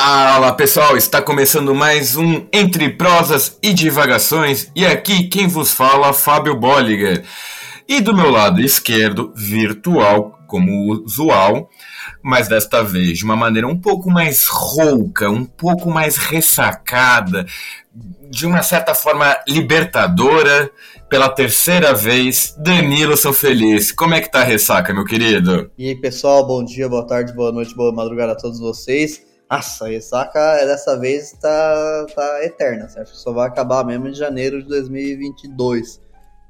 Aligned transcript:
Fala 0.00 0.52
pessoal, 0.52 0.96
está 0.96 1.20
começando 1.20 1.74
mais 1.74 2.14
um 2.14 2.46
Entre 2.52 2.88
Prosas 2.90 3.58
e 3.60 3.74
Divagações 3.74 4.70
e 4.72 4.86
aqui 4.86 5.24
quem 5.24 5.48
vos 5.48 5.72
fala, 5.72 6.12
Fábio 6.12 6.54
Bolliger. 6.54 7.24
E 7.88 8.00
do 8.00 8.14
meu 8.14 8.30
lado 8.30 8.60
esquerdo, 8.60 9.32
virtual, 9.34 10.38
como 10.46 11.02
usual, 11.04 11.68
mas 12.22 12.46
desta 12.46 12.80
vez 12.80 13.18
de 13.18 13.24
uma 13.24 13.34
maneira 13.34 13.66
um 13.66 13.76
pouco 13.76 14.08
mais 14.08 14.46
rouca, 14.46 15.28
um 15.28 15.44
pouco 15.44 15.90
mais 15.90 16.16
ressacada, 16.16 17.44
de 18.30 18.46
uma 18.46 18.62
certa 18.62 18.94
forma 18.94 19.36
libertadora, 19.48 20.70
pela 21.08 21.28
terceira 21.28 21.92
vez, 21.92 22.54
Danilo 22.56 23.16
São 23.16 23.32
Feliz. 23.32 23.90
Como 23.90 24.14
é 24.14 24.20
que 24.20 24.30
tá 24.30 24.42
a 24.42 24.44
ressaca, 24.44 24.94
meu 24.94 25.04
querido? 25.04 25.72
E 25.76 25.88
aí, 25.88 25.96
pessoal, 25.96 26.46
bom 26.46 26.64
dia, 26.64 26.88
boa 26.88 27.04
tarde, 27.04 27.32
boa 27.32 27.50
noite, 27.50 27.74
boa 27.74 27.92
madrugada 27.92 28.30
a 28.30 28.36
todos 28.36 28.60
vocês. 28.60 29.26
Nossa, 29.50 29.86
a 29.86 29.88
ressaca 29.88 30.66
dessa 30.66 30.98
vez 30.98 31.32
tá, 31.32 32.06
tá 32.14 32.44
eterna, 32.44 32.88
certo? 32.88 33.16
Só 33.16 33.32
vai 33.32 33.48
acabar 33.48 33.84
mesmo 33.84 34.08
em 34.08 34.14
janeiro 34.14 34.62
de 34.62 34.68
2022. 34.68 36.00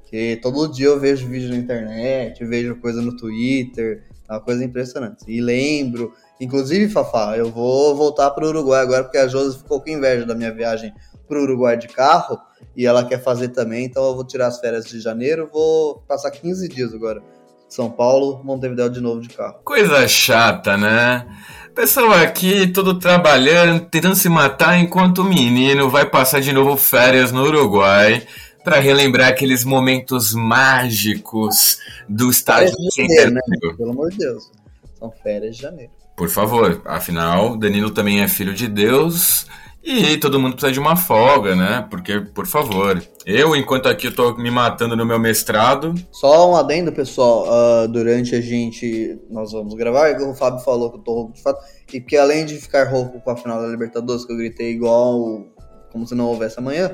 Que 0.05 0.37
todo 0.41 0.67
dia 0.67 0.87
eu 0.87 0.99
vejo 0.99 1.27
vídeo 1.27 1.49
na 1.49 1.55
internet, 1.55 2.43
vejo 2.43 2.75
coisa 2.77 3.01
no 3.01 3.15
Twitter, 3.15 4.03
é 4.27 4.33
uma 4.33 4.41
coisa 4.41 4.63
impressionante. 4.63 5.23
E 5.27 5.39
lembro, 5.39 6.13
inclusive, 6.41 6.91
Fafá, 6.91 7.37
eu 7.37 7.51
vou 7.51 7.95
voltar 7.95 8.31
para 8.31 8.43
o 8.43 8.49
Uruguai 8.49 8.81
agora, 8.81 9.03
porque 9.03 9.17
a 9.17 9.27
Josi 9.27 9.59
ficou 9.59 9.79
com 9.79 9.89
inveja 9.89 10.25
da 10.25 10.35
minha 10.35 10.51
viagem 10.51 10.93
para 11.27 11.37
o 11.37 11.43
Uruguai 11.43 11.77
de 11.77 11.87
carro 11.87 12.39
e 12.75 12.85
ela 12.85 13.05
quer 13.05 13.21
fazer 13.21 13.49
também, 13.49 13.85
então 13.85 14.03
eu 14.05 14.15
vou 14.15 14.25
tirar 14.25 14.47
as 14.47 14.59
férias 14.59 14.85
de 14.85 14.99
janeiro, 14.99 15.49
vou 15.51 16.03
passar 16.07 16.31
15 16.31 16.67
dias 16.67 16.93
agora. 16.93 17.21
São 17.67 17.91
Paulo, 17.91 18.43
Montevideo 18.43 18.89
de 18.89 18.99
novo 18.99 19.21
de 19.21 19.29
carro. 19.29 19.59
Coisa 19.63 20.07
chata, 20.07 20.75
né? 20.75 21.27
Pessoal 21.75 22.11
aqui, 22.13 22.67
todo 22.67 22.99
trabalhando, 22.99 23.85
tentando 23.85 24.15
se 24.15 24.27
matar, 24.27 24.77
enquanto 24.79 25.19
o 25.19 25.23
menino 25.23 25.89
vai 25.89 26.05
passar 26.05 26.41
de 26.41 26.51
novo 26.51 26.75
férias 26.75 27.31
no 27.31 27.43
Uruguai 27.43 28.25
para 28.63 28.79
relembrar 28.79 29.29
aqueles 29.29 29.63
momentos 29.63 30.33
mágicos 30.33 31.79
do 32.07 32.29
estádio 32.29 32.75
de 32.75 32.89
janeiro, 32.95 33.31
né? 33.31 33.41
Pelo 33.77 33.91
amor 33.91 34.11
de 34.11 34.17
Deus. 34.17 34.51
São 34.97 35.11
férias 35.23 35.55
de 35.55 35.61
janeiro. 35.61 35.91
Por 36.17 36.27
favor, 36.27 36.81
afinal, 36.85 37.55
Danilo 37.55 37.91
também 37.91 38.21
é 38.21 38.27
filho 38.27 38.53
de 38.53 38.67
Deus 38.67 39.47
e 39.91 40.17
todo 40.17 40.39
mundo 40.39 40.53
precisa 40.53 40.71
de 40.71 40.79
uma 40.79 40.95
folga, 40.95 41.55
né? 41.55 41.87
Porque, 41.89 42.19
por 42.19 42.45
favor, 42.45 43.01
eu, 43.25 43.55
enquanto 43.55 43.87
aqui 43.87 44.05
eu 44.05 44.15
tô 44.15 44.37
me 44.37 44.51
matando 44.51 44.95
no 44.95 45.03
meu 45.03 45.17
mestrado. 45.17 45.95
Só 46.11 46.51
um 46.51 46.55
adendo, 46.55 46.91
pessoal. 46.91 47.47
Uh, 47.47 47.87
durante 47.87 48.35
a 48.35 48.41
gente. 48.41 49.19
Nós 49.31 49.51
vamos 49.51 49.73
gravar, 49.73 50.15
o 50.21 50.35
Fábio 50.35 50.59
falou 50.59 50.91
que 50.91 50.97
eu 50.97 51.01
tô 51.01 51.13
rouco 51.13 51.33
de 51.33 51.41
fato. 51.41 51.59
E 51.91 51.99
porque 51.99 52.17
além 52.17 52.45
de 52.45 52.55
ficar 52.57 52.87
rouco 52.87 53.19
com 53.19 53.31
a 53.31 53.35
final 53.35 53.59
da 53.59 53.67
Libertadores, 53.67 54.25
que 54.25 54.31
eu 54.31 54.37
gritei 54.37 54.71
igual 54.71 55.47
como 55.91 56.05
se 56.05 56.13
não 56.13 56.27
houvesse 56.27 56.59
amanhã, 56.59 56.93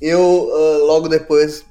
eu 0.00 0.18
uh, 0.20 0.86
logo 0.86 1.08
depois 1.08 1.62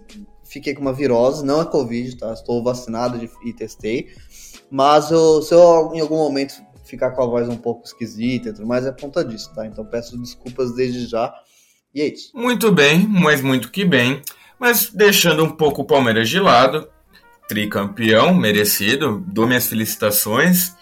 fiquei 0.44 0.76
com 0.76 0.82
uma 0.82 0.94
virose, 0.94 1.44
não 1.44 1.62
é 1.62 1.66
Covid, 1.66 2.16
tá? 2.16 2.32
Estou 2.32 2.64
vacinado 2.64 3.20
e 3.44 3.54
testei. 3.54 4.10
Mas 4.70 5.10
eu, 5.10 5.42
se 5.42 5.52
eu 5.54 5.92
em 5.96 6.00
algum 6.00 6.18
momento 6.18 6.54
ficar 6.90 7.12
com 7.12 7.24
a 7.24 7.26
voz 7.26 7.48
um 7.48 7.58
pouco 7.58 7.86
esquisita 7.86 8.50
e 8.50 8.54
tudo 8.54 8.68
mais, 8.68 8.86
é 8.86 8.92
ponta 8.92 9.24
disso, 9.24 9.52
tá? 9.54 9.66
Então 9.66 9.86
peço 9.86 10.18
desculpas 10.18 10.74
desde 10.74 11.06
já. 11.06 11.34
E 11.94 12.02
é 12.02 12.08
isso. 12.08 12.32
Muito 12.36 12.72
bem, 12.72 13.08
mas 13.08 13.42
muito 13.42 13.72
que 13.72 13.86
bem. 13.86 14.22
Mas 14.60 14.90
deixando 14.94 15.44
um 15.44 15.50
pouco 15.50 15.82
o 15.82 15.86
Palmeiras 15.86 16.30
de 16.30 16.40
lado, 16.40 16.90
tricampeão, 17.48 18.34
merecido, 18.34 19.24
dou 19.28 19.48
minhas 19.48 19.68
felicitações. 19.68 20.74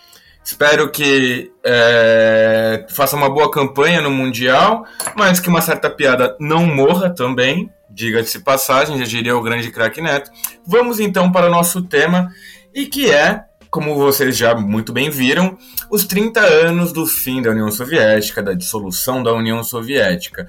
Espero 0.44 0.90
que 0.90 1.52
é, 1.64 2.86
faça 2.90 3.16
uma 3.16 3.30
boa 3.30 3.52
campanha 3.52 4.02
no 4.02 4.10
Mundial, 4.10 4.86
mas 5.16 5.40
que 5.40 5.50
uma 5.50 5.62
certa 5.62 5.90
piada 5.90 6.38
não 6.40 6.66
morra 6.66 7.10
também, 7.10 7.70
diga-se 7.90 8.40
passagem, 8.40 8.98
já 8.98 9.06
diria 9.06 9.36
o 9.36 9.42
grande 9.42 9.70
craque 9.72 10.02
Neto. 10.02 10.32
Vamos 10.66 11.00
então 11.00 11.32
para 11.32 11.48
o 11.48 11.52
nosso 11.52 11.82
tema, 11.82 12.32
e 12.74 12.86
que 12.86 13.12
é 13.12 13.44
como 13.70 13.96
vocês 13.96 14.38
já 14.38 14.56
muito 14.56 14.92
bem 14.92 15.10
viram, 15.10 15.58
os 15.92 16.06
30 16.06 16.40
anos 16.40 16.92
do 16.92 17.06
fim 17.06 17.42
da 17.42 17.52
União 17.52 17.72
Soviética, 17.72 18.42
da 18.42 18.54
dissolução 18.54 19.22
da 19.22 19.34
União 19.34 19.64
Soviética. 19.64 20.48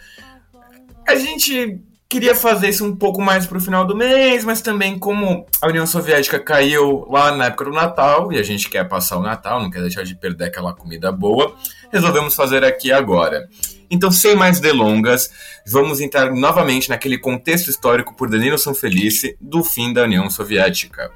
A 1.07 1.15
gente 1.15 1.81
queria 2.09 2.35
fazer 2.35 2.71
isso 2.71 2.85
um 2.85 2.97
pouco 2.97 3.21
mais 3.21 3.47
para 3.47 3.59
o 3.59 3.61
final 3.61 3.87
do 3.87 3.95
mês, 3.95 4.43
mas 4.45 4.63
também 4.63 4.99
como 4.99 5.47
a 5.61 5.69
União 5.69 5.87
Soviética 5.87 6.41
caiu 6.41 7.07
lá 7.11 7.37
na 7.37 7.47
época 7.47 7.67
do 7.67 7.73
Natal 7.73 8.33
e 8.33 8.39
a 8.39 8.43
gente 8.43 8.71
quer 8.71 8.89
passar 8.89 9.19
o 9.19 9.23
Natal, 9.23 9.61
não 9.61 9.71
quer 9.71 9.83
deixar 9.83 10.05
de 10.05 10.15
perder 10.15 10.47
aquela 10.47 10.73
comida 10.75 11.13
boa, 11.13 11.55
resolvemos 11.93 12.35
fazer 12.35 12.65
aqui 12.65 12.91
agora. 12.91 13.47
Então, 13.91 14.11
sem 14.11 14.35
mais 14.35 14.61
delongas, 14.61 15.31
vamos 15.67 16.01
entrar 16.01 16.31
novamente 16.35 16.89
naquele 16.89 17.19
contexto 17.19 17.69
histórico 17.69 18.15
por 18.15 18.29
Danilo 18.29 18.59
Sanfelice 18.59 19.37
do 19.41 19.63
fim 19.65 19.93
da 19.93 20.03
União 20.03 20.29
Soviética. 20.29 21.11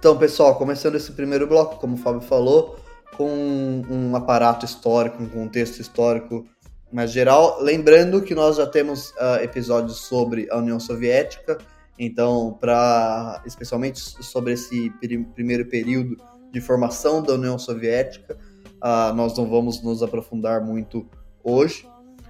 Então, 0.00 0.16
pessoal, 0.16 0.54
começando 0.56 0.94
esse 0.94 1.12
primeiro 1.12 1.46
bloco, 1.46 1.76
como 1.76 1.92
o 1.92 1.98
Fábio 1.98 2.22
falou, 2.22 2.78
com 3.18 3.82
um 3.90 4.16
aparato 4.16 4.64
histórico, 4.64 5.22
um 5.22 5.28
contexto 5.28 5.78
histórico 5.78 6.46
mais 6.90 7.10
geral. 7.10 7.60
Lembrando 7.60 8.22
que 8.22 8.34
nós 8.34 8.56
já 8.56 8.66
temos 8.66 9.10
uh, 9.10 9.42
episódios 9.42 9.98
sobre 9.98 10.48
a 10.50 10.56
União 10.56 10.80
Soviética, 10.80 11.58
então, 11.98 12.56
para 12.58 13.42
especialmente 13.44 14.00
sobre 14.00 14.54
esse 14.54 14.90
primeiro 15.34 15.66
período 15.66 16.16
de 16.50 16.62
formação 16.62 17.22
da 17.22 17.34
União 17.34 17.58
Soviética, 17.58 18.38
uh, 18.82 19.14
nós 19.14 19.36
não 19.36 19.50
vamos 19.50 19.82
nos 19.82 20.02
aprofundar 20.02 20.64
muito 20.64 21.06
hoje, 21.44 21.86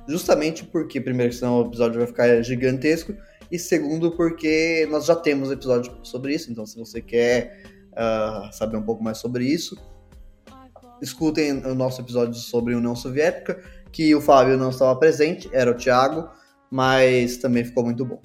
justamente 0.08 0.64
porque, 0.64 1.00
primeiro, 1.00 1.32
senão 1.32 1.62
o 1.62 1.66
episódio 1.69 1.98
vai 1.98 2.08
ficar 2.08 2.42
gigantesco, 2.42 3.14
e 3.50 3.59
segundo, 3.59 4.12
porque 4.12 4.87
nós 4.91 5.06
já 5.06 5.16
temos 5.16 5.50
episódio 5.50 5.93
sobre 6.03 6.34
isso, 6.34 6.50
então 6.50 6.65
se 6.65 6.78
você 6.78 7.00
quer 7.00 7.62
uh, 7.93 8.53
saber 8.53 8.77
um 8.77 8.83
pouco 8.83 9.03
mais 9.03 9.19
sobre 9.19 9.44
isso, 9.44 9.77
escutem 11.03 11.65
o 11.66 11.75
nosso 11.75 12.00
episódio 12.00 12.34
sobre 12.34 12.75
União 12.75 12.94
Soviética, 12.94 13.62
que 13.91 14.15
o 14.15 14.21
Fábio 14.21 14.56
não 14.56 14.71
estava 14.71 14.94
presente, 14.97 15.49
era 15.53 15.71
o 15.71 15.75
Thiago, 15.75 16.31
mas 16.71 17.38
também 17.38 17.65
ficou 17.65 17.84
muito 17.84 18.05
bom. 18.05 18.21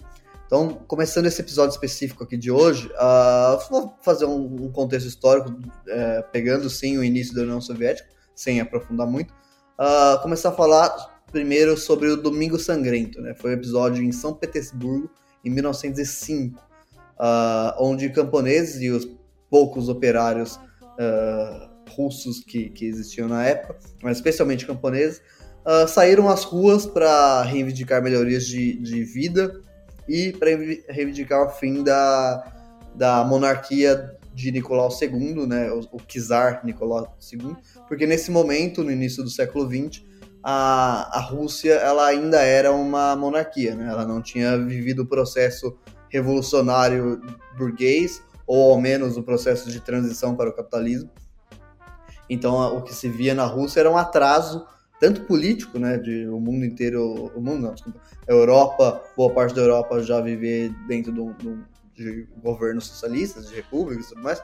Então, 0.45 0.69
começando 0.87 1.25
esse 1.25 1.41
episódio 1.41 1.73
específico 1.73 2.23
aqui 2.23 2.37
de 2.37 2.51
hoje, 2.51 2.87
uh, 2.93 3.69
vou 3.69 3.97
fazer 4.03 4.25
um, 4.25 4.65
um 4.65 4.71
contexto 4.71 5.07
histórico, 5.07 5.49
uh, 5.49 6.31
pegando 6.31 6.69
sim 6.69 6.97
o 6.97 7.03
início 7.03 7.33
da 7.33 7.41
União 7.41 7.59
Soviética, 7.59 8.07
sem 8.35 8.61
aprofundar 8.61 9.07
muito. 9.07 9.33
Uh, 9.79 10.21
começar 10.21 10.49
a 10.49 10.51
falar 10.51 11.14
primeiro 11.35 11.77
sobre 11.77 12.07
o 12.07 12.15
Domingo 12.15 12.57
Sangrento, 12.57 13.19
né? 13.19 13.33
Foi 13.33 13.51
um 13.51 13.53
episódio 13.55 14.01
em 14.01 14.09
São 14.09 14.33
Petersburgo, 14.33 15.11
em 15.43 15.49
1905, 15.49 16.57
uh, 16.57 17.75
onde 17.77 18.07
camponeses 18.07 18.81
e 18.81 18.89
os 18.89 19.05
poucos 19.49 19.89
operários 19.89 20.55
uh, 20.55 21.69
russos 21.89 22.39
que, 22.39 22.69
que 22.69 22.85
existiam 22.85 23.27
na 23.27 23.45
época, 23.45 23.77
mas 24.01 24.15
especialmente 24.15 24.65
camponeses, 24.65 25.21
uh, 25.65 25.85
saíram 25.89 26.29
às 26.29 26.45
ruas 26.45 26.85
para 26.85 27.41
reivindicar 27.41 28.01
melhorias 28.01 28.45
de, 28.47 28.79
de 28.79 29.03
vida 29.03 29.59
e 30.07 30.31
para 30.31 30.51
reivindicar 30.87 31.45
o 31.45 31.49
fim 31.49 31.83
da, 31.83 32.49
da 32.95 33.25
monarquia 33.25 34.09
de 34.33 34.53
Nicolau 34.53 34.87
II, 34.89 35.45
né, 35.45 35.69
o, 35.69 35.81
o 35.91 35.99
czar 36.07 36.61
Nicolau 36.63 37.13
II, 37.29 37.57
porque 37.89 38.07
nesse 38.07 38.31
momento, 38.31 38.85
no 38.85 38.91
início 38.91 39.21
do 39.21 39.29
século 39.29 39.69
XX, 39.69 40.14
a, 40.47 41.17
a 41.17 41.19
Rússia 41.21 41.73
ela 41.73 42.05
ainda 42.05 42.39
era 42.39 42.71
uma 42.71 43.15
monarquia, 43.15 43.73
né? 43.73 43.89
ela 43.89 44.05
não 44.05 44.21
tinha 44.21 44.55
vivido 44.63 45.01
o 45.01 45.05
processo 45.07 45.75
revolucionário 46.07 47.19
burguês, 47.57 48.21
ou 48.45 48.73
ao 48.73 48.79
menos 48.79 49.17
o 49.17 49.23
processo 49.23 49.71
de 49.71 49.79
transição 49.79 50.35
para 50.35 50.51
o 50.51 50.53
capitalismo. 50.53 51.09
Então, 52.29 52.77
o 52.77 52.83
que 52.83 52.93
se 52.93 53.09
via 53.09 53.33
na 53.33 53.45
Rússia 53.45 53.79
era 53.79 53.89
um 53.89 53.97
atraso, 53.97 54.67
tanto 54.99 55.21
político, 55.21 55.79
né, 55.79 55.97
de 55.97 56.27
o 56.27 56.39
mundo 56.39 56.63
inteiro, 56.63 57.31
o 57.35 57.41
mundo 57.41 57.63
não, 57.63 57.73
desculpa, 57.73 57.99
a 58.27 58.31
Europa, 58.31 59.01
boa 59.17 59.33
parte 59.33 59.55
da 59.55 59.61
Europa 59.61 60.03
já 60.03 60.21
viver 60.21 60.69
dentro 60.87 61.11
de, 61.11 61.21
um, 61.21 61.63
de 61.95 62.27
governos 62.43 62.85
socialistas, 62.85 63.49
de 63.49 63.55
repúblicas 63.55 64.05
e 64.05 64.09
tudo 64.09 64.21
mais, 64.21 64.39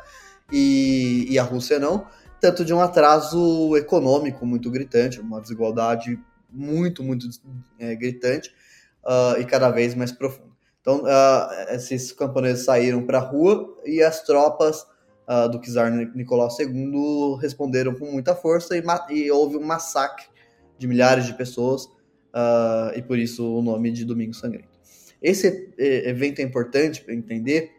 e, 0.51 1.27
e 1.29 1.37
a 1.37 1.43
Rússia 1.43 1.77
não 1.77 2.07
tanto 2.41 2.65
de 2.65 2.73
um 2.73 2.81
atraso 2.81 3.77
econômico 3.77 4.45
muito 4.45 4.69
gritante, 4.71 5.21
uma 5.21 5.39
desigualdade 5.39 6.19
muito, 6.49 7.03
muito 7.03 7.27
é, 7.79 7.95
gritante 7.95 8.51
uh, 9.05 9.39
e 9.39 9.45
cada 9.45 9.69
vez 9.69 9.93
mais 9.93 10.11
profunda. 10.11 10.49
Então, 10.81 11.03
uh, 11.03 11.73
esses 11.75 12.11
camponeses 12.11 12.65
saíram 12.65 13.03
para 13.03 13.19
a 13.19 13.21
rua 13.21 13.77
e 13.85 14.01
as 14.01 14.23
tropas 14.23 14.81
uh, 15.29 15.47
do 15.49 15.61
czar 15.61 15.91
Nicolau 15.91 16.49
II 16.59 17.39
responderam 17.39 17.93
com 17.93 18.11
muita 18.11 18.35
força 18.35 18.75
e, 18.75 18.83
e 19.11 19.31
houve 19.31 19.55
um 19.55 19.63
massacre 19.63 20.25
de 20.79 20.87
milhares 20.87 21.27
de 21.27 21.33
pessoas 21.35 21.87
e 22.95 23.01
por 23.03 23.19
isso 23.19 23.45
o 23.45 23.61
nome 23.61 23.91
de 23.91 24.03
Domingo 24.03 24.33
Sangrento. 24.33 24.79
Esse 25.21 25.75
evento 25.77 26.39
é 26.39 26.43
importante 26.43 27.03
para 27.03 27.13
entender 27.13 27.71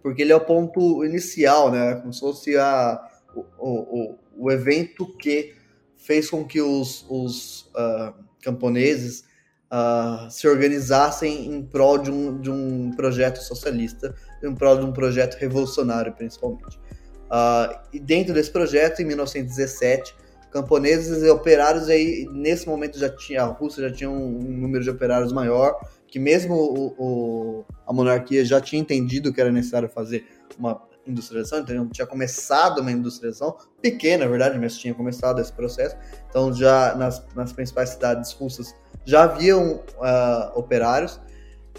porque 0.00 0.22
ele 0.22 0.32
é 0.32 0.36
o 0.36 0.40
ponto 0.40 1.04
inicial, 1.04 1.70
né, 1.70 1.96
como 1.96 2.12
se 2.12 2.20
fosse 2.20 2.56
a 2.56 3.13
o, 3.34 3.44
o, 3.58 4.18
o 4.36 4.50
evento 4.50 5.06
que 5.16 5.54
fez 5.96 6.28
com 6.28 6.44
que 6.44 6.60
os, 6.60 7.06
os 7.08 7.62
uh, 7.74 8.14
camponeses 8.42 9.24
uh, 9.72 10.30
se 10.30 10.46
organizassem 10.46 11.46
em 11.46 11.62
prol 11.62 11.98
de 11.98 12.10
um, 12.10 12.40
de 12.40 12.50
um 12.50 12.92
projeto 12.94 13.38
socialista, 13.38 14.14
em 14.42 14.54
prol 14.54 14.78
de 14.78 14.84
um 14.84 14.92
projeto 14.92 15.36
revolucionário, 15.36 16.12
principalmente. 16.12 16.78
Uh, 17.24 17.78
e 17.92 17.98
dentro 17.98 18.34
desse 18.34 18.50
projeto, 18.50 19.00
em 19.00 19.06
1917, 19.06 20.14
camponeses 20.50 21.22
e 21.22 21.28
operários 21.30 21.88
aí 21.88 22.28
nesse 22.30 22.68
momento 22.68 22.96
já 22.96 23.08
tinha 23.08 23.42
a 23.42 23.46
Rússia 23.46 23.88
já 23.88 23.92
tinha 23.92 24.08
um, 24.08 24.38
um 24.38 24.56
número 24.56 24.84
de 24.84 24.90
operários 24.90 25.32
maior 25.32 25.76
que 26.06 26.20
mesmo 26.20 26.54
o, 26.54 26.94
o, 26.96 27.64
a 27.84 27.92
monarquia 27.92 28.44
já 28.44 28.60
tinha 28.60 28.80
entendido 28.80 29.32
que 29.32 29.40
era 29.40 29.50
necessário 29.50 29.88
fazer 29.88 30.24
uma 30.56 30.80
industrialização, 31.06 31.60
então 31.60 31.88
tinha 31.88 32.06
começado 32.06 32.80
uma 32.80 32.90
industrialização 32.90 33.56
pequena, 33.80 34.24
na 34.24 34.30
verdade, 34.30 34.58
mas 34.58 34.76
tinha 34.78 34.94
começado 34.94 35.40
esse 35.40 35.52
processo. 35.52 35.96
Então 36.28 36.52
já 36.52 36.94
nas, 36.94 37.24
nas 37.34 37.52
principais 37.52 37.90
cidades 37.90 38.32
russas 38.32 38.74
já 39.04 39.24
haviam 39.24 39.76
uh, 39.76 40.58
operários 40.58 41.20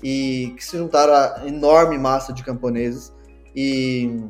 e 0.03 0.53
que 0.55 0.63
se 0.63 0.77
juntaram 0.77 1.13
a 1.13 1.47
enorme 1.47 1.97
massa 1.97 2.31
de 2.31 2.43
camponeses 2.43 3.13
e 3.55 4.21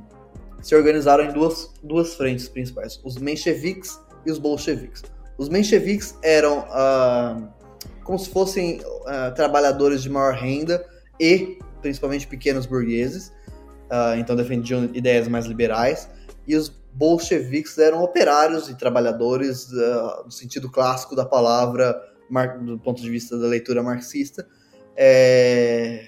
se 0.62 0.75
organizaram 0.75 1.25
em 1.25 1.31
duas, 1.31 1.71
duas 1.83 2.15
frentes 2.15 2.48
principais, 2.48 3.00
os 3.03 3.18
mencheviques 3.18 4.00
e 4.25 4.31
os 4.31 4.39
bolcheviques. 4.39 5.03
Os 5.38 5.50
mencheviques 5.50 6.15
eram 6.24 6.59
uh, 6.59 7.48
como 8.03 8.18
se 8.18 8.30
fossem 8.30 8.80
uh, 8.80 9.33
trabalhadores 9.36 10.01
de 10.01 10.09
maior 10.09 10.33
renda 10.33 10.86
e 11.19 11.59
principalmente 11.81 12.25
pequenos 12.25 12.65
burgueses, 12.65 13.31
uh, 13.85 14.17
então 14.17 14.35
defendiam 14.35 14.85
ideias 14.93 15.27
mais 15.27 15.45
liberais, 15.45 16.09
e 16.47 16.55
os 16.55 16.69
bolcheviques 16.93 17.77
eram 17.77 18.01
operários 18.03 18.69
e 18.69 18.75
trabalhadores 18.75 19.71
uh, 19.71 20.25
no 20.25 20.31
sentido 20.31 20.71
clássico 20.71 21.15
da 21.15 21.25
palavra, 21.25 21.95
do 22.61 22.79
ponto 22.79 23.01
de 23.01 23.09
vista 23.09 23.37
da 23.37 23.47
leitura 23.47 23.83
marxista, 23.83 24.47
é, 24.95 26.07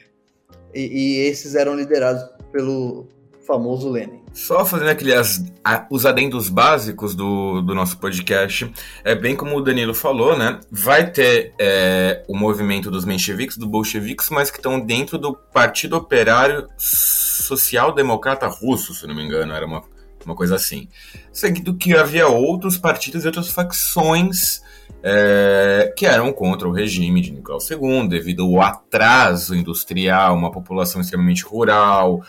e, 0.73 0.81
e, 0.81 1.17
esses 1.27 1.55
eram 1.55 1.75
liderados 1.75 2.23
pelo, 2.51 3.07
famoso 3.47 3.89
Lenin. 3.89 4.21
Só 4.33 4.65
fazendo 4.65 4.89
aqueles 4.89 5.43
os 5.89 6.05
adendos 6.05 6.49
básicos 6.49 7.15
do, 7.15 7.61
do 7.61 7.73
nosso 7.73 7.97
podcast, 7.97 8.71
é 9.03 9.15
bem 9.15 9.35
como 9.35 9.55
o 9.55 9.61
Danilo 9.61 9.93
falou, 9.93 10.37
né? 10.37 10.59
Vai 10.69 11.09
ter 11.09 11.53
é, 11.57 12.23
o 12.27 12.37
movimento 12.37 12.91
dos 12.91 13.05
mencheviques, 13.05 13.57
dos 13.57 13.67
bolcheviques, 13.67 14.29
mas 14.29 14.51
que 14.51 14.57
estão 14.57 14.79
dentro 14.79 15.17
do 15.17 15.33
Partido 15.33 15.95
Operário 15.95 16.67
Social 16.77 17.93
Democrata 17.93 18.47
Russo, 18.47 18.93
se 18.93 19.07
não 19.07 19.15
me 19.15 19.23
engano, 19.23 19.53
era 19.53 19.65
uma, 19.65 19.81
uma 20.25 20.35
coisa 20.35 20.55
assim. 20.55 20.89
Seguido 21.31 21.73
que 21.73 21.95
havia 21.95 22.27
outros 22.27 22.77
partidos 22.77 23.23
e 23.23 23.27
outras 23.27 23.49
facções 23.49 24.61
é, 25.01 25.93
que 25.95 26.05
eram 26.05 26.33
contra 26.33 26.67
o 26.67 26.71
regime 26.71 27.21
de 27.21 27.31
Nicolau 27.31 27.59
II, 27.61 28.07
devido 28.09 28.43
ao 28.43 28.61
atraso 28.61 29.55
industrial, 29.55 30.35
uma 30.35 30.51
população 30.51 31.01
extremamente 31.01 31.43
rural, 31.43 32.21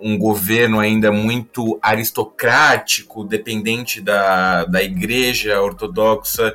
um 0.00 0.18
governo 0.18 0.80
ainda 0.80 1.12
muito 1.12 1.78
aristocrático, 1.80 3.24
dependente 3.24 4.00
da, 4.00 4.64
da 4.64 4.82
igreja 4.82 5.60
ortodoxa, 5.60 6.54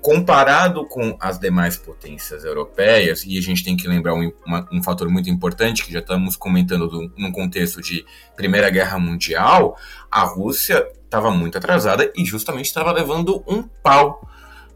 comparado 0.00 0.86
com 0.86 1.16
as 1.20 1.38
demais 1.38 1.76
potências 1.76 2.44
europeias, 2.44 3.24
e 3.24 3.38
a 3.38 3.42
gente 3.42 3.62
tem 3.62 3.76
que 3.76 3.86
lembrar 3.86 4.14
um, 4.14 4.32
uma, 4.46 4.66
um 4.72 4.82
fator 4.82 5.08
muito 5.08 5.30
importante, 5.30 5.84
que 5.84 5.92
já 5.92 6.00
estamos 6.00 6.36
comentando 6.36 6.88
do, 6.88 7.32
contexto 7.32 7.80
de 7.80 8.04
Primeira 8.34 8.70
Guerra 8.70 8.98
Mundial, 8.98 9.76
a 10.10 10.22
Rússia 10.22 10.84
estava 11.04 11.30
muito 11.30 11.58
atrasada 11.58 12.10
e 12.16 12.24
justamente 12.24 12.66
estava 12.66 12.92
levando 12.92 13.44
um 13.46 13.62
pau 13.62 14.26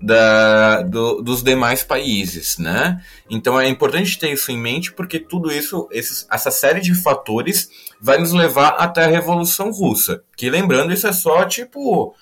da, 0.05 0.83
do, 0.83 1.23
dos 1.23 1.43
demais 1.43 1.83
países, 1.83 2.59
né? 2.59 3.03
Então 3.31 3.59
é 3.59 3.67
importante 3.67 4.19
ter 4.19 4.33
isso 4.33 4.53
em 4.53 4.59
mente 4.59 4.93
porque 4.93 5.19
tudo 5.19 5.51
isso, 5.51 5.89
esses, 5.91 6.27
essa 6.31 6.51
série 6.51 6.81
de 6.81 6.95
fatores 6.95 7.71
vai 8.01 8.19
nos 8.19 8.33
levar 8.33 8.71
até 8.79 9.05
a 9.05 9.09
Revolução 9.09 9.71
Russa. 9.71 10.23
Que 10.37 10.51
lembrando, 10.51 10.93
isso 10.93 11.07
é 11.07 11.13
só 11.13 11.45
tipo. 11.47 12.15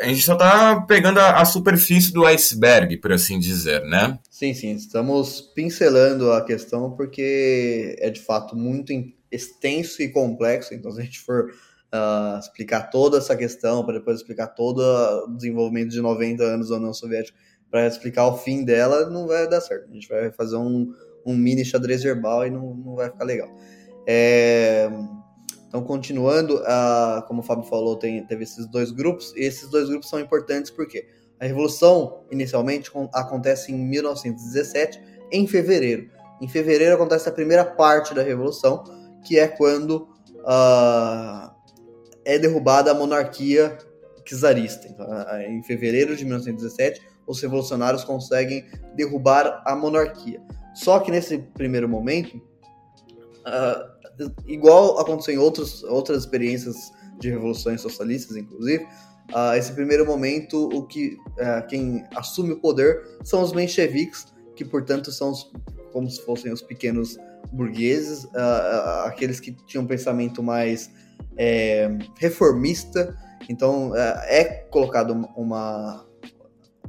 A 0.00 0.06
gente 0.06 0.22
só 0.22 0.34
tá 0.34 0.82
pegando 0.82 1.18
a, 1.18 1.40
a 1.40 1.44
superfície 1.44 2.12
do 2.12 2.26
iceberg, 2.26 2.96
por 2.98 3.12
assim 3.12 3.38
dizer, 3.38 3.82
né? 3.84 4.18
Sim, 4.30 4.52
sim, 4.52 4.72
estamos 4.72 5.40
pincelando 5.54 6.30
a 6.32 6.44
questão 6.44 6.90
porque 6.92 7.96
é 7.98 8.10
de 8.10 8.20
fato 8.20 8.54
muito 8.54 8.92
extenso 9.30 10.02
e 10.02 10.08
complexo, 10.08 10.74
então 10.74 10.90
se 10.92 11.00
a 11.00 11.04
gente 11.04 11.20
for 11.20 11.50
uh, 11.92 12.38
explicar 12.38 12.90
toda 12.90 13.18
essa 13.18 13.36
questão, 13.36 13.84
para 13.84 13.98
depois 13.98 14.18
explicar 14.18 14.48
todo 14.48 14.80
o 14.80 15.36
desenvolvimento 15.36 15.90
de 15.90 16.00
90 16.00 16.42
anos 16.42 16.68
da 16.68 16.76
União 16.76 16.94
Soviética, 16.94 17.38
para 17.70 17.86
explicar 17.86 18.26
o 18.26 18.36
fim 18.36 18.64
dela, 18.64 19.08
não 19.08 19.26
vai 19.26 19.48
dar 19.48 19.60
certo. 19.60 19.88
A 19.90 19.94
gente 19.94 20.08
vai 20.08 20.30
fazer 20.32 20.56
um, 20.56 20.92
um 21.24 21.34
mini 21.34 21.64
xadrez 21.64 22.02
verbal 22.02 22.46
e 22.46 22.50
não, 22.50 22.74
não 22.74 22.94
vai 22.94 23.10
ficar 23.10 23.24
legal. 23.24 23.48
É, 24.06 24.90
então, 25.68 25.82
continuando, 25.82 26.56
uh, 26.56 27.22
como 27.26 27.40
o 27.40 27.42
Fábio 27.42 27.64
falou, 27.64 27.96
tem, 27.96 28.26
teve 28.26 28.44
esses 28.44 28.66
dois 28.66 28.90
grupos, 28.90 29.32
e 29.34 29.40
esses 29.40 29.70
dois 29.70 29.88
grupos 29.88 30.08
são 30.10 30.20
importantes 30.20 30.70
porque 30.70 31.06
a 31.40 31.46
Revolução, 31.46 32.24
inicialmente, 32.30 32.90
acontece 33.12 33.72
em 33.72 33.76
1917, 33.76 35.00
em 35.32 35.46
fevereiro. 35.46 36.10
Em 36.40 36.48
fevereiro 36.48 36.94
acontece 36.94 37.28
a 37.28 37.32
primeira 37.32 37.64
parte 37.64 38.14
da 38.14 38.22
Revolução, 38.22 38.84
que 39.24 39.38
é 39.38 39.48
quando 39.48 40.08
uh, 40.40 41.51
é 42.24 42.38
derrubada 42.38 42.90
a 42.90 42.94
monarquia 42.94 43.76
czarista. 44.24 44.88
Então, 44.88 45.06
em 45.48 45.62
fevereiro 45.62 46.16
de 46.16 46.24
1917, 46.24 47.00
os 47.26 47.40
revolucionários 47.40 48.04
conseguem 48.04 48.64
derrubar 48.94 49.62
a 49.64 49.74
monarquia. 49.74 50.40
Só 50.74 50.98
que 51.00 51.10
nesse 51.10 51.38
primeiro 51.38 51.88
momento, 51.88 52.36
uh, 52.36 54.32
igual 54.46 54.98
aconteceu 54.98 55.34
em 55.34 55.38
outros, 55.38 55.82
outras 55.84 56.18
experiências 56.18 56.92
de 57.18 57.30
revoluções 57.30 57.80
socialistas, 57.80 58.36
inclusive, 58.36 58.84
uh, 59.30 59.54
esse 59.56 59.72
primeiro 59.72 60.06
momento, 60.06 60.68
o 60.68 60.86
que 60.86 61.16
uh, 61.38 61.66
quem 61.68 62.04
assume 62.16 62.52
o 62.52 62.60
poder 62.60 63.02
são 63.22 63.42
os 63.42 63.52
mencheviques, 63.52 64.26
que 64.56 64.64
portanto 64.64 65.12
são 65.12 65.30
os, 65.30 65.50
como 65.92 66.10
se 66.10 66.20
fossem 66.22 66.52
os 66.52 66.62
pequenos 66.62 67.18
burgueses, 67.52 68.26
aqueles 69.04 69.38
que 69.38 69.52
tinham 69.66 69.84
um 69.84 69.86
pensamento 69.86 70.42
mais 70.42 70.90
é, 71.36 71.88
reformista, 72.18 73.16
então 73.48 73.96
é, 73.96 74.40
é 74.40 74.44
colocado 74.70 75.12
uma, 75.36 76.06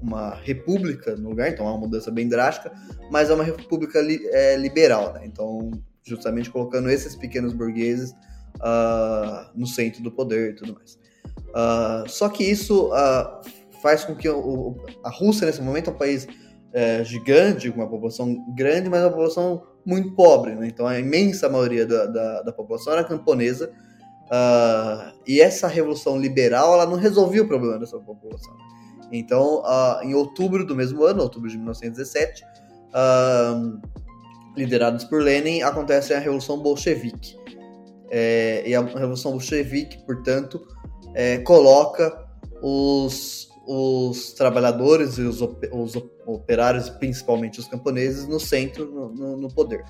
uma 0.02 0.36
república 0.36 1.16
no 1.16 1.30
lugar, 1.30 1.50
então 1.50 1.66
é 1.66 1.70
uma 1.70 1.80
mudança 1.80 2.12
bem 2.12 2.28
drástica, 2.28 2.72
mas 3.10 3.30
é 3.30 3.34
uma 3.34 3.44
república 3.44 4.02
li, 4.02 4.20
é, 4.28 4.56
liberal, 4.58 5.14
né? 5.14 5.22
Então, 5.26 5.72
justamente 6.04 6.50
colocando 6.50 6.90
esses 6.90 7.16
pequenos 7.16 7.54
burgueses 7.54 8.12
uh, 8.56 9.50
no 9.56 9.66
centro 9.66 10.04
do 10.04 10.12
poder 10.12 10.52
e 10.52 10.56
tudo 10.56 10.74
mais. 10.74 11.00
Uh, 11.50 12.10
só 12.10 12.28
que 12.30 12.44
isso 12.44 12.90
uh, 12.90 13.42
faz 13.82 14.04
com 14.04 14.16
que 14.16 14.28
o, 14.28 14.76
a 15.04 15.10
Rússia, 15.10 15.46
nesse 15.46 15.62
momento, 15.62 15.90
é 15.90 15.94
um 15.94 15.98
país 15.98 16.28
é, 16.74 17.04
gigante, 17.04 17.70
com 17.70 17.82
uma 17.82 17.90
população 17.90 18.36
grande, 18.56 18.90
mas 18.90 19.02
uma 19.02 19.12
população 19.12 19.64
muito 19.86 20.12
pobre. 20.16 20.56
Né? 20.56 20.68
Então, 20.68 20.88
a 20.88 21.00
imensa 21.00 21.48
maioria 21.48 21.86
da, 21.86 22.06
da, 22.08 22.42
da 22.42 22.52
população 22.52 22.94
era 22.94 23.04
camponesa, 23.04 23.72
Uh, 24.34 25.14
e 25.28 25.40
essa 25.40 25.68
revolução 25.68 26.18
liberal 26.18 26.74
ela 26.74 26.88
não 26.88 26.98
resolvia 26.98 27.44
o 27.44 27.48
problema 27.48 27.78
dessa 27.78 28.00
população. 28.00 28.58
Então, 29.12 29.62
uh, 29.62 30.04
em 30.04 30.16
outubro 30.16 30.66
do 30.66 30.76
mesmo 30.76 31.04
ano, 31.04 31.22
outubro 31.22 31.48
de 31.48 31.56
1917, 31.56 32.44
uh, 32.44 33.80
liderados 34.58 35.04
por 35.04 35.22
Lenin, 35.22 35.62
acontece 35.62 36.16
a 36.16 36.20
Revolução 36.20 36.58
Bolchevique. 36.58 37.38
É, 38.10 38.64
e 38.68 38.74
a 38.74 38.82
Revolução 38.82 39.32
Bolchevique, 39.32 40.04
portanto, 40.04 40.66
é, 41.14 41.38
coloca 41.40 42.28
os, 42.62 43.50
os 43.68 44.34
trabalhadores 44.34 45.18
e 45.18 45.22
os, 45.22 45.42
os, 45.42 45.96
operários, 46.26 46.90
principalmente 46.90 47.60
os 47.60 47.68
camponeses, 47.68 48.28
no 48.28 48.40
centro, 48.40 49.12
no, 49.14 49.38
no 49.38 49.48
poder. 49.48 49.84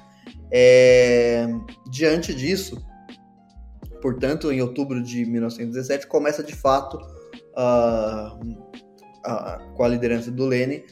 É, 0.51 1.47
diante 1.89 2.33
disso, 2.33 2.81
portanto, 4.03 4.51
em 4.51 4.61
outubro 4.61 5.01
de 5.01 5.25
1917, 5.25 6.07
começa 6.07 6.43
de 6.43 6.53
fato, 6.53 6.97
uh, 6.97 8.37
uh, 8.37 9.73
com 9.75 9.83
a 9.83 9.87
liderança 9.87 10.29
do 10.29 10.45
Lenin, 10.45 10.83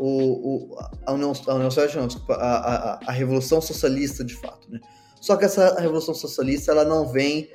o, 0.00 0.72
o, 0.74 0.78
a, 1.06 1.12
União, 1.12 1.32
a 1.46 1.54
União 1.54 1.70
Soviética, 1.70 2.00
não, 2.00 2.08
desculpa, 2.08 2.34
a, 2.34 2.56
a, 2.56 3.00
a, 3.06 3.12
Revolução 3.12 3.60
Socialista 3.60 4.24
de 4.24 4.34
fato. 4.34 4.68
Né? 4.68 4.80
Só 5.20 5.36
que 5.36 5.44
essa 5.44 5.80
Revolução 5.80 6.12
Socialista 6.12 6.72
ela 6.72 6.84
não 6.84 7.06
vem 7.06 7.48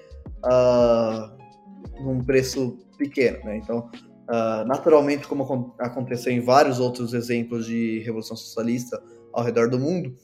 uh, 0.45 2.01
num 2.01 2.23
preço 2.23 2.79
pequeno. 2.97 3.43
Né? 3.43 3.57
Então, 3.57 3.91
uh, 4.29 4.65
naturalmente, 4.65 5.27
como 5.27 5.75
aconteceu 5.77 6.31
em 6.31 6.39
vários 6.39 6.79
outros 6.79 7.13
exemplos 7.13 7.65
de 7.65 7.99
Revolução 7.99 8.37
Socialista 8.37 8.97
ao 9.33 9.43
redor 9.43 9.69
do 9.69 9.77
mundo, 9.77 10.15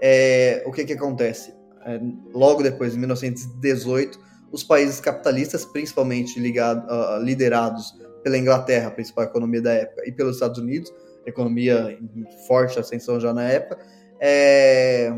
é, 0.00 0.64
o 0.66 0.72
que, 0.72 0.86
que 0.86 0.94
acontece? 0.94 1.54
É, 1.84 2.00
logo 2.32 2.62
depois, 2.62 2.94
em 2.94 2.98
1918, 2.98 4.18
os 4.50 4.62
países 4.62 5.00
capitalistas, 5.00 5.64
principalmente 5.64 6.38
ligado, 6.38 6.86
uh, 6.88 7.22
liderados 7.22 7.92
pela 8.22 8.38
Inglaterra, 8.38 8.88
a 8.88 8.90
principal 8.90 9.24
economia 9.24 9.60
da 9.60 9.72
época, 9.72 10.02
e 10.06 10.12
pelos 10.12 10.36
Estados 10.36 10.58
Unidos, 10.58 10.92
economia 11.26 11.98
em 12.00 12.24
forte 12.46 12.78
ascensão 12.78 13.18
já 13.18 13.32
na 13.34 13.44
época, 13.44 13.84
é, 14.20 15.12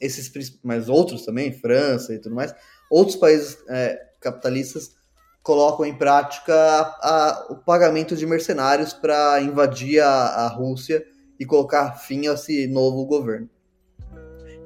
esses, 0.00 0.32
mas 0.62 0.88
outros 0.88 1.24
também, 1.24 1.52
França 1.52 2.14
e 2.14 2.18
tudo 2.18 2.34
mais, 2.34 2.54
outros 2.90 3.16
países 3.16 3.58
é, 3.68 3.98
capitalistas 4.20 4.94
colocam 5.42 5.84
em 5.84 5.94
prática 5.96 6.54
a, 6.54 6.80
a, 7.02 7.46
o 7.50 7.56
pagamento 7.56 8.16
de 8.16 8.26
mercenários 8.26 8.92
para 8.92 9.40
invadir 9.42 10.00
a, 10.00 10.08
a 10.08 10.48
Rússia 10.48 11.04
e 11.38 11.44
colocar 11.44 11.92
fim 11.96 12.28
a 12.28 12.34
esse 12.34 12.66
novo 12.66 13.04
governo. 13.06 13.48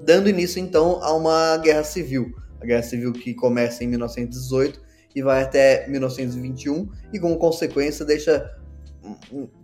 Dando 0.04 0.28
início, 0.28 0.60
então, 0.60 1.02
a 1.02 1.14
uma 1.14 1.56
guerra 1.56 1.82
civil. 1.82 2.34
A 2.60 2.66
guerra 2.66 2.82
civil 2.82 3.12
que 3.12 3.32
começa 3.32 3.82
em 3.82 3.88
1918 3.88 4.80
e 5.14 5.22
vai 5.22 5.42
até 5.42 5.88
1921 5.88 6.88
e, 7.12 7.18
como 7.18 7.38
consequência, 7.38 8.04
deixa 8.04 8.54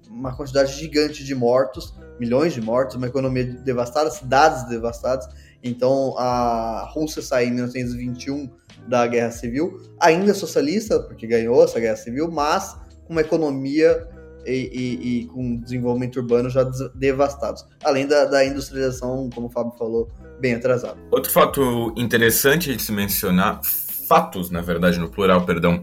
uma 0.09 0.35
quantidade 0.35 0.73
gigante 0.73 1.25
de 1.25 1.35
mortos, 1.35 1.95
milhões 2.19 2.53
de 2.55 2.61
mortos, 2.61 2.97
uma 2.97 3.07
economia 3.07 3.45
devastada, 3.45 4.11
cidades 4.11 4.69
devastadas. 4.69 5.29
Então, 5.63 6.15
a 6.19 6.91
Rússia 6.93 7.21
sai 7.21 7.47
em 7.47 7.53
1921 7.53 8.49
da 8.89 9.07
Guerra 9.07 9.31
Civil, 9.31 9.81
ainda 10.01 10.33
socialista, 10.33 11.01
porque 11.01 11.27
ganhou 11.27 11.63
essa 11.63 11.79
Guerra 11.79 11.97
Civil, 11.97 12.31
mas 12.31 12.77
com 13.05 13.13
uma 13.13 13.21
economia 13.21 14.09
e, 14.47 14.53
e, 14.53 15.21
e 15.21 15.27
com 15.27 15.57
desenvolvimento 15.59 16.17
urbano 16.17 16.49
já 16.49 16.65
devastados. 16.95 17.67
Além 17.85 18.07
da, 18.07 18.25
da, 18.25 18.45
industrialização, 18.45 19.29
como 19.35 19.49
o 19.49 19.51
Fábio 19.51 19.73
falou, 19.79 20.09
bem 20.41 20.55
atrasada. 20.55 20.97
Outro 21.11 21.31
fato 21.31 21.93
interessante 21.97 22.75
de 22.75 22.83
se 22.83 22.93
mencionar, 22.93 23.61
fatos, 24.09 24.51
na 24.51 24.61
verdade, 24.61 24.99
no 24.99 25.09
plural, 25.09 25.45
perdão, 25.45 25.83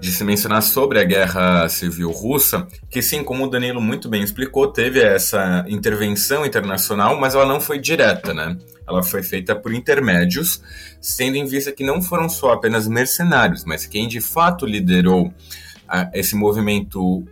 de 0.00 0.12
se 0.12 0.22
mencionar 0.22 0.62
sobre 0.62 1.00
a 1.00 1.04
guerra 1.04 1.68
civil 1.68 2.10
russa, 2.10 2.66
que 2.90 3.00
sim, 3.00 3.24
como 3.24 3.44
o 3.44 3.50
Danilo 3.50 3.80
muito 3.80 4.08
bem 4.08 4.22
explicou, 4.22 4.68
teve 4.68 5.00
essa 5.00 5.64
intervenção 5.66 6.44
internacional, 6.44 7.18
mas 7.18 7.34
ela 7.34 7.46
não 7.46 7.60
foi 7.60 7.78
direta, 7.78 8.34
né? 8.34 8.56
Ela 8.86 9.02
foi 9.02 9.22
feita 9.22 9.56
por 9.56 9.72
intermédios, 9.72 10.62
sendo 11.00 11.36
em 11.36 11.46
vista 11.46 11.72
que 11.72 11.82
não 11.82 12.02
foram 12.02 12.28
só 12.28 12.52
apenas 12.52 12.86
mercenários, 12.86 13.64
mas 13.64 13.86
quem 13.86 14.06
de 14.06 14.20
fato 14.20 14.66
liderou 14.66 15.32
ah, 15.88 16.10
esse 16.12 16.36
movimento 16.36 17.24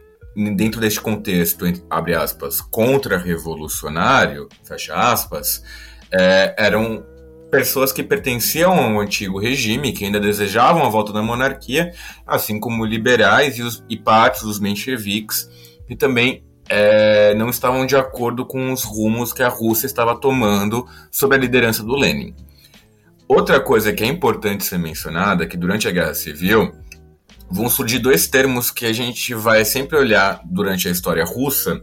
dentro 0.57 0.81
deste 0.81 1.01
contexto, 1.01 1.67
abre 1.91 2.15
aspas, 2.15 2.61
contra-revolucionário, 2.61 4.49
fecha 4.65 4.95
aspas, 4.95 5.63
é, 6.13 6.55
eram 6.59 7.05
pessoas 7.51 7.93
que 7.93 8.03
pertenciam 8.03 8.73
ao 8.73 9.01
antigo 9.01 9.39
regime, 9.39 9.93
que 9.93 10.05
ainda 10.05 10.19
desejavam 10.19 10.85
a 10.85 10.89
volta 10.89 11.13
da 11.13 11.23
monarquia, 11.23 11.93
assim 12.27 12.59
como 12.59 12.85
liberais 12.85 13.59
e, 13.59 13.63
os, 13.63 13.85
e 13.89 13.97
parte 13.97 14.43
dos 14.43 14.59
mencheviques, 14.59 15.51
que 15.87 15.95
também 15.95 16.43
é, 16.69 17.35
não 17.35 17.51
estavam 17.51 17.85
de 17.85 17.95
acordo 17.95 18.47
com 18.47 18.73
os 18.73 18.85
rumos 18.85 19.33
que 19.33 19.43
a 19.43 19.49
Rússia 19.49 19.87
estava 19.87 20.19
tomando 20.19 20.87
sob 21.11 21.35
a 21.35 21.39
liderança 21.39 21.83
do 21.83 21.95
Lenin. 21.95 22.35
Outra 23.29 23.61
coisa 23.61 23.93
que 23.93 24.03
é 24.03 24.07
importante 24.07 24.65
ser 24.65 24.79
mencionada 24.79 25.45
é 25.45 25.47
que 25.47 25.57
durante 25.57 25.87
a 25.87 25.91
Guerra 25.91 26.15
Civil 26.15 26.73
vão 27.51 27.69
surgir 27.69 27.99
dois 27.99 28.27
termos 28.27 28.71
que 28.71 28.87
a 28.87 28.93
gente 28.95 29.35
vai 29.35 29.65
sempre 29.65 29.99
olhar 29.99 30.41
durante 30.45 30.89
a 30.89 30.91
história 30.91 31.25
russa, 31.25 31.83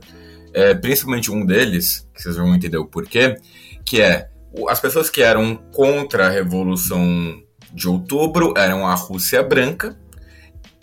é, 0.51 0.73
principalmente 0.73 1.31
um 1.31 1.45
deles, 1.45 2.07
que 2.13 2.23
vocês 2.23 2.35
vão 2.35 2.55
entender 2.55 2.77
o 2.77 2.85
porquê, 2.85 3.37
que 3.85 4.01
é 4.01 4.29
as 4.67 4.79
pessoas 4.79 5.09
que 5.09 5.21
eram 5.21 5.55
contra 5.73 6.27
a 6.27 6.29
Revolução 6.29 7.41
de 7.71 7.87
Outubro 7.87 8.53
eram 8.57 8.87
a 8.87 8.95
Rússia 8.95 9.43
Branca 9.43 9.97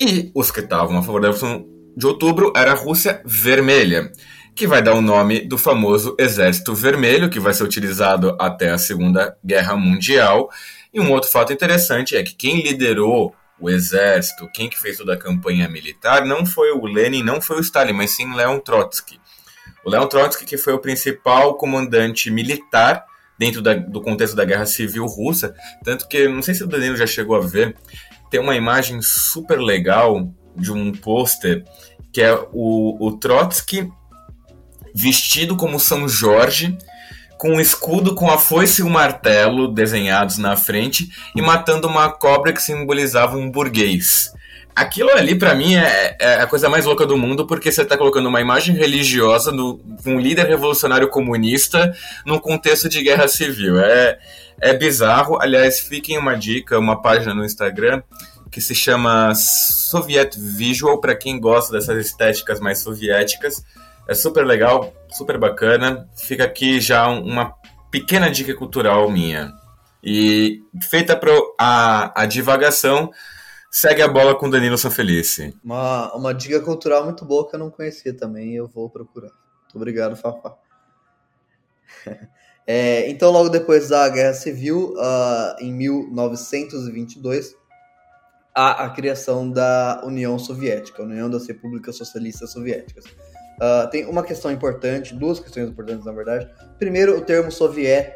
e 0.00 0.30
os 0.34 0.50
que 0.50 0.60
estavam 0.60 0.98
a 0.98 1.02
favor 1.02 1.20
da 1.20 1.28
Revolução 1.28 1.66
de 1.96 2.06
Outubro 2.06 2.52
era 2.54 2.72
a 2.72 2.74
Rússia 2.74 3.22
Vermelha, 3.24 4.12
que 4.54 4.66
vai 4.66 4.82
dar 4.82 4.94
o 4.94 5.00
nome 5.00 5.40
do 5.40 5.56
famoso 5.56 6.14
Exército 6.18 6.74
Vermelho, 6.74 7.30
que 7.30 7.40
vai 7.40 7.54
ser 7.54 7.64
utilizado 7.64 8.36
até 8.38 8.70
a 8.70 8.78
Segunda 8.78 9.36
Guerra 9.44 9.76
Mundial. 9.76 10.50
E 10.92 11.00
um 11.00 11.10
outro 11.10 11.30
fato 11.30 11.52
interessante 11.52 12.16
é 12.16 12.22
que 12.22 12.34
quem 12.34 12.62
liderou 12.62 13.34
o 13.58 13.70
exército, 13.70 14.48
quem 14.52 14.68
que 14.68 14.78
fez 14.78 14.98
toda 14.98 15.14
a 15.14 15.18
campanha 15.18 15.68
militar, 15.68 16.24
não 16.26 16.44
foi 16.44 16.72
o 16.72 16.84
Lenin, 16.84 17.22
não 17.22 17.40
foi 17.40 17.56
o 17.56 17.60
Stalin, 17.60 17.94
mas 17.94 18.10
sim 18.10 18.34
Leon 18.34 18.58
Trotsky. 18.58 19.18
O 19.86 19.90
Leon 19.90 20.08
Trotsky 20.08 20.44
que 20.44 20.58
foi 20.58 20.72
o 20.72 20.80
principal 20.80 21.54
comandante 21.54 22.28
militar 22.28 23.04
dentro 23.38 23.62
da, 23.62 23.74
do 23.74 24.00
contexto 24.00 24.34
da 24.34 24.44
Guerra 24.44 24.66
Civil 24.66 25.06
Russa, 25.06 25.54
tanto 25.84 26.08
que, 26.08 26.26
não 26.26 26.42
sei 26.42 26.54
se 26.54 26.64
o 26.64 26.66
Danilo 26.66 26.96
já 26.96 27.06
chegou 27.06 27.36
a 27.36 27.40
ver, 27.40 27.76
tem 28.28 28.40
uma 28.40 28.56
imagem 28.56 29.00
super 29.00 29.60
legal 29.60 30.28
de 30.56 30.72
um 30.72 30.90
pôster 30.90 31.62
que 32.12 32.20
é 32.20 32.34
o, 32.52 32.96
o 32.98 33.16
Trotsky 33.18 33.88
vestido 34.92 35.56
como 35.56 35.78
São 35.78 36.08
Jorge, 36.08 36.76
com 37.38 37.50
um 37.50 37.60
escudo 37.60 38.14
com 38.14 38.28
a 38.28 38.38
foice 38.38 38.80
e 38.80 38.84
o 38.84 38.90
martelo 38.90 39.68
desenhados 39.68 40.36
na 40.38 40.56
frente 40.56 41.10
e 41.36 41.40
matando 41.40 41.86
uma 41.86 42.10
cobra 42.10 42.52
que 42.52 42.62
simbolizava 42.62 43.36
um 43.36 43.50
burguês. 43.50 44.32
Aquilo 44.76 45.08
ali, 45.10 45.34
para 45.34 45.54
mim, 45.54 45.74
é, 45.74 46.16
é, 46.20 46.34
a 46.34 46.46
coisa 46.46 46.68
mais 46.68 46.84
louca 46.84 47.06
do 47.06 47.16
mundo, 47.16 47.46
porque 47.46 47.72
você 47.72 47.82
tá 47.82 47.96
colocando 47.96 48.28
uma 48.28 48.42
imagem 48.42 48.76
religiosa 48.76 49.50
no, 49.50 49.80
um 50.04 50.20
líder 50.20 50.46
revolucionário 50.46 51.08
comunista 51.08 51.96
num 52.26 52.38
contexto 52.38 52.86
de 52.86 53.02
guerra 53.02 53.26
civil. 53.26 53.80
É, 53.80 54.18
é 54.60 54.74
bizarro. 54.74 55.40
Aliás, 55.40 55.80
fiquem 55.80 56.18
uma 56.18 56.36
dica, 56.36 56.78
uma 56.78 57.00
página 57.00 57.32
no 57.32 57.42
Instagram 57.42 58.02
que 58.50 58.60
se 58.60 58.74
chama 58.74 59.34
Soviet 59.34 60.38
Visual, 60.38 61.00
para 61.00 61.16
quem 61.16 61.40
gosta 61.40 61.72
dessas 61.72 62.04
estéticas 62.04 62.60
mais 62.60 62.78
soviéticas. 62.78 63.64
É 64.06 64.14
super 64.14 64.44
legal, 64.44 64.94
super 65.10 65.38
bacana. 65.38 66.06
Fica 66.16 66.44
aqui 66.44 66.80
já 66.80 67.08
uma 67.08 67.54
pequena 67.90 68.30
dica 68.30 68.54
cultural 68.54 69.10
minha. 69.10 69.52
E 70.04 70.60
feita 70.90 71.16
para 71.16 71.32
a, 71.58 72.22
a 72.22 72.26
divagação, 72.26 73.10
segue 73.70 74.02
a 74.02 74.08
bola 74.08 74.34
com 74.34 74.48
Danilo 74.48 74.78
Sanfelice. 74.78 75.56
Uma, 75.62 76.14
uma 76.14 76.34
dica 76.34 76.60
cultural 76.60 77.04
muito 77.04 77.24
boa 77.24 77.48
que 77.48 77.54
eu 77.54 77.60
não 77.60 77.70
conhecia 77.70 78.14
também 78.14 78.54
eu 78.54 78.66
vou 78.66 78.88
procurar. 78.88 79.30
Muito 79.62 79.76
obrigado, 79.76 80.16
Fafá. 80.16 80.56
é, 82.66 83.08
então, 83.10 83.30
logo 83.30 83.48
depois 83.48 83.88
da 83.88 84.08
Guerra 84.08 84.34
Civil, 84.34 84.94
uh, 84.94 85.56
em 85.60 85.72
1922, 85.72 87.54
há 88.54 88.84
a 88.84 88.90
criação 88.90 89.50
da 89.50 90.02
União 90.04 90.38
Soviética, 90.38 91.02
União 91.02 91.28
das 91.28 91.46
Repúblicas 91.46 91.96
Socialistas 91.96 92.52
Soviéticas. 92.52 93.04
Uh, 93.04 93.88
tem 93.90 94.06
uma 94.06 94.22
questão 94.22 94.50
importante, 94.50 95.14
duas 95.14 95.40
questões 95.40 95.68
importantes 95.68 96.04
na 96.04 96.12
verdade. 96.12 96.48
Primeiro, 96.78 97.16
o 97.16 97.20
termo 97.22 97.50
soviet, 97.50 98.14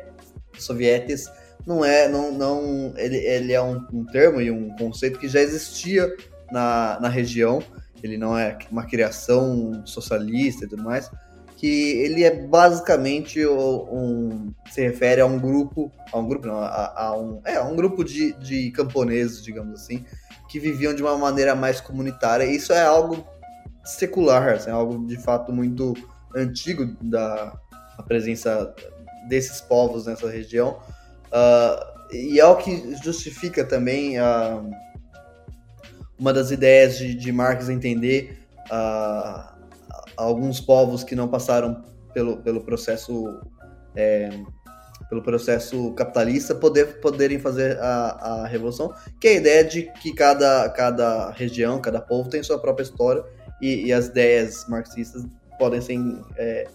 sovietes 0.59 1.31
não 1.67 1.85
é, 1.85 2.09
não, 2.09 2.33
não, 2.33 2.93
ele, 2.97 3.17
ele 3.17 3.53
é 3.53 3.63
um, 3.63 3.85
um 3.93 4.05
termo 4.05 4.41
e 4.41 4.51
um 4.51 4.71
conceito 4.77 5.19
que 5.19 5.29
já 5.29 5.41
existia 5.41 6.15
na, 6.51 6.99
na 7.01 7.09
região. 7.09 7.63
Ele 8.03 8.17
não 8.17 8.37
é 8.37 8.59
uma 8.71 8.85
criação 8.85 9.83
socialista 9.85 10.65
e 10.65 10.69
tudo 10.69 10.83
mais. 10.83 11.11
Que 11.57 11.91
ele 11.99 12.25
é 12.25 12.35
basicamente 12.35 13.47
um, 13.47 14.51
se 14.71 14.81
refere 14.81 15.21
a 15.21 15.27
um 15.27 15.39
grupo, 15.39 15.93
a 16.11 16.19
um 16.19 16.27
grupo 16.27 16.47
não, 16.47 16.59
a, 16.59 16.95
a 16.97 17.19
um, 17.19 17.41
é, 17.45 17.61
um 17.61 17.77
grupo 17.77 18.03
de, 18.03 18.33
de 18.35 18.71
camponeses, 18.71 19.45
digamos 19.45 19.83
assim, 19.83 20.03
que 20.49 20.59
viviam 20.59 20.95
de 20.95 21.03
uma 21.03 21.19
maneira 21.19 21.55
mais 21.55 21.79
comunitária. 21.79 22.45
Isso 22.45 22.73
é 22.73 22.83
algo 22.83 23.27
secular, 23.85 24.55
assim, 24.55 24.71
algo 24.71 25.07
de 25.07 25.19
fato 25.19 25.53
muito 25.53 25.93
antigo 26.35 26.97
da 27.03 27.59
presença 28.07 28.75
desses 29.29 29.61
povos 29.61 30.07
nessa 30.07 30.31
região. 30.31 30.79
Uh, 31.33 32.15
e 32.15 32.41
é 32.41 32.47
o 32.47 32.57
que 32.57 32.97
justifica 33.05 33.65
também 33.65 34.19
uh, 34.19 34.69
uma 36.19 36.33
das 36.33 36.51
ideias 36.51 36.99
de, 36.99 37.15
de 37.15 37.33
Marx 37.33 37.69
entender 37.69 38.47
uh, 38.67 39.51
alguns 40.17 40.61
povos 40.61 41.05
que 41.05 41.15
não 41.15 41.29
passaram 41.29 41.83
pelo, 42.13 42.39
pelo 42.39 42.61
processo 42.61 43.41
é, 43.95 44.31
pelo 45.09 45.23
processo 45.23 45.93
capitalista 45.95 46.55
poder, 46.55 47.01
poderem 47.01 47.39
fazer 47.39 47.77
a, 47.81 48.43
a 48.43 48.47
revolução, 48.47 48.95
que 49.21 49.27
é 49.27 49.31
a 49.33 49.35
ideia 49.35 49.65
de 49.65 49.83
que 50.01 50.15
cada, 50.15 50.69
cada 50.71 51.31
região, 51.31 51.81
cada 51.81 52.01
povo 52.01 52.31
tem 52.31 52.43
sua 52.45 52.61
própria 52.61 52.85
história 52.85 53.25
e, 53.61 53.87
e 53.87 53.93
as 53.93 54.07
ideias 54.07 54.69
marxistas 54.69 55.27
podem 55.59 55.81
ser 55.81 55.99
é, 56.37 56.69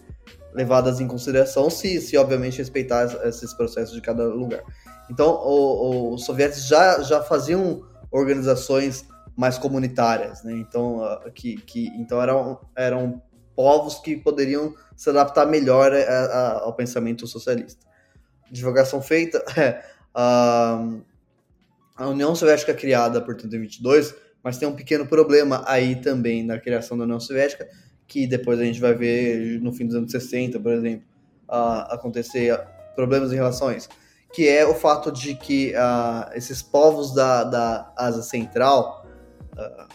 levadas 0.56 1.00
em 1.00 1.06
consideração 1.06 1.68
se, 1.68 2.00
se 2.00 2.16
obviamente 2.16 2.58
respeitar 2.58 3.04
esses 3.28 3.52
processos 3.52 3.94
de 3.94 4.00
cada 4.00 4.24
lugar. 4.24 4.62
Então, 5.10 5.28
o, 5.28 6.10
o, 6.10 6.14
os 6.14 6.24
soviéticos 6.24 6.66
já, 6.66 7.02
já 7.02 7.22
faziam 7.22 7.84
organizações 8.10 9.06
mais 9.36 9.58
comunitárias, 9.58 10.42
né? 10.42 10.52
Então, 10.54 11.00
que, 11.34 11.56
que, 11.58 11.88
então 11.88 12.22
eram, 12.22 12.58
eram 12.74 13.22
povos 13.54 13.98
que 13.98 14.16
poderiam 14.16 14.74
se 14.96 15.10
adaptar 15.10 15.44
melhor 15.46 15.92
a, 15.92 15.98
a, 15.98 16.60
ao 16.60 16.72
pensamento 16.72 17.26
socialista. 17.26 17.86
Divulgação 18.50 19.02
feita, 19.02 19.44
uh, 20.16 21.02
a 21.96 22.06
União 22.08 22.34
Soviética 22.34 22.72
é 22.72 22.74
criada, 22.74 23.20
portanto, 23.20 23.54
em 23.54 23.60
22, 23.60 24.14
mas 24.42 24.56
tem 24.56 24.66
um 24.66 24.74
pequeno 24.76 25.06
problema 25.06 25.62
aí 25.66 25.96
também 25.96 26.42
na 26.42 26.58
criação 26.58 26.96
da 26.96 27.04
União 27.04 27.20
Soviética, 27.20 27.68
que 28.06 28.26
depois 28.26 28.58
a 28.60 28.64
gente 28.64 28.80
vai 28.80 28.94
ver 28.94 29.60
no 29.60 29.72
fim 29.72 29.86
dos 29.86 29.96
anos 29.96 30.10
60, 30.10 30.60
por 30.60 30.72
exemplo, 30.72 31.04
acontecer 31.48 32.58
problemas 32.94 33.32
em 33.32 33.38
isso, 33.76 33.88
que 34.32 34.48
é 34.48 34.66
o 34.66 34.74
fato 34.74 35.10
de 35.12 35.34
que 35.34 35.72
uh, 35.72 36.34
esses 36.34 36.62
povos 36.62 37.14
da, 37.14 37.44
da 37.44 37.92
Ásia 37.96 38.22
Central, 38.22 39.06
uh, 39.52 39.86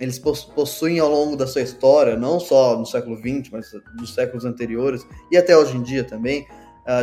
eles 0.00 0.18
possuem 0.18 0.98
ao 0.98 1.08
longo 1.08 1.36
da 1.36 1.46
sua 1.46 1.62
história, 1.62 2.16
não 2.16 2.40
só 2.40 2.76
no 2.76 2.84
século 2.84 3.16
XX, 3.16 3.50
mas 3.52 3.70
dos 3.96 4.12
séculos 4.12 4.44
anteriores 4.44 5.06
e 5.30 5.36
até 5.36 5.56
hoje 5.56 5.76
em 5.76 5.82
dia 5.82 6.02
também, 6.02 6.44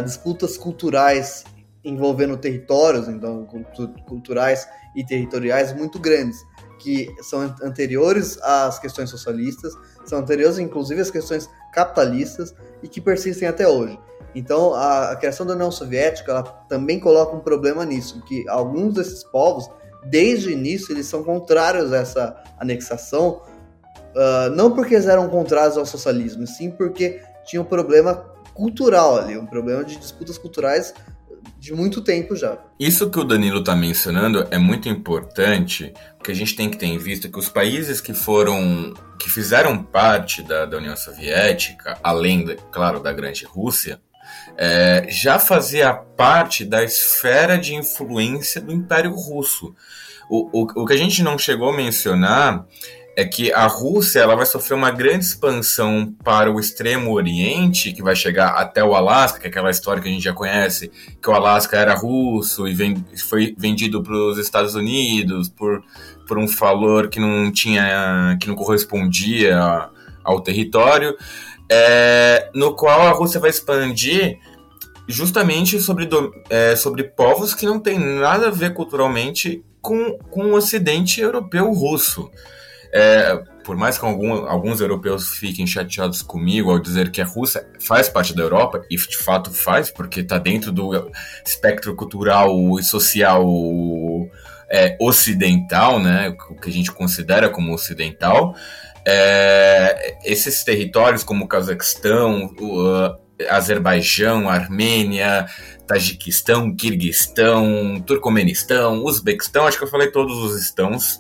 disputas 0.04 0.58
culturais 0.58 1.46
envolvendo 1.86 2.36
territórios, 2.38 3.08
então 3.08 3.48
culturais 4.06 4.68
e 4.94 5.06
territoriais 5.06 5.74
muito 5.74 5.98
grandes, 6.00 6.38
que 6.82 7.14
são 7.22 7.42
anteriores 7.62 8.40
às 8.42 8.80
questões 8.80 9.10
socialistas, 9.10 9.74
são 10.04 10.20
anteriores 10.20 10.58
inclusive 10.58 11.00
às 11.00 11.12
questões 11.12 11.50
capitalistas 11.72 12.56
e 12.82 12.88
que 12.88 13.00
persistem 13.00 13.48
até 13.48 13.68
hoje. 13.68 14.00
Então, 14.34 14.74
a, 14.74 15.12
a 15.12 15.16
criação 15.16 15.46
da 15.46 15.54
União 15.54 15.72
Soviética 15.72 16.32
ela 16.32 16.44
também 16.44 17.00
coloca 17.00 17.36
um 17.36 17.40
problema 17.40 17.86
nisso, 17.86 18.22
que 18.24 18.48
alguns 18.48 18.96
desses 18.96 19.24
povos, 19.24 19.70
desde 20.06 20.48
o 20.48 20.52
início, 20.52 20.94
eles 20.94 21.06
são 21.06 21.24
contrários 21.24 21.94
a 21.94 21.98
essa 21.98 22.44
anexação, 22.58 23.42
uh, 24.16 24.50
não 24.56 24.74
porque 24.74 24.96
eles 24.96 25.06
eram 25.06 25.30
contrários 25.30 25.78
ao 25.78 25.86
socialismo, 25.86 26.48
sim 26.48 26.72
porque 26.72 27.22
tinha 27.46 27.62
um 27.62 27.66
problema 27.66 28.26
cultural 28.54 29.18
ali, 29.18 29.38
um 29.38 29.46
problema 29.46 29.84
de 29.84 29.98
disputas 29.98 30.38
culturais 30.38 30.94
de 31.60 31.74
muito 31.74 32.02
tempo 32.02 32.36
já. 32.36 32.58
Isso 32.80 33.10
que 33.10 33.20
o 33.20 33.24
Danilo 33.24 33.60
está 33.60 33.76
mencionando 33.76 34.48
é 34.50 34.58
muito 34.58 34.90
importante, 34.90 35.94
porque 36.18 36.32
a 36.32 36.36
gente 36.36 36.56
tem 36.56 36.70
que 36.70 36.78
ter 36.78 36.88
em 36.88 36.98
vista 36.98 37.30
que 37.30 37.38
os 37.38 37.50
países 37.50 38.02
que 38.02 38.14
foram, 38.14 38.94
que 39.20 39.30
fizeram 39.30 39.82
parte 39.84 40.42
da, 40.42 40.66
da 40.66 40.78
União 40.78 40.96
Soviética, 40.98 41.98
além, 42.04 42.56
claro, 42.72 43.00
da 43.00 43.14
Grande 43.14 43.46
Rússia, 43.46 44.02
é, 44.58 45.06
já 45.10 45.40
fazia 45.40 45.94
parte 45.94 46.66
da 46.66 46.84
esfera 46.84 47.58
de 47.58 47.76
influência 47.76 48.60
do 48.60 48.72
Império 48.72 49.14
Russo. 49.14 49.76
O, 50.30 50.62
o, 50.62 50.82
o 50.84 50.86
que 50.86 50.94
a 50.94 50.98
gente 50.98 51.22
não 51.22 51.38
chegou 51.38 51.70
a 51.70 51.76
mencionar 51.76 52.66
é 53.16 53.26
que 53.26 53.52
a 53.52 53.68
Rússia 53.68 54.20
ela 54.20 54.36
vai 54.36 54.46
sofrer 54.46 54.76
uma 54.76 54.92
grande 54.92 55.26
expansão 55.26 56.14
para 56.24 56.52
o 56.52 56.60
extremo 56.60 57.14
oriente, 57.14 57.92
que 57.92 58.02
vai 58.02 58.16
chegar 58.16 58.50
até 58.50 58.84
o 58.84 58.96
Alasca, 58.96 59.40
que 59.40 59.48
é 59.48 59.50
aquela 59.50 59.70
história 59.70 60.02
que 60.02 60.08
a 60.08 60.12
gente 60.12 60.24
já 60.24 60.34
conhece, 60.34 60.92
que 61.22 61.30
o 61.30 61.34
Alasca 61.34 61.78
era 61.78 61.94
russo 61.94 62.68
e 62.68 62.74
vem, 62.74 63.04
foi 63.28 63.54
vendido 63.58 64.02
para 64.02 64.16
os 64.16 64.38
Estados 64.38 64.76
Unidos 64.76 65.50
por, 65.50 65.84
por 66.28 66.38
um 66.38 66.48
valor 66.48 67.10
que 67.10 67.20
não 67.20 67.52
tinha, 67.52 68.38
que 68.40 68.48
não 68.48 68.56
correspondia 68.56 69.90
ao 70.24 70.40
território, 70.40 71.16
é, 71.70 72.50
no 72.56 72.76
qual 72.76 73.02
a 73.02 73.12
Rússia 73.12 73.40
vai 73.40 73.50
expandir 73.50 74.40
justamente 75.08 75.80
sobre, 75.82 76.08
é, 76.50 76.76
sobre 76.76 77.04
povos 77.04 77.54
que 77.54 77.66
não 77.66 77.80
têm 77.80 78.00
nada 78.00 78.48
a 78.48 78.52
ver 78.52 78.74
culturalmente 78.74 79.64
com, 79.82 80.18
com 80.30 80.46
o 80.46 80.56
Ocidente 80.56 81.20
europeu 81.20 81.72
russo. 81.74 82.30
É, 82.94 83.42
por 83.64 83.78
mais 83.78 83.98
que 83.98 84.06
algum, 84.06 84.46
alguns 84.46 84.82
europeus 84.82 85.30
fiquem 85.30 85.66
chateados 85.66 86.22
comigo 86.22 86.72
ao 86.72 86.80
dizer 86.80 87.12
que 87.12 87.22
a 87.22 87.26
Rússia 87.26 87.66
faz 87.80 88.10
parte 88.10 88.36
da 88.36 88.44
Europa, 88.44 88.84
e 88.90 88.96
de 88.96 89.18
fato 89.18 89.52
faz, 89.52 89.90
porque 89.90 90.22
está 90.22 90.38
dentro 90.38 90.72
do 90.72 91.10
espectro 91.46 91.96
cultural 91.96 92.52
e 92.80 92.84
social 92.84 93.46
é, 94.70 94.98
ocidental, 95.00 96.00
né, 96.00 96.36
o 96.50 96.56
que 96.56 96.70
a 96.70 96.74
gente 96.74 96.92
considera 96.92 97.50
como 97.50 97.74
ocidental, 97.74 98.56
é, 99.06 100.18
esses 100.24 100.64
territórios 100.64 101.24
como 101.24 101.46
o 101.46 101.48
Cazaquistão, 101.48 102.54
o, 102.60 103.22
Azerbaijão, 103.50 104.50
Armênia, 104.50 105.46
Tajiquistão, 105.88 106.76
Kirguistão, 106.76 108.02
Turcomenistão, 108.06 109.04
Uzbequistão, 109.04 109.66
acho 109.66 109.78
que 109.78 109.84
eu 109.84 109.90
falei 109.90 110.12
todos 110.12 110.38
os 110.38 110.62
estãos, 110.62 111.20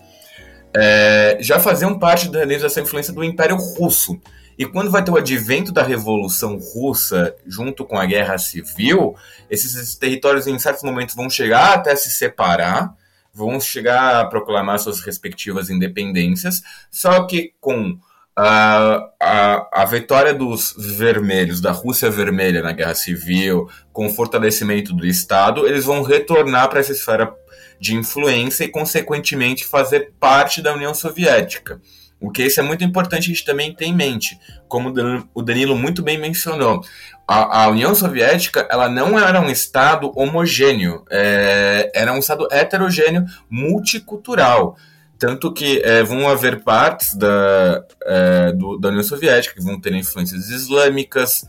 é, 0.75 1.37
já 1.39 1.59
faziam 1.59 1.97
parte 1.97 2.29
dessa 2.29 2.81
influência 2.81 3.13
do 3.13 3.23
Império 3.23 3.55
Russo. 3.55 4.19
E 4.57 4.65
quando 4.65 4.91
vai 4.91 5.03
ter 5.03 5.11
o 5.11 5.17
advento 5.17 5.71
da 5.71 5.81
Revolução 5.81 6.57
Russa, 6.57 7.35
junto 7.47 7.83
com 7.85 7.97
a 7.97 8.05
Guerra 8.05 8.37
Civil, 8.37 9.15
esses, 9.49 9.95
territórios 9.95 10.45
em 10.45 10.59
certos 10.59 10.83
momentos 10.83 11.15
vão 11.15 11.29
chegar 11.29 11.73
até 11.73 11.95
se 11.95 12.11
separar, 12.11 12.93
vão 13.33 13.59
chegar 13.59 14.21
a 14.21 14.25
proclamar 14.25 14.77
suas 14.79 15.01
respectivas 15.01 15.69
independências, 15.69 16.61
só 16.91 17.23
que 17.23 17.53
com 17.59 17.97
a, 18.35 19.09
a, 19.19 19.81
a 19.81 19.85
vitória 19.85 20.33
dos 20.33 20.75
vermelhos, 20.77 21.59
da 21.59 21.71
Rússia 21.71 22.09
vermelha 22.09 22.61
na 22.61 22.71
Guerra 22.71 22.95
Civil, 22.95 23.69
com 23.91 24.07
o 24.07 24.13
fortalecimento 24.13 24.93
do 24.93 25.05
Estado, 25.05 25.67
eles 25.67 25.85
vão 25.85 26.01
retornar 26.01 26.69
para 26.69 26.79
essa 26.79 26.91
esfera 26.91 27.33
de 27.81 27.95
influência 27.95 28.63
e, 28.63 28.69
consequentemente, 28.69 29.65
fazer 29.65 30.13
parte 30.19 30.61
da 30.61 30.71
União 30.71 30.93
Soviética. 30.93 31.81
O 32.19 32.29
que 32.29 32.43
isso 32.43 32.59
é 32.59 32.63
muito 32.63 32.83
importante 32.83 33.23
a 33.23 33.33
gente 33.33 33.43
também 33.43 33.73
ter 33.73 33.85
em 33.85 33.95
mente, 33.95 34.39
como 34.67 34.93
o 35.33 35.41
Danilo 35.41 35.75
muito 35.75 36.03
bem 36.03 36.19
mencionou. 36.19 36.85
A, 37.27 37.63
a 37.63 37.69
União 37.69 37.95
Soviética 37.95 38.67
ela 38.69 38.87
não 38.87 39.17
era 39.17 39.41
um 39.41 39.49
Estado 39.49 40.11
homogêneo, 40.15 41.03
é, 41.09 41.91
era 41.95 42.13
um 42.13 42.19
Estado 42.19 42.47
heterogêneo, 42.51 43.25
multicultural. 43.49 44.77
Tanto 45.17 45.51
que 45.51 45.81
é, 45.83 46.03
vão 46.03 46.29
haver 46.29 46.61
partes 46.61 47.15
da, 47.15 47.83
é, 48.05 48.51
do, 48.51 48.77
da 48.77 48.89
União 48.89 49.03
Soviética 49.03 49.55
que 49.55 49.63
vão 49.63 49.81
ter 49.81 49.93
influências 49.95 50.49
islâmicas, 50.49 51.47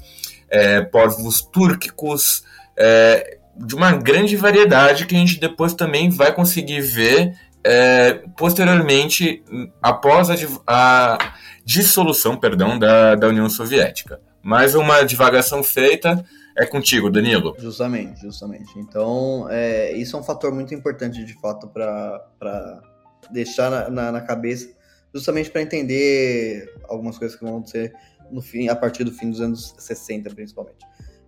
é, 0.49 0.81
povos 0.81 1.43
túrquicos, 1.43 2.43
é, 2.75 3.39
de 3.57 3.75
uma 3.75 3.93
grande 3.93 4.37
variedade 4.37 5.07
que 5.07 5.15
a 5.15 5.19
gente 5.19 5.39
depois 5.39 5.75
também 5.75 6.11
vai 6.11 6.35
conseguir 6.35 6.81
ver 6.81 7.35
é, 7.65 8.15
posteriormente, 8.37 9.43
após 9.81 10.29
a, 10.31 10.35
a, 10.67 11.35
dissolução 11.65 12.37
perdão, 12.37 12.79
da, 12.79 13.15
da 13.15 13.29
União 13.29 13.49
Soviética. 13.49 14.21
Mais 14.43 14.75
uma 14.75 15.05
divagação 15.05 15.63
feita. 15.63 16.25
É 16.57 16.67
contigo, 16.67 17.09
Danilo. 17.09 17.55
Justamente, 17.59 18.21
justamente. 18.21 18.79
Então, 18.79 19.47
é, 19.49 19.93
isso 19.93 20.17
é 20.17 20.21
um 20.21 20.23
fator 20.23 20.53
muito 20.53 20.75
importante, 20.75 21.25
de 21.25 21.41
fato, 21.41 21.69
para 21.69 22.83
deixar 23.31 23.71
na, 23.71 23.89
na, 23.89 24.13
na, 24.13 24.21
cabeça, 24.21 24.69
justamente 25.15 25.51
para 25.51 25.63
entender 25.63 26.69
algumas 26.89 27.17
coisas 27.17 27.39
que 27.39 27.45
vão 27.45 27.55
acontecer 27.55 27.95
no 28.31 28.43
fim, 28.43 28.69
a 28.69 28.77
partir 28.77 29.05
do 29.05 29.13
fim 29.13 29.31
dos 29.31 29.41
anos 29.41 29.75
60, 29.79 30.29
principalmente. 30.35 30.85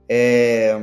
É, 0.09 0.77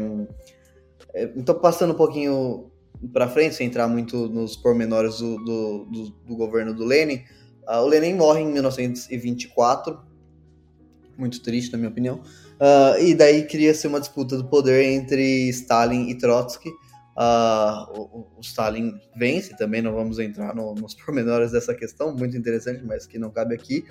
então, 1.36 1.56
passando 1.56 1.94
um 1.94 1.98
pouquinho 1.98 2.72
para 3.14 3.28
frente, 3.28 3.56
sem 3.56 3.68
entrar 3.68 3.88
muito 3.88 4.28
nos 4.28 4.56
pormenores 4.56 5.18
do, 5.18 5.38
do, 5.38 5.86
do, 5.86 6.10
do 6.28 6.36
governo 6.36 6.74
do 6.74 6.86
Lenin, 6.86 7.24
uh, 7.68 7.82
o 7.82 7.88
Lenin 7.88 8.14
morre 8.14 8.42
em 8.42 8.52
1924, 8.52 10.00
muito 11.18 11.42
triste, 11.42 11.72
na 11.72 11.78
minha 11.78 11.90
opinião, 11.90 12.22
uh, 12.60 13.00
e 13.02 13.16
daí 13.16 13.48
cria-se 13.48 13.88
uma 13.88 14.00
disputa 14.00 14.38
do 14.38 14.46
poder 14.46 14.84
entre 14.86 15.50
Stalin 15.50 16.10
e 16.10 16.18
Trotsky. 16.18 16.70
Uh, 16.70 18.00
o, 18.00 18.28
o, 18.38 18.42
Stalin 18.42 18.94
vence 19.16 19.56
também, 19.58 19.82
não 19.82 19.94
vamos 19.94 20.18
entrar 20.18 20.56
no, 20.56 20.74
nos 20.74 20.94
pormenores 20.94 21.52
dessa 21.52 21.74
questão, 21.74 22.16
muito 22.16 22.38
interessante, 22.38 22.84
mas 22.86 23.06
que 23.06 23.20
não 23.20 23.30
cabe 23.30 23.54
aqui. 23.56 23.84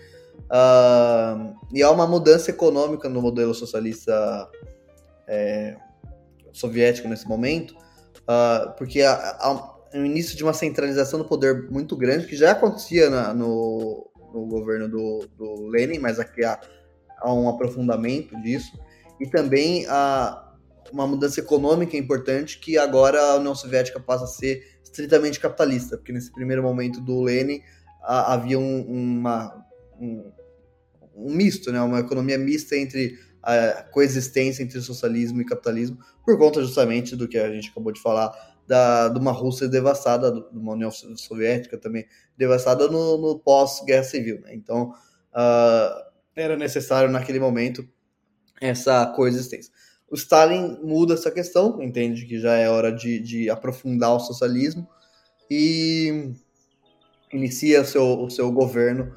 e 1.72 1.82
há 1.82 1.90
uma 1.90 2.06
mudança 2.06 2.50
econômica 2.50 3.08
no 3.08 3.20
modelo 3.20 3.54
socialista 3.54 4.48
é, 5.28 5.76
soviético 6.52 7.08
nesse 7.08 7.28
momento, 7.28 7.74
uh, 8.22 8.72
porque 8.76 9.02
há, 9.02 9.76
o 9.94 10.04
início 10.04 10.36
de 10.36 10.44
uma 10.44 10.52
centralização 10.52 11.18
do 11.18 11.24
poder 11.24 11.70
muito 11.70 11.96
grande, 11.96 12.26
que 12.26 12.36
já 12.36 12.52
acontecia 12.52 13.10
na, 13.10 13.34
no, 13.34 14.08
no, 14.32 14.46
governo 14.46 14.88
do, 14.88 15.28
do, 15.36 15.66
Lenin, 15.66 15.98
mas 15.98 16.18
aqui 16.18 16.44
há, 16.44 16.60
há, 17.18 17.32
um 17.32 17.48
aprofundamento 17.48 18.40
disso, 18.40 18.78
e 19.20 19.26
também 19.26 19.86
há 19.88 20.48
uma 20.92 21.06
mudança 21.06 21.40
econômica 21.40 21.96
importante, 21.96 22.58
que 22.58 22.78
agora 22.78 23.20
a 23.20 23.36
União 23.36 23.54
Soviética 23.54 24.00
passa 24.00 24.24
a 24.24 24.28
ser 24.28 24.78
estritamente 24.82 25.38
capitalista, 25.38 25.96
porque 25.96 26.12
nesse 26.12 26.32
primeiro 26.32 26.62
momento 26.62 27.00
do 27.00 27.22
Lenin 27.22 27.60
havia 28.02 28.58
um, 28.58 28.82
uma, 28.82 29.64
um, 30.00 30.32
um 31.14 31.34
misto, 31.34 31.70
né, 31.70 31.80
uma 31.80 32.00
economia 32.00 32.38
mista 32.38 32.76
entre 32.76 33.18
a 33.42 33.82
coexistência 33.84 34.62
entre 34.62 34.80
socialismo 34.80 35.40
e 35.40 35.44
capitalismo, 35.44 35.98
por 36.24 36.36
conta 36.38 36.62
justamente 36.62 37.16
do 37.16 37.26
que 37.28 37.38
a 37.38 37.50
gente 37.50 37.70
acabou 37.70 37.92
de 37.92 38.00
falar, 38.00 38.32
da, 38.66 39.08
de 39.08 39.18
uma 39.18 39.32
Rússia 39.32 39.68
devastada, 39.68 40.30
de 40.30 40.58
uma 40.58 40.72
União 40.72 40.90
Soviética 40.90 41.76
também 41.76 42.06
devastada 42.36 42.86
no, 42.88 43.18
no 43.18 43.38
pós-guerra 43.38 44.04
civil. 44.04 44.40
Né? 44.42 44.54
Então, 44.54 44.90
uh, 45.32 46.10
era 46.36 46.56
necessário 46.56 47.10
naquele 47.10 47.40
momento 47.40 47.86
essa 48.60 49.06
coexistência. 49.06 49.72
O 50.10 50.14
Stalin 50.14 50.78
muda 50.82 51.14
essa 51.14 51.30
questão, 51.30 51.82
entende 51.82 52.26
que 52.26 52.38
já 52.38 52.54
é 52.54 52.68
hora 52.68 52.92
de, 52.92 53.20
de 53.20 53.48
aprofundar 53.48 54.14
o 54.14 54.20
socialismo 54.20 54.86
e 55.50 56.32
inicia 57.32 57.84
seu, 57.84 58.20
o 58.20 58.28
seu 58.28 58.50
governo 58.52 59.14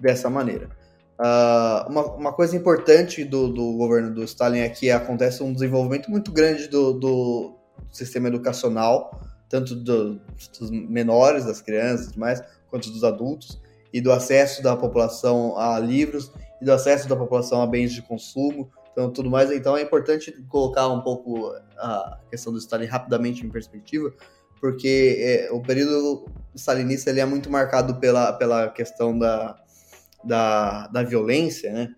dessa 0.00 0.28
maneira. 0.28 0.81
Uh, 1.22 1.88
uma, 1.88 2.04
uma, 2.14 2.32
coisa 2.32 2.56
importante 2.56 3.24
do, 3.24 3.46
do, 3.46 3.76
governo 3.76 4.12
do 4.12 4.24
Stalin 4.24 4.58
é 4.58 4.68
que 4.68 4.90
acontece 4.90 5.40
um 5.40 5.52
desenvolvimento 5.52 6.10
muito 6.10 6.32
grande 6.32 6.66
do, 6.66 6.94
do 6.94 7.54
sistema 7.92 8.26
educacional, 8.26 9.20
tanto 9.48 9.76
do, 9.76 10.20
dos 10.58 10.70
menores, 10.70 11.44
das 11.44 11.60
crianças 11.60 12.08
e 12.08 12.12
demais, 12.14 12.42
quanto 12.68 12.90
dos 12.90 13.04
adultos, 13.04 13.60
e 13.92 14.00
do 14.00 14.10
acesso 14.10 14.64
da 14.64 14.76
população 14.76 15.56
a 15.56 15.78
livros 15.78 16.32
e 16.60 16.64
do 16.64 16.72
acesso 16.72 17.08
da 17.08 17.14
população 17.14 17.62
a 17.62 17.68
bens 17.68 17.92
de 17.92 18.02
consumo, 18.02 18.68
então 18.90 19.08
tudo 19.08 19.30
mais. 19.30 19.52
Então 19.52 19.76
é 19.76 19.82
importante 19.82 20.32
colocar 20.48 20.88
um 20.88 21.02
pouco 21.02 21.54
a 21.78 22.18
questão 22.30 22.52
do 22.52 22.58
Stalin 22.58 22.86
rapidamente 22.86 23.46
em 23.46 23.48
perspectiva, 23.48 24.12
porque 24.60 25.18
é, 25.20 25.52
o 25.52 25.60
período 25.60 26.26
stalinista 26.52 27.10
ele 27.10 27.20
é 27.20 27.24
muito 27.24 27.48
marcado 27.48 28.00
pela, 28.00 28.32
pela 28.32 28.68
questão 28.70 29.16
da, 29.16 29.61
da, 30.24 30.86
da 30.88 31.02
violência, 31.02 31.72
né? 31.72 31.94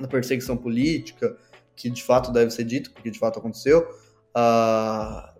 da 0.00 0.08
perseguição 0.08 0.56
política, 0.56 1.36
que 1.76 1.90
de 1.90 2.02
fato 2.02 2.32
deve 2.32 2.50
ser 2.50 2.64
dito, 2.64 2.92
porque 2.92 3.10
de 3.10 3.18
fato 3.18 3.38
aconteceu, 3.38 3.86
a, 4.34 5.32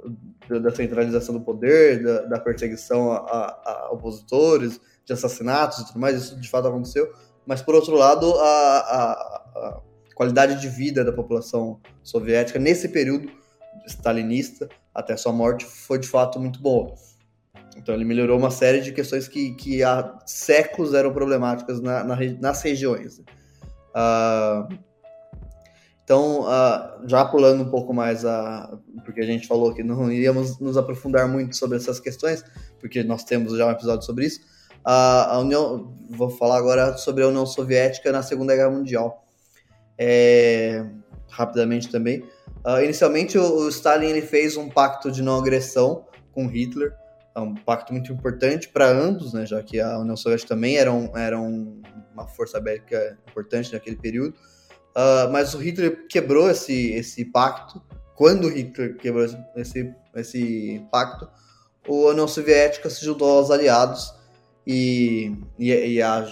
da 0.48 0.70
centralização 0.70 1.35
do 1.35 1.40
poder, 1.40 2.03
da, 2.03 2.22
da 2.22 2.40
perseguição 2.40 3.12
a, 3.12 3.18
a, 3.18 3.88
opositores, 3.92 4.81
de 5.05 5.12
assassinatos 5.12 5.79
e 5.81 5.87
tudo 5.87 5.98
mais, 5.98 6.16
isso 6.16 6.40
de 6.40 6.48
fato 6.48 6.68
aconteceu. 6.68 7.12
Mas, 7.46 7.61
por 7.61 7.74
outro 7.74 7.94
lado, 7.94 8.33
a, 8.38 9.83
qualidade 10.14 10.61
de 10.61 10.68
vida 10.68 11.05
da 11.05 11.12
população 11.12 11.81
soviética 12.03 12.59
nesse 12.59 12.88
período 12.88 13.29
stalinista, 13.87 14.68
até 14.94 15.16
sua 15.16 15.33
morte, 15.33 15.64
foi 15.64 15.98
de 15.98 16.09
fato 16.09 16.38
muito 16.38 16.61
boa. 16.61 16.94
Então 17.76 17.94
ele 17.94 18.04
melhorou 18.04 18.38
uma 18.38 18.50
série 18.50 18.80
de 18.80 18.92
questões 18.92 19.28
que, 19.28 19.54
que 19.54 19.82
há 19.82 20.18
séculos 20.26 20.94
eram 20.94 21.12
problemáticas 21.12 21.80
na, 21.80 22.04
na, 22.04 22.16
nas 22.40 22.62
regiões. 22.62 23.18
Uh, 23.94 24.74
então, 26.04 26.42
uh, 26.42 27.08
já 27.08 27.24
pulando 27.24 27.62
um 27.62 27.70
pouco 27.70 27.94
mais, 27.94 28.24
a, 28.26 28.76
porque 29.04 29.20
a 29.20 29.26
gente 29.26 29.46
falou 29.46 29.72
que 29.72 29.82
não 29.82 30.12
iríamos 30.12 30.58
nos 30.58 30.76
aprofundar 30.76 31.26
muito 31.26 31.56
sobre 31.56 31.78
essas 31.78 31.98
questões, 31.98 32.44
porque 32.78 33.02
nós 33.02 33.24
temos 33.24 33.56
já 33.56 33.66
um 33.66 33.70
episódio 33.70 34.04
sobre 34.04 34.26
isso. 34.26 34.40
Uh, 34.87 35.30
a 35.30 35.38
União, 35.38 35.94
vou 36.10 36.28
falar 36.28 36.58
agora 36.58 36.96
sobre 36.98 37.24
a 37.24 37.28
União 37.28 37.46
Soviética 37.46 38.12
na 38.12 38.22
Segunda 38.22 38.54
Guerra 38.54 38.70
Mundial. 38.70 39.24
É, 39.96 40.84
rapidamente 41.30 41.88
também. 41.88 42.24
inicialmente, 42.82 43.38
o, 43.38 43.60
o 43.60 43.68
Stalin 43.68 44.08
ele 44.08 44.22
fez 44.22 44.56
um 44.56 44.68
pacto 44.68 45.10
de 45.10 45.22
não 45.22 45.38
agressão 45.38 46.04
com 46.32 46.46
Hitler, 46.46 46.92
é 47.34 47.40
um 47.40 47.54
pacto 47.54 47.92
muito 47.92 48.12
importante 48.12 48.68
para 48.68 48.88
ambos, 48.88 49.32
né, 49.32 49.44
já 49.44 49.62
que 49.62 49.80
a 49.80 49.98
União 49.98 50.16
Soviética 50.16 50.54
também 50.54 50.76
era, 50.76 50.92
um, 50.92 51.16
era 51.16 51.38
um, 51.40 51.82
uma 52.12 52.26
força 52.28 52.60
bélica 52.60 53.18
importante 53.28 53.72
naquele 53.72 53.96
período. 53.96 54.36
Uh, 54.96 55.28
mas 55.32 55.52
o 55.54 55.58
Hitler 55.58 56.06
quebrou 56.06 56.48
esse, 56.48 56.92
esse 56.92 57.24
pacto. 57.24 57.82
Quando 58.14 58.48
Hitler 58.48 58.96
quebrou 58.96 59.26
esse, 59.56 59.92
esse 60.14 60.86
pacto, 60.92 61.28
a 61.86 61.92
União 61.92 62.28
Soviética 62.28 62.88
se 62.88 63.04
juntou 63.04 63.38
aos 63.38 63.50
aliados 63.50 64.14
e, 64.64 65.36
e, 65.58 65.72
e 65.72 66.00
a, 66.00 66.24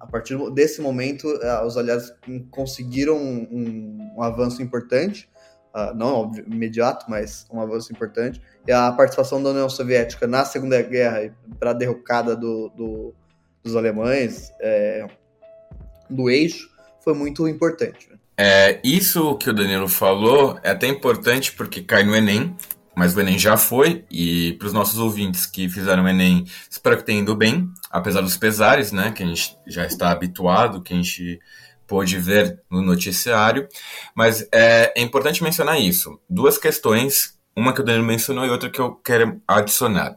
a, 0.00 0.06
partir 0.08 0.36
desse 0.50 0.80
momento 0.80 1.28
os 1.64 1.76
aliados 1.76 2.12
conseguiram 2.50 3.16
um, 3.16 3.48
um, 3.50 4.14
um 4.16 4.22
avanço 4.22 4.60
importante 4.60 5.30
uh, 5.74 5.94
não 5.94 6.14
óbvio, 6.14 6.44
imediato, 6.46 7.06
mas 7.08 7.46
um 7.50 7.60
avanço 7.60 7.92
importante. 7.92 8.40
E 8.66 8.72
a 8.72 8.90
participação 8.92 9.42
da 9.42 9.50
União 9.50 9.68
Soviética 9.68 10.26
na 10.26 10.44
Segunda 10.44 10.80
Guerra 10.82 11.34
para 11.58 11.70
a 11.70 11.74
derrocada 11.74 12.36
do, 12.36 12.68
do, 12.70 13.14
dos 13.62 13.76
alemães, 13.76 14.52
é, 14.60 15.06
do 16.08 16.28
eixo, 16.28 16.70
foi 17.00 17.14
muito 17.14 17.48
importante. 17.48 18.08
Né? 18.10 18.18
É, 18.36 18.80
isso 18.84 19.36
que 19.36 19.50
o 19.50 19.52
Danilo 19.52 19.88
falou 19.88 20.58
é 20.62 20.70
até 20.70 20.86
importante 20.86 21.52
porque 21.52 21.82
cai 21.82 22.04
no 22.04 22.14
Enem, 22.14 22.54
mas 22.94 23.16
o 23.16 23.20
Enem 23.20 23.38
já 23.38 23.56
foi, 23.56 24.04
e 24.10 24.54
para 24.54 24.66
os 24.66 24.72
nossos 24.72 24.98
ouvintes 24.98 25.46
que 25.46 25.68
fizeram 25.68 26.04
o 26.04 26.08
Enem, 26.08 26.44
espero 26.70 26.96
que 26.96 27.04
tenham 27.04 27.22
ido 27.22 27.34
bem, 27.34 27.68
apesar 27.90 28.20
dos 28.20 28.36
pesares, 28.36 28.92
né, 28.92 29.12
que 29.12 29.22
a 29.22 29.26
gente 29.26 29.56
já 29.66 29.86
está 29.86 30.10
habituado, 30.10 30.82
que 30.82 30.92
a 30.92 30.96
gente 30.96 31.40
pôde 31.88 32.18
ver 32.18 32.60
no 32.70 32.82
noticiário, 32.82 33.66
mas 34.14 34.46
é, 34.52 34.92
é 34.94 35.02
importante 35.02 35.42
mencionar 35.42 35.80
isso. 35.80 36.20
Duas 36.28 36.58
questões, 36.58 37.36
uma 37.56 37.72
que 37.72 37.80
o 37.80 37.84
Danilo 37.84 38.04
mencionou 38.04 38.44
e 38.44 38.50
outra 38.50 38.70
que 38.70 38.78
eu 38.78 38.94
quero 38.94 39.40
adicionar. 39.48 40.14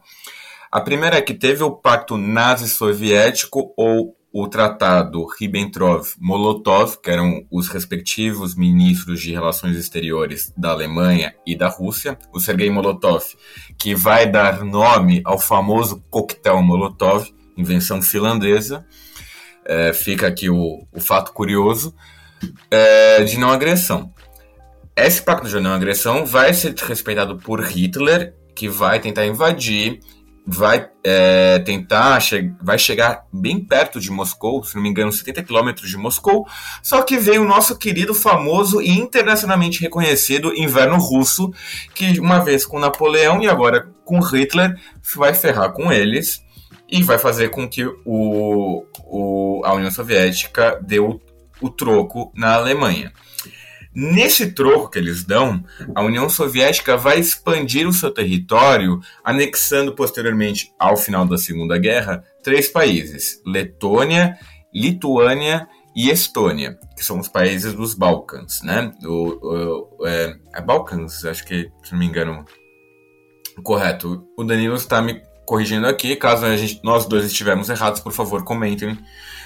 A 0.70 0.80
primeira 0.80 1.16
é 1.16 1.22
que 1.22 1.34
teve 1.34 1.64
o 1.64 1.70
pacto 1.70 2.16
nazi-soviético 2.16 3.74
ou 3.76 4.16
o 4.32 4.48
tratado 4.48 5.26
Ribbentrop-Molotov, 5.38 6.96
que 7.02 7.10
eram 7.10 7.44
os 7.50 7.68
respectivos 7.68 8.54
ministros 8.54 9.20
de 9.20 9.32
relações 9.32 9.76
exteriores 9.76 10.52
da 10.56 10.70
Alemanha 10.70 11.34
e 11.46 11.54
da 11.54 11.68
Rússia, 11.68 12.18
o 12.32 12.40
Sergei 12.40 12.70
Molotov, 12.70 13.24
que 13.78 13.94
vai 13.94 14.26
dar 14.26 14.64
nome 14.64 15.20
ao 15.24 15.38
famoso 15.38 16.02
coquetel 16.08 16.62
Molotov, 16.62 17.28
invenção 17.56 18.00
finlandesa, 18.00 18.86
é, 19.64 19.92
fica 19.92 20.26
aqui 20.26 20.50
o, 20.50 20.86
o 20.92 21.00
fato 21.00 21.32
curioso, 21.32 21.94
é, 22.70 23.22
de 23.24 23.38
não 23.38 23.50
agressão. 23.50 24.12
Esse 24.96 25.22
pacto 25.22 25.48
de 25.48 25.58
não 25.58 25.72
agressão 25.72 26.26
vai 26.26 26.52
ser 26.52 26.74
respeitado 26.74 27.36
por 27.38 27.60
Hitler, 27.62 28.34
que 28.54 28.68
vai 28.68 29.00
tentar 29.00 29.26
invadir, 29.26 30.00
vai 30.46 30.88
é, 31.04 31.60
tentar, 31.60 32.20
che 32.20 32.52
vai 32.60 32.78
chegar 32.78 33.24
bem 33.32 33.64
perto 33.64 34.00
de 34.00 34.10
Moscou, 34.10 34.62
se 34.64 34.74
não 34.74 34.82
me 34.82 34.88
engano, 34.88 35.12
70 35.12 35.42
quilômetros 35.44 35.88
de 35.88 35.96
Moscou, 35.96 36.46
só 36.82 37.02
que 37.02 37.16
veio 37.16 37.42
o 37.42 37.48
nosso 37.48 37.78
querido, 37.78 38.12
famoso 38.12 38.82
e 38.82 38.90
internacionalmente 38.90 39.80
reconhecido 39.80 40.54
inverno 40.54 40.98
russo, 40.98 41.52
que 41.94 42.18
uma 42.18 42.40
vez 42.40 42.66
com 42.66 42.78
Napoleão 42.78 43.40
e 43.40 43.48
agora 43.48 43.88
com 44.04 44.18
Hitler, 44.20 44.76
vai 45.14 45.32
ferrar 45.32 45.72
com 45.72 45.92
eles 45.92 46.42
e 46.92 47.02
vai 47.02 47.18
fazer 47.18 47.48
com 47.48 47.66
que 47.66 47.86
o, 48.04 48.84
o, 49.06 49.62
a 49.64 49.72
União 49.72 49.90
Soviética 49.90 50.78
dê 50.86 51.00
o, 51.00 51.18
o 51.58 51.70
troco 51.70 52.30
na 52.36 52.54
Alemanha. 52.54 53.10
Nesse 53.94 54.52
troco 54.52 54.90
que 54.90 54.98
eles 54.98 55.24
dão, 55.24 55.64
a 55.94 56.02
União 56.02 56.28
Soviética 56.28 56.94
vai 56.94 57.18
expandir 57.18 57.88
o 57.88 57.92
seu 57.94 58.10
território, 58.10 59.00
anexando 59.24 59.94
posteriormente, 59.94 60.70
ao 60.78 60.94
final 60.96 61.24
da 61.24 61.38
Segunda 61.38 61.78
Guerra, 61.78 62.22
três 62.42 62.68
países: 62.68 63.40
Letônia, 63.46 64.38
Lituânia 64.74 65.66
e 65.96 66.10
Estônia, 66.10 66.78
que 66.94 67.04
são 67.04 67.18
os 67.18 67.28
países 67.28 67.72
dos 67.72 67.94
Balcãs, 67.94 68.60
né? 68.62 68.92
O, 69.02 69.98
o 70.00 70.06
é, 70.06 70.36
é 70.54 70.60
Balcãs, 70.60 71.24
acho 71.24 71.44
que, 71.46 71.70
se 71.82 71.92
não 71.92 71.98
me 71.98 72.06
engano, 72.06 72.44
correto. 73.62 74.26
O 74.36 74.44
Danilo 74.44 74.76
está 74.76 75.00
me 75.02 75.22
corrigindo 75.44 75.86
aqui. 75.86 76.16
Caso 76.16 76.46
gente, 76.56 76.80
nós 76.82 77.06
dois 77.06 77.24
estivermos 77.24 77.68
errados, 77.68 78.00
por 78.00 78.12
favor, 78.12 78.44
comentem 78.44 78.98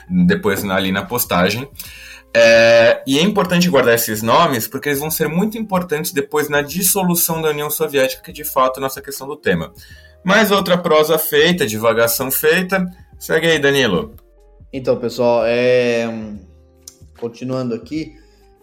depois 0.09 0.64
ali 0.64 0.92
na 0.92 1.04
postagem. 1.04 1.68
É, 2.35 3.02
e 3.06 3.18
é 3.18 3.22
importante 3.22 3.70
guardar 3.70 3.94
esses 3.94 4.22
nomes 4.22 4.68
porque 4.68 4.90
eles 4.90 5.00
vão 5.00 5.11
ser 5.11 5.28
muito 5.28 5.56
importantes 5.56 6.12
depois 6.12 6.48
na 6.50 6.61
dissolução 6.61 7.40
da 7.40 7.48
União 7.48 7.70
Soviética, 7.70 8.22
que 8.22 8.32
de 8.32 8.44
fato 8.44 8.78
é 8.78 8.80
nossa 8.80 9.00
questão 9.00 9.26
do 9.26 9.37
tema. 9.37 9.72
Mais 10.22 10.50
outra 10.50 10.76
prosa 10.76 11.18
feita, 11.18 11.66
divagação 11.66 12.30
feita. 12.30 12.85
Segue 13.18 13.46
aí, 13.46 13.59
Danilo. 13.59 14.14
Então, 14.72 14.96
pessoal, 14.96 15.42
é... 15.46 16.06
continuando 17.18 17.74
aqui, 17.74 18.14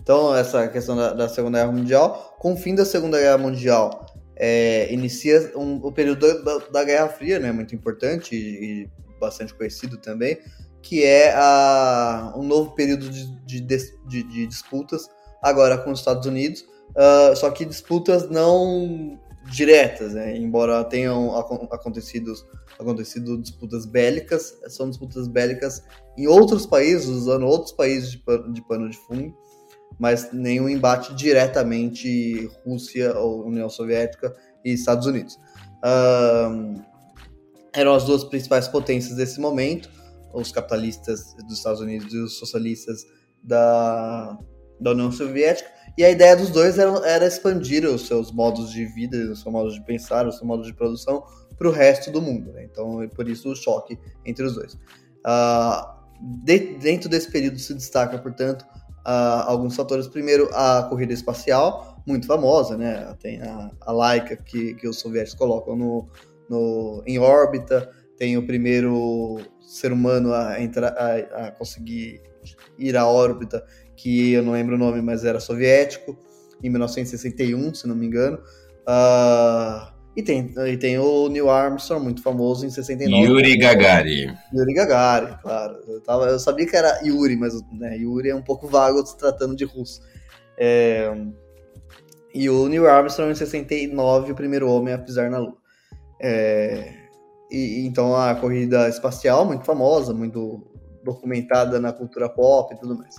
então, 0.03 0.35
essa 0.35 0.67
questão 0.67 0.97
da, 0.97 1.13
da 1.13 1.29
Segunda 1.29 1.59
Guerra 1.59 1.71
Mundial, 1.71 2.35
com 2.37 2.53
o 2.53 2.57
fim 2.57 2.75
da 2.75 2.83
Segunda 2.83 3.17
Guerra 3.17 3.37
Mundial, 3.37 4.02
é, 4.35 4.91
inicia 4.91 5.51
um, 5.55 5.75
o 5.77 5.91
período 5.91 6.43
da, 6.43 6.57
da, 6.57 6.83
Guerra 6.83 7.09
Fria, 7.09 7.39
né, 7.39 7.51
muito 7.51 7.75
importante 7.75 8.35
e, 8.35 8.83
e, 8.83 8.89
bastante 9.19 9.53
conhecido 9.53 9.97
também, 9.97 10.37
que 10.81 11.03
é 11.03 11.33
a, 11.33 12.33
um 12.35 12.43
novo 12.43 12.71
período 12.71 13.09
de, 13.09 13.25
de, 13.45 13.61
de, 13.61 14.23
de 14.23 14.47
disputas, 14.47 15.07
agora 15.41 15.77
com 15.77 15.91
os 15.91 15.99
Estados 15.99 16.25
Unidos, 16.25 16.61
uh, 16.91 17.35
só 17.35 17.49
que 17.51 17.65
disputas 17.65 18.29
não 18.29 19.19
diretas, 19.51 20.13
né, 20.13 20.35
embora 20.37 20.83
tenham 20.85 21.35
acontecido, 21.71 22.33
acontecido 22.79 23.37
disputas 23.37 23.85
bélicas, 23.85 24.57
são 24.69 24.89
disputas 24.89 25.27
bélicas 25.27 25.83
em 26.17 26.27
outros 26.27 26.65
países, 26.65 27.07
usando 27.07 27.45
outros 27.45 27.73
países 27.73 28.11
de 28.11 28.17
pano 28.19 28.53
de, 28.53 28.61
pano 28.61 28.89
de 28.89 28.97
fundo, 28.97 29.35
mas 29.99 30.31
nenhum 30.31 30.69
embate 30.69 31.13
diretamente 31.15 32.49
Rússia 32.65 33.17
ou 33.17 33.45
União 33.45 33.69
Soviética 33.69 34.35
e 34.63 34.71
Estados 34.73 35.05
Unidos. 35.05 35.37
Um, 35.83 36.81
eram 37.73 37.93
as 37.93 38.05
duas 38.05 38.23
principais 38.23 38.67
potências 38.67 39.15
desse 39.15 39.39
momento, 39.39 39.89
os 40.33 40.51
capitalistas 40.51 41.33
dos 41.47 41.57
Estados 41.57 41.81
Unidos 41.81 42.13
e 42.13 42.17
os 42.17 42.37
socialistas 42.37 43.05
da, 43.43 44.37
da 44.79 44.91
União 44.91 45.11
Soviética, 45.11 45.69
e 45.97 46.03
a 46.03 46.09
ideia 46.09 46.35
dos 46.35 46.49
dois 46.49 46.79
era, 46.79 46.91
era 47.07 47.27
expandir 47.27 47.85
os 47.85 48.07
seus 48.07 48.31
modos 48.31 48.71
de 48.71 48.85
vida, 48.85 49.17
os 49.31 49.41
seus 49.41 49.53
modos 49.53 49.75
de 49.75 49.85
pensar, 49.85 50.27
os 50.27 50.35
seus 50.35 50.47
modos 50.47 50.65
de 50.65 50.73
produção 50.73 51.23
para 51.57 51.67
o 51.67 51.71
resto 51.71 52.11
do 52.11 52.21
mundo. 52.21 52.51
Né? 52.51 52.67
Então, 52.71 53.07
por 53.09 53.27
isso 53.29 53.51
o 53.51 53.55
choque 53.55 53.99
entre 54.25 54.43
os 54.45 54.55
dois. 54.55 54.73
Uh, 54.73 56.03
de, 56.43 56.77
dentro 56.77 57.09
desse 57.09 57.29
período 57.29 57.59
se 57.59 57.73
destaca, 57.73 58.17
portanto, 58.17 58.65
uh, 59.05 59.43
alguns 59.45 59.75
fatores. 59.75 60.07
Primeiro, 60.07 60.49
a 60.53 60.83
corrida 60.89 61.13
espacial, 61.13 62.01
muito 62.05 62.27
famosa, 62.27 62.77
né? 62.77 63.15
Tem 63.19 63.41
a, 63.41 63.71
a 63.81 63.91
Laika 63.91 64.35
que, 64.35 64.73
que 64.75 64.87
os 64.87 64.99
soviéticos 64.99 65.37
colocam 65.37 65.75
no, 65.75 66.07
no, 66.49 67.03
em 67.05 67.19
órbita, 67.19 67.89
tem 68.17 68.37
o 68.37 68.45
primeiro 68.45 69.39
ser 69.61 69.91
humano 69.91 70.33
a, 70.33 70.61
entrar, 70.61 70.93
a, 70.97 71.47
a 71.47 71.51
conseguir 71.51 72.21
ir 72.77 72.95
à 72.97 73.07
órbita, 73.07 73.65
que 73.95 74.33
eu 74.33 74.43
não 74.43 74.53
lembro 74.53 74.75
o 74.75 74.77
nome, 74.77 75.01
mas 75.01 75.23
era 75.23 75.39
soviético, 75.39 76.17
em 76.61 76.69
1961, 76.69 77.73
se 77.73 77.87
não 77.87 77.95
me 77.95 78.05
engano. 78.05 78.37
Uh, 78.87 79.93
e 80.15 80.21
tem, 80.21 80.53
e 80.67 80.77
tem 80.77 80.99
o 80.99 81.27
Neil 81.27 81.49
Armstrong, 81.49 82.03
muito 82.03 82.21
famoso, 82.21 82.65
em 82.65 82.69
69. 82.69 83.25
Yuri 83.25 83.57
Gagarin. 83.57 84.35
Yuri 84.53 84.73
Gagarin, 84.73 85.35
claro. 85.41 85.79
Eu, 85.87 86.01
tava, 86.01 86.25
eu 86.25 86.39
sabia 86.39 86.67
que 86.67 86.75
era 86.75 87.01
Yuri, 87.03 87.35
mas 87.35 87.53
né, 87.71 87.97
Yuri 87.97 88.29
é 88.29 88.35
um 88.35 88.41
pouco 88.41 88.67
vago 88.67 89.03
se 89.05 89.17
tratando 89.17 89.55
de 89.55 89.65
russo. 89.65 90.01
É, 90.57 91.11
e 92.33 92.49
o 92.49 92.67
Neil 92.67 92.87
Armstrong, 92.87 93.31
em 93.31 93.35
69, 93.35 94.31
o 94.31 94.35
primeiro 94.35 94.69
homem 94.69 94.93
a 94.93 94.97
pisar 94.97 95.31
na 95.31 95.39
Lua. 95.39 95.57
É, 96.21 96.93
e, 97.51 97.85
então 97.85 98.15
a 98.15 98.35
corrida 98.35 98.87
espacial, 98.89 99.45
muito 99.45 99.65
famosa, 99.65 100.13
muito 100.13 100.61
documentada 101.03 101.79
na 101.79 101.91
cultura 101.91 102.29
pop 102.29 102.73
e 102.73 102.79
tudo 102.79 102.97
mais. 102.97 103.15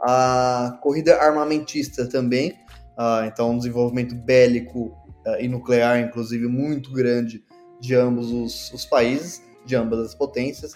A 0.00 0.78
corrida 0.82 1.16
armamentista 1.16 2.08
também, 2.08 2.50
uh, 2.98 3.24
então 3.26 3.52
um 3.52 3.58
desenvolvimento 3.58 4.14
bélico 4.14 5.01
e 5.40 5.48
nuclear, 5.48 6.00
inclusive, 6.00 6.46
muito 6.46 6.92
grande 6.92 7.44
de 7.80 7.94
ambos 7.94 8.30
os, 8.30 8.72
os 8.72 8.84
países, 8.84 9.42
de 9.64 9.76
ambas 9.76 9.98
as 10.00 10.14
potências. 10.14 10.74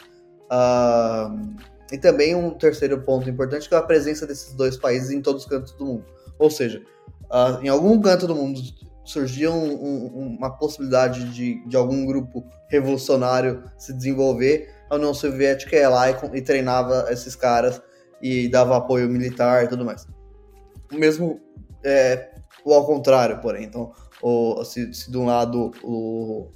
Uh, 0.51 1.57
e 1.93 1.99
também 1.99 2.35
um 2.35 2.51
terceiro 2.51 3.01
ponto 3.03 3.29
importante 3.31 3.69
que 3.69 3.75
é 3.75 3.79
a 3.79 3.83
presença 3.83 4.27
desses 4.27 4.53
dois 4.55 4.77
países 4.77 5.11
em 5.11 5.21
todos 5.21 5.45
os 5.45 5.49
cantos 5.49 5.73
do 5.73 5.85
mundo. 5.85 6.05
Ou 6.39 6.51
seja, 6.51 6.83
uh, 7.25 7.63
em 7.63 7.69
algum 7.69 8.01
canto 8.01 8.27
do 8.27 8.35
mundo 8.35 8.61
surgia 9.05 9.51
um, 9.51 9.73
um, 9.73 10.37
uma 10.37 10.51
possibilidade 10.51 11.33
de, 11.33 11.65
de 11.67 11.77
algum 11.77 12.05
grupo 12.05 12.45
revolucionário 12.69 13.63
se 13.79 13.93
desenvolver, 13.93 14.69
a 14.91 14.97
União 14.97 15.15
Soviética 15.15 15.77
ia 15.77 15.89
lá 15.89 16.11
e, 16.11 16.17
e 16.35 16.43
treinava 16.43 17.07
esses 17.11 17.37
caras 17.37 17.81
e 18.21 18.49
dava 18.49 18.77
apoio 18.77 19.09
militar 19.09 19.65
e 19.65 19.69
tudo 19.69 19.85
mais. 19.85 20.07
O 20.93 20.97
mesmo 20.97 21.41
é, 21.85 22.31
o 22.65 22.75
ao 22.75 22.85
contrário, 22.85 23.41
porém. 23.41 23.65
Então, 23.65 23.93
o, 24.23 24.65
se, 24.65 24.93
se 24.95 25.11
de 25.11 25.19
um 25.19 25.27
lado 25.27 25.71
o, 25.83 26.51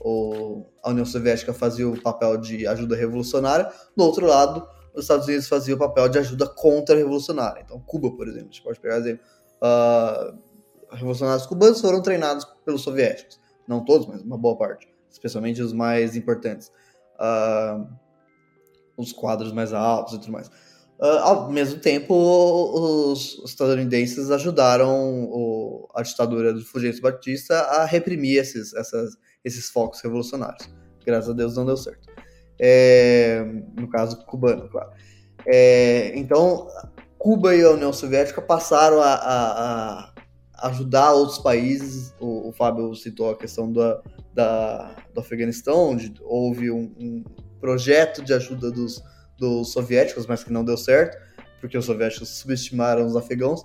o, 0.00 0.66
a 0.82 0.90
União 0.90 1.06
Soviética 1.06 1.52
fazia 1.52 1.88
o 1.88 2.00
papel 2.00 2.36
de 2.36 2.66
ajuda 2.66 2.96
revolucionária, 2.96 3.70
do 3.96 4.04
outro 4.04 4.26
lado, 4.26 4.66
os 4.94 5.02
Estados 5.02 5.26
Unidos 5.26 5.48
faziam 5.48 5.76
o 5.76 5.78
papel 5.78 6.08
de 6.08 6.18
ajuda 6.18 6.46
contra-revolucionária. 6.46 7.62
Então, 7.64 7.80
Cuba, 7.80 8.14
por 8.14 8.28
exemplo, 8.28 8.48
a 8.48 8.52
gente 8.52 8.62
pode 8.62 8.78
pegar 8.78 8.98
exemplo. 8.98 9.24
Uh, 9.56 10.38
revolucionários 10.94 11.46
cubanos 11.46 11.80
foram 11.80 12.00
treinados 12.00 12.44
pelos 12.64 12.82
soviéticos. 12.82 13.40
Não 13.66 13.84
todos, 13.84 14.06
mas 14.06 14.22
uma 14.22 14.38
boa 14.38 14.56
parte. 14.56 14.88
Especialmente 15.10 15.60
os 15.60 15.72
mais 15.72 16.14
importantes. 16.14 16.70
Uh, 17.16 17.88
os 18.96 19.12
quadros 19.12 19.52
mais 19.52 19.72
altos 19.72 20.14
e 20.14 20.20
tudo 20.20 20.32
mais. 20.32 20.50
Uh, 21.04 21.18
ao 21.18 21.50
mesmo 21.50 21.78
tempo, 21.80 22.14
os, 22.14 23.38
estadunidenses 23.44 24.30
ajudaram 24.30 25.28
o, 25.30 25.86
a 25.94 26.00
ditadura 26.00 26.50
do 26.50 26.64
Fulgêncio 26.64 27.02
Batista 27.02 27.60
a 27.60 27.84
reprimir 27.84 28.38
esses, 28.38 28.72
essas, 28.72 29.14
esses 29.44 29.68
focos 29.68 30.00
revolucionários. 30.00 30.66
Graças 31.04 31.28
a 31.28 31.34
Deus 31.34 31.56
não 31.56 31.66
deu 31.66 31.76
certo. 31.76 32.08
É, 32.58 33.44
no 33.78 33.86
caso 33.90 34.24
cubano, 34.24 34.66
claro. 34.70 34.92
É, 35.46 36.12
então, 36.16 36.68
Cuba 37.18 37.54
e 37.54 37.62
a 37.62 37.72
União 37.72 37.92
Soviética 37.92 38.40
passaram 38.40 39.02
a, 39.02 39.12
a, 39.12 40.12
a 40.54 40.68
ajudar 40.68 41.12
outros 41.12 41.36
países. 41.36 42.14
O, 42.18 42.48
o, 42.48 42.52
Fábio 42.52 42.94
citou 42.94 43.30
a 43.30 43.36
questão 43.36 43.70
da, 43.70 44.00
da, 44.32 44.96
do 45.12 45.20
Afeganistão, 45.20 45.90
onde 45.90 46.14
houve 46.22 46.70
um, 46.70 46.94
um 46.98 47.24
projeto 47.60 48.24
de 48.24 48.32
ajuda 48.32 48.70
dos 48.70 49.02
dos 49.38 49.72
soviéticos, 49.72 50.26
mas 50.26 50.44
que 50.44 50.52
não 50.52 50.64
deu 50.64 50.76
certo, 50.76 51.18
porque 51.60 51.76
os 51.76 51.84
soviéticos 51.84 52.28
subestimaram 52.28 53.06
os 53.06 53.16
afegãos. 53.16 53.64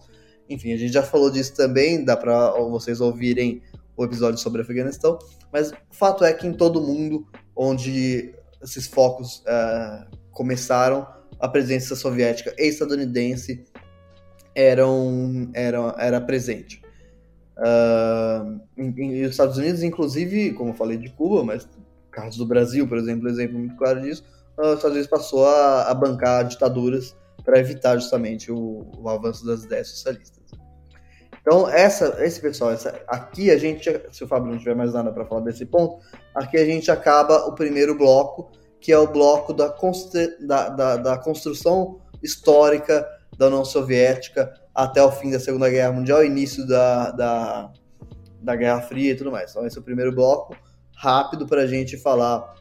Enfim, 0.49 0.73
a 0.73 0.77
gente 0.77 0.93
já 0.93 1.03
falou 1.03 1.29
disso 1.29 1.55
também, 1.55 2.03
dá 2.03 2.17
para 2.17 2.51
vocês 2.51 3.01
ouvirem 3.01 3.61
o 3.95 4.03
episódio 4.03 4.39
sobre 4.39 4.61
Afeganistão, 4.61 5.19
mas 5.51 5.71
o 5.71 5.75
fato 5.91 6.23
é 6.23 6.33
que 6.33 6.47
em 6.47 6.53
todo 6.53 6.81
mundo 6.81 7.27
onde 7.55 8.33
esses 8.61 8.87
focos 8.87 9.39
uh, 9.39 10.17
começaram, 10.31 11.05
a 11.39 11.47
presença 11.47 11.95
soviética 11.95 12.53
e 12.57 12.67
estadunidense 12.67 13.63
eram, 14.55 15.49
eram, 15.53 15.95
era 15.97 16.19
presente. 16.19 16.81
Uh, 17.57 18.59
em, 18.77 19.23
os 19.23 19.31
Estados 19.31 19.57
Unidos, 19.57 19.83
inclusive, 19.83 20.53
como 20.53 20.71
eu 20.71 20.73
falei 20.73 20.97
de 20.97 21.09
Cuba, 21.09 21.43
mas 21.43 21.67
caso 22.11 22.37
do 22.37 22.45
Brasil, 22.45 22.87
por 22.87 22.97
exemplo, 22.97 23.29
exemplo 23.29 23.59
muito 23.59 23.75
claro 23.75 24.01
disso, 24.01 24.23
os 24.59 24.75
Estados 24.75 24.91
Unidos 24.91 25.07
passou 25.07 25.47
a, 25.47 25.83
a 25.83 25.93
bancar 25.93 26.45
ditaduras 26.45 27.15
para 27.43 27.59
evitar 27.59 27.97
justamente 27.97 28.51
o, 28.51 28.85
o, 28.97 29.09
avanço 29.09 29.45
das 29.45 29.63
ideias 29.63 29.87
socialistas. 29.87 30.39
Então, 31.41 31.67
essa, 31.69 32.17
esse 32.19 32.39
pessoal, 32.41 32.71
essa, 32.71 33.01
aqui 33.07 33.49
a 33.49 33.57
gente, 33.57 33.89
se 34.11 34.23
o 34.23 34.27
Fábio 34.27 34.51
não 34.51 34.59
tiver 34.59 34.75
mais 34.75 34.93
nada 34.93 35.11
para 35.11 35.25
falar 35.25 35.41
desse 35.41 35.65
ponto, 35.65 35.99
aqui 36.35 36.57
a 36.57 36.65
gente 36.65 36.91
acaba 36.91 37.47
o 37.47 37.55
primeiro 37.55 37.97
bloco, 37.97 38.51
que 38.79 38.91
é 38.91 38.97
o 38.97 39.07
bloco 39.07 39.53
da, 39.53 39.73
da, 40.41 40.69
da, 40.69 40.97
da 40.97 41.17
construção 41.17 42.01
histórica 42.21 43.07
da 43.37 43.47
União 43.47 43.63
Soviética 43.63 44.53
até 44.75 45.01
o 45.01 45.11
fim 45.11 45.31
da 45.31 45.39
Segunda 45.39 45.69
Guerra 45.69 45.93
Mundial, 45.93 46.23
início 46.23 46.67
da, 46.67 47.11
da, 47.11 47.71
da 48.41 48.55
Guerra 48.55 48.81
Fria 48.81 49.13
e 49.13 49.15
tudo 49.15 49.31
mais. 49.31 49.51
Então, 49.51 49.65
esse 49.65 49.77
é 49.77 49.81
o 49.81 49.83
primeiro 49.83 50.13
bloco, 50.13 50.55
rápido 50.95 51.47
para 51.47 51.61
a 51.61 51.67
gente 51.67 51.97
falar 51.97 52.53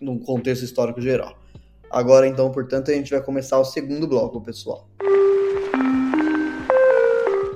num 0.00 0.18
contexto 0.18 0.64
histórico 0.64 1.00
geral. 1.00 1.36
Agora, 1.90 2.26
então, 2.26 2.50
portanto, 2.50 2.90
a 2.90 2.94
gente 2.94 3.10
vai 3.10 3.20
começar 3.20 3.58
o 3.58 3.64
segundo 3.64 4.06
bloco, 4.06 4.40
pessoal. 4.40 4.88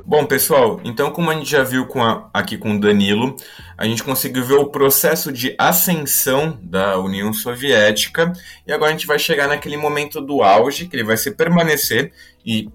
Bom, 0.06 0.26
pessoal, 0.26 0.80
então 0.84 1.10
como 1.10 1.30
a 1.30 1.34
gente 1.34 1.50
já 1.50 1.64
viu 1.64 1.86
com 1.86 2.02
a, 2.02 2.28
aqui 2.32 2.58
com 2.58 2.76
o 2.76 2.80
Danilo, 2.80 3.34
a 3.76 3.86
gente 3.86 4.04
conseguiu 4.04 4.44
ver 4.44 4.54
o 4.54 4.68
processo 4.68 5.32
de 5.32 5.56
ascensão 5.58 6.58
da 6.62 6.98
União 7.00 7.32
Soviética 7.32 8.32
e 8.66 8.72
agora 8.72 8.90
a 8.90 8.92
gente 8.92 9.06
vai 9.06 9.18
chegar 9.18 9.48
naquele 9.48 9.78
momento 9.78 10.20
do 10.20 10.42
auge, 10.42 10.86
que 10.86 10.94
ele 10.94 11.04
vai 11.04 11.16
se 11.16 11.30
permanecer 11.30 12.12
e, 12.44 12.68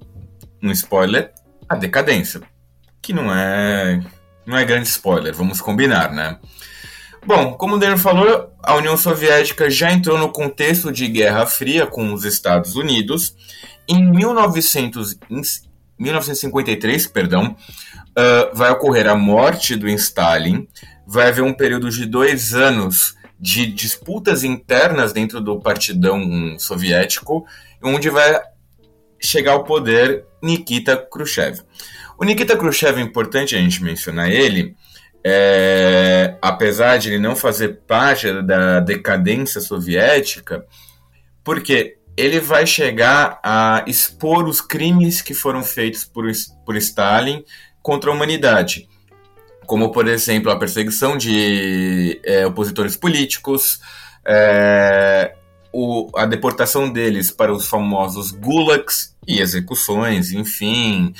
um 0.62 0.71
spoiler, 0.71 1.32
a 1.69 1.75
decadência, 1.75 2.41
que 3.01 3.13
não 3.13 3.34
é 3.34 4.01
não 4.45 4.58
é 4.58 4.65
grande 4.65 4.88
spoiler, 4.88 5.34
vamos 5.34 5.62
combinar, 5.62 6.12
né? 6.12 6.39
Bom, 7.25 7.53
como 7.53 7.75
o 7.75 7.77
Daniel 7.77 7.97
falou, 7.97 8.53
a 8.63 8.75
União 8.75 8.95
Soviética 8.95 9.69
já 9.69 9.91
entrou 9.91 10.17
no 10.17 10.32
contexto 10.32 10.91
de 10.91 11.08
Guerra 11.08 11.45
Fria 11.45 11.86
com 11.86 12.13
os 12.13 12.23
Estados 12.23 12.75
Unidos. 12.75 13.36
Em 13.88 14.03
1900, 14.03 15.19
1953, 15.97 17.08
perdão, 17.08 17.55
uh, 18.10 18.55
vai 18.55 18.71
ocorrer 18.71 19.08
a 19.08 19.15
morte 19.15 19.75
do 19.75 19.88
Stalin. 19.89 20.67
Vai 21.05 21.27
haver 21.27 21.43
um 21.43 21.53
período 21.53 21.89
de 21.89 22.05
dois 22.05 22.53
anos 22.53 23.15
de 23.39 23.65
disputas 23.65 24.43
internas 24.43 25.13
dentro 25.13 25.39
do 25.39 25.60
partidão 25.60 26.58
soviético, 26.58 27.45
onde 27.82 28.10
vai 28.10 28.41
chegar 29.19 29.53
ao 29.53 29.63
poder 29.63 30.25
Nikita 30.41 30.97
Khrushchev. 30.97 31.62
O 32.17 32.25
Nikita 32.25 32.58
Khrushchev 32.58 32.99
é 32.99 33.03
importante 33.03 33.55
a 33.55 33.60
gente 33.60 33.82
mencionar 33.84 34.29
ele, 34.29 34.75
é, 35.23 36.38
apesar 36.41 36.97
de 36.97 37.10
ele 37.10 37.19
não 37.19 37.36
fazer 37.36 37.82
parte 37.88 38.41
da 38.41 38.79
decadência 38.79 39.60
soviética, 39.60 40.65
porque 41.43 41.97
ele 42.15 42.39
vai 42.39 42.65
chegar 42.65 43.39
a 43.43 43.84
expor 43.88 44.45
os 44.45 44.60
crimes 44.60 45.21
que 45.21 45.34
foram 45.34 45.63
feitos 45.63 46.03
por, 46.03 46.25
por 46.65 46.75
Stalin 46.75 47.43
contra 47.82 48.10
a 48.10 48.13
humanidade, 48.13 48.89
como, 49.65 49.91
por 49.91 50.08
exemplo, 50.08 50.51
a 50.51 50.58
perseguição 50.58 51.17
de 51.17 52.19
é, 52.23 52.45
opositores 52.45 52.97
políticos, 52.97 53.79
é, 54.25 55.34
o, 55.71 56.10
a 56.15 56.25
deportação 56.25 56.91
deles 56.91 57.32
para 57.32 57.53
os 57.53 57.67
famosos 57.67 58.32
gulags 58.32 59.15
e 59.27 59.39
execuções, 59.39 60.32
enfim. 60.32 61.13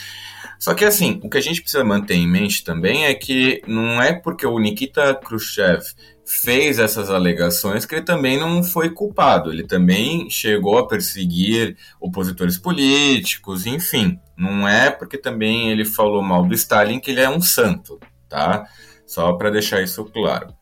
Só 0.60 0.74
que 0.74 0.84
assim, 0.84 1.22
o 1.24 1.30
que 1.30 1.38
a 1.38 1.41
gente 1.41 1.62
precisa 1.62 1.86
manter 1.86 2.15
em 2.15 2.28
mente 2.28 2.65
também 2.65 3.06
é 3.06 3.13
que 3.13 3.62
não 3.65 4.02
é 4.02 4.12
porque 4.12 4.45
o 4.45 4.60
Nikita 4.60 5.15
Khrushchev 5.15 5.82
fez 6.26 6.78
essas 6.78 7.10
alegações 7.10 7.86
que 7.86 7.95
ele 7.95 8.04
também 8.04 8.38
não 8.38 8.62
foi 8.62 8.89
culpado. 8.89 9.52
Ele 9.52 9.63
também 9.63 10.30
chegou 10.30 10.78
a 10.78 10.86
perseguir 10.86 11.78
opositores 12.00 12.58
políticos, 12.58 13.65
enfim. 13.65 14.19
Não 14.38 14.67
é 14.67 14.91
porque 14.91 15.17
também 15.17 15.72
ele 15.72 15.86
falou 15.86 16.22
mal 16.22 16.45
do 16.45 16.54
Stalin 16.54 17.00
que 17.00 17.12
ele 17.12 17.22
é 17.22 17.30
um 17.30 17.41
santo, 17.41 17.98
tá? 18.28 18.67
Só 19.08 19.32
para 19.34 19.50
deixar 19.50 19.82
isso 19.82 20.04
claro. 20.06 20.54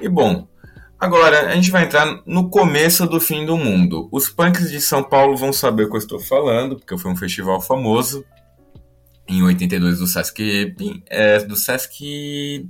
E 0.00 0.10
bom, 0.10 0.46
agora 1.00 1.48
a 1.48 1.54
gente 1.54 1.70
vai 1.70 1.84
entrar 1.84 2.20
no 2.26 2.50
começo 2.50 3.06
do 3.06 3.18
fim 3.18 3.46
do 3.46 3.56
mundo. 3.56 4.10
Os 4.12 4.28
punks 4.28 4.70
de 4.70 4.80
São 4.80 5.02
Paulo 5.02 5.38
vão 5.38 5.54
saber 5.54 5.84
o 5.84 5.88
que 5.88 5.96
eu 5.96 6.00
estou 6.00 6.20
falando, 6.20 6.76
porque 6.76 6.98
foi 6.98 7.10
um 7.10 7.16
festival 7.16 7.62
famoso 7.62 8.24
em 9.28 9.42
82 9.42 9.98
do 9.98 10.06
Sesc. 10.06 10.74
É, 11.08 11.38
do 11.38 11.56
Sesc. 11.56 12.68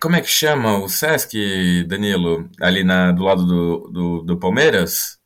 Como 0.00 0.16
é 0.16 0.20
que 0.20 0.28
chama 0.28 0.78
o 0.78 0.88
Sesc, 0.88 1.84
Danilo? 1.84 2.48
Ali 2.60 2.84
na, 2.84 3.12
do 3.12 3.22
lado 3.22 3.46
do, 3.46 3.88
do, 3.90 4.22
do 4.22 4.36
Palmeiras? 4.38 5.18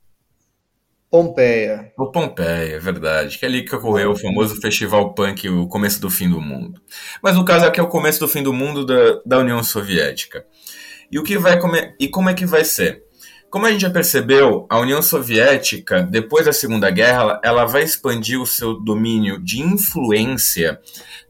Pompeia. 1.11 1.91
O 1.99 2.11
Pompeia, 2.13 2.77
é 2.77 2.79
verdade. 2.79 3.39
Que 3.39 3.47
é 3.47 3.49
ali 3.49 3.65
que 3.65 3.75
ocorreu 3.75 4.13
o 4.13 4.17
famoso 4.17 4.61
festival 4.61 5.15
punk, 5.15 5.49
o 5.49 5.67
começo 5.67 6.01
do 6.01 6.11
fim 6.11 6.29
do 6.29 6.41
mundo. 6.41 6.81
Mas 7.23 7.35
no 7.35 7.45
caso 7.45 7.65
aqui 7.65 7.81
é 7.81 7.83
o 7.83 7.89
começo 7.89 8.21
do 8.21 8.29
fim 8.29 8.43
do 8.43 8.53
mundo 8.53 8.85
da, 8.85 9.21
da 9.25 9.39
União 9.39 9.63
Soviética. 9.65 10.45
E 11.11 11.19
o 11.19 11.23
que 11.23 11.39
vai 11.39 11.59
e 11.99 12.09
como 12.09 12.29
é 12.29 12.35
que 12.35 12.45
vai 12.45 12.65
ser? 12.65 13.08
Como 13.51 13.65
a 13.65 13.71
gente 13.71 13.81
já 13.81 13.91
percebeu, 13.91 14.67
a 14.69 14.79
União 14.79 15.01
Soviética, 15.01 16.03
depois 16.03 16.45
da 16.45 16.53
Segunda 16.53 16.91
Guerra, 16.91 17.41
ela 17.43 17.65
vai 17.65 17.83
expandir 17.83 18.39
o 18.39 18.47
seu 18.47 18.79
domínio 18.79 19.43
de 19.43 19.63
influência 19.63 20.79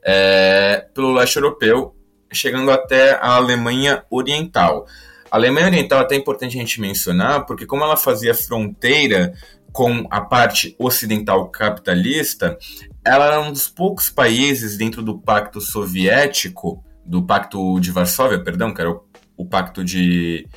é, 0.03 0.85
pelo 0.93 1.13
leste 1.13 1.37
europeu, 1.37 1.95
chegando 2.33 2.73
até 2.73 3.13
a 3.13 3.37
Alemanha 3.37 4.05
Oriental. 4.11 4.87
A 5.31 5.37
Alemanha 5.37 5.67
Oriental 5.67 6.01
é 6.01 6.03
até 6.03 6.17
importante 6.17 6.57
a 6.57 6.61
gente 6.61 6.81
mencionar, 6.81 7.47
porque 7.47 7.67
como 7.67 7.85
ela 7.85 7.97
fazia 7.97 8.35
fronteira 8.35 9.33
com 9.73 10.05
a 10.11 10.21
parte 10.21 10.75
ocidental 10.77 11.49
capitalista, 11.51 12.59
ela 13.05 13.27
era 13.27 13.41
um 13.41 13.53
dos 13.53 13.69
poucos 13.69 14.11
países 14.11 14.77
dentro 14.77 15.03
do 15.03 15.19
Pacto 15.19 15.61
Soviético, 15.61 16.85
do 17.05 17.23
Pacto 17.23 17.79
de 17.79 17.93
Varsóvia, 17.93 18.43
perdão, 18.43 18.75
que 18.75 18.81
era 18.81 18.91
o, 18.91 19.05
o 19.37 19.47
Pacto 19.47 19.85
de. 19.85 20.49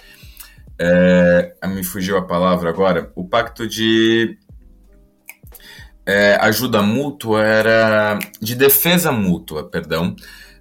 É, 0.84 1.54
me 1.68 1.84
fugiu 1.84 2.18
a 2.18 2.24
palavra 2.24 2.70
agora. 2.70 3.12
O 3.16 3.24
Pacto 3.24 3.68
de 3.68 4.36
é, 6.04 6.36
ajuda 6.42 6.82
mútua 6.82 7.44
era 7.46 8.18
de 8.42 8.56
defesa 8.56 9.12
mútua, 9.12 9.70
perdão. 9.70 10.16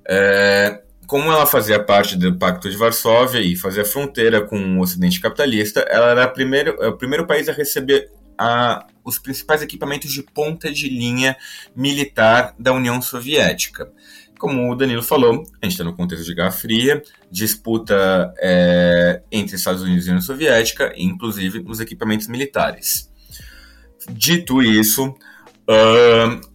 É, 0.07 0.83
como 1.07 1.33
ela 1.33 1.47
fazia 1.47 1.83
parte 1.83 2.19
do 2.19 2.37
Pacto 2.37 2.69
de 2.69 2.77
Varsóvia 2.77 3.41
e 3.41 3.57
fazia 3.57 3.85
fronteira 3.85 4.43
com 4.43 4.79
o 4.79 4.83
Ocidente 4.83 5.21
capitalista, 5.21 5.81
ela 5.89 6.11
era 6.11 6.29
primeiro, 6.29 6.77
é 6.83 6.89
o 6.89 6.99
primeiro 6.99 7.27
país 7.27 7.49
a 7.49 7.53
receber 7.53 8.11
a, 8.37 8.87
os 9.03 9.19
principais 9.19 9.63
equipamentos 9.63 10.13
de 10.13 10.23
ponta 10.23 10.71
de 10.71 10.89
linha 10.89 11.35
militar 11.75 12.55
da 12.59 12.75
União 12.75 13.01
Soviética. 13.01 13.91
Como 14.41 14.73
o 14.73 14.75
Danilo 14.75 15.03
falou, 15.03 15.45
a 15.61 15.67
gente 15.67 15.73
está 15.73 15.85
no 15.85 15.95
contexto 15.95 16.25
de 16.25 16.35
Guerra 16.35 16.51
Fria, 16.51 17.03
disputa 17.31 18.33
é, 18.39 19.21
entre 19.31 19.55
Estados 19.55 19.83
Unidos 19.83 20.07
e 20.07 20.09
União 20.09 20.23
Soviética, 20.23 20.95
inclusive 20.97 21.63
nos 21.63 21.79
equipamentos 21.79 22.27
militares. 22.27 23.13
Dito 24.11 24.63
isso, 24.63 25.15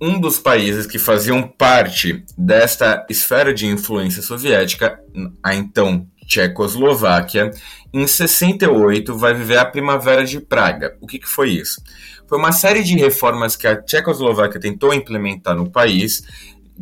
um 0.01 0.19
dos 0.19 0.39
países 0.39 0.87
que 0.87 0.97
faziam 0.97 1.43
parte 1.43 2.25
desta 2.35 3.05
esfera 3.07 3.53
de 3.53 3.67
influência 3.67 4.23
soviética, 4.23 4.99
a 5.43 5.53
então 5.53 6.07
Tchecoslováquia, 6.25 7.51
em 7.93 8.07
68 8.07 9.15
vai 9.15 9.35
viver 9.35 9.59
a 9.59 9.65
Primavera 9.65 10.25
de 10.25 10.39
Praga. 10.39 10.97
O 10.99 11.05
que, 11.05 11.19
que 11.19 11.27
foi 11.27 11.51
isso? 11.51 11.81
Foi 12.27 12.39
uma 12.39 12.51
série 12.51 12.83
de 12.83 12.97
reformas 12.97 13.55
que 13.55 13.67
a 13.67 13.79
Tchecoslováquia 13.79 14.59
tentou 14.59 14.91
implementar 14.91 15.55
no 15.55 15.69
país, 15.69 16.23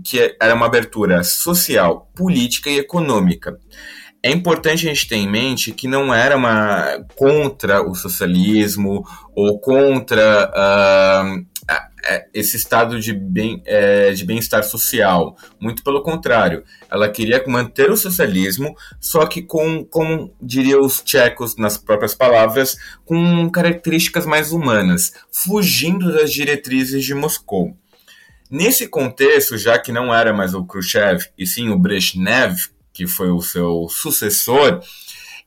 que 0.03 0.35
era 0.41 0.53
uma 0.55 0.65
abertura 0.65 1.23
social, 1.23 2.09
política 2.15 2.69
e 2.69 2.77
econômica. 2.77 3.59
É 4.25 4.31
importante 4.31 4.87
a 4.87 4.89
gente 4.89 5.07
ter 5.07 5.17
em 5.17 5.29
mente 5.29 5.73
que 5.73 5.85
não 5.85 6.13
era 6.13 6.37
uma 6.37 7.05
contra 7.15 7.81
o 7.81 7.93
socialismo 7.93 9.03
ou 9.35 9.59
contra 9.59 10.49
uh, 10.49 11.45
é, 12.05 12.25
esse 12.33 12.57
estado 12.57 12.99
de 12.99 13.13
bem 13.13 13.61
é, 13.65 14.11
de 14.11 14.25
bem-estar 14.25 14.63
social. 14.63 15.37
Muito 15.59 15.83
pelo 15.83 16.01
contrário, 16.01 16.63
ela 16.89 17.09
queria 17.09 17.43
manter 17.47 17.89
o 17.91 17.97
socialismo, 17.97 18.75
só 18.99 19.25
que 19.25 19.41
com, 19.41 19.85
como 19.85 20.33
diriam 20.41 20.81
os 20.81 21.01
tchecos 21.01 21.55
nas 21.55 21.77
próprias 21.77 22.13
palavras, 22.13 22.77
com 23.05 23.49
características 23.49 24.25
mais 24.25 24.51
humanas, 24.51 25.13
fugindo 25.31 26.13
das 26.13 26.31
diretrizes 26.31 27.05
de 27.05 27.13
Moscou. 27.13 27.75
Nesse 28.53 28.87
contexto, 28.87 29.57
já 29.57 29.79
que 29.79 29.91
não 29.91 30.13
era 30.13 30.31
mais 30.31 30.53
o 30.53 30.63
Khrushchev, 30.63 31.25
e 31.35 31.43
sim 31.43 31.69
o 31.69 31.79
Brezhnev, 31.79 32.55
que 32.93 33.07
foi 33.07 33.31
o 33.31 33.41
seu 33.41 33.87
sucessor, 33.89 34.79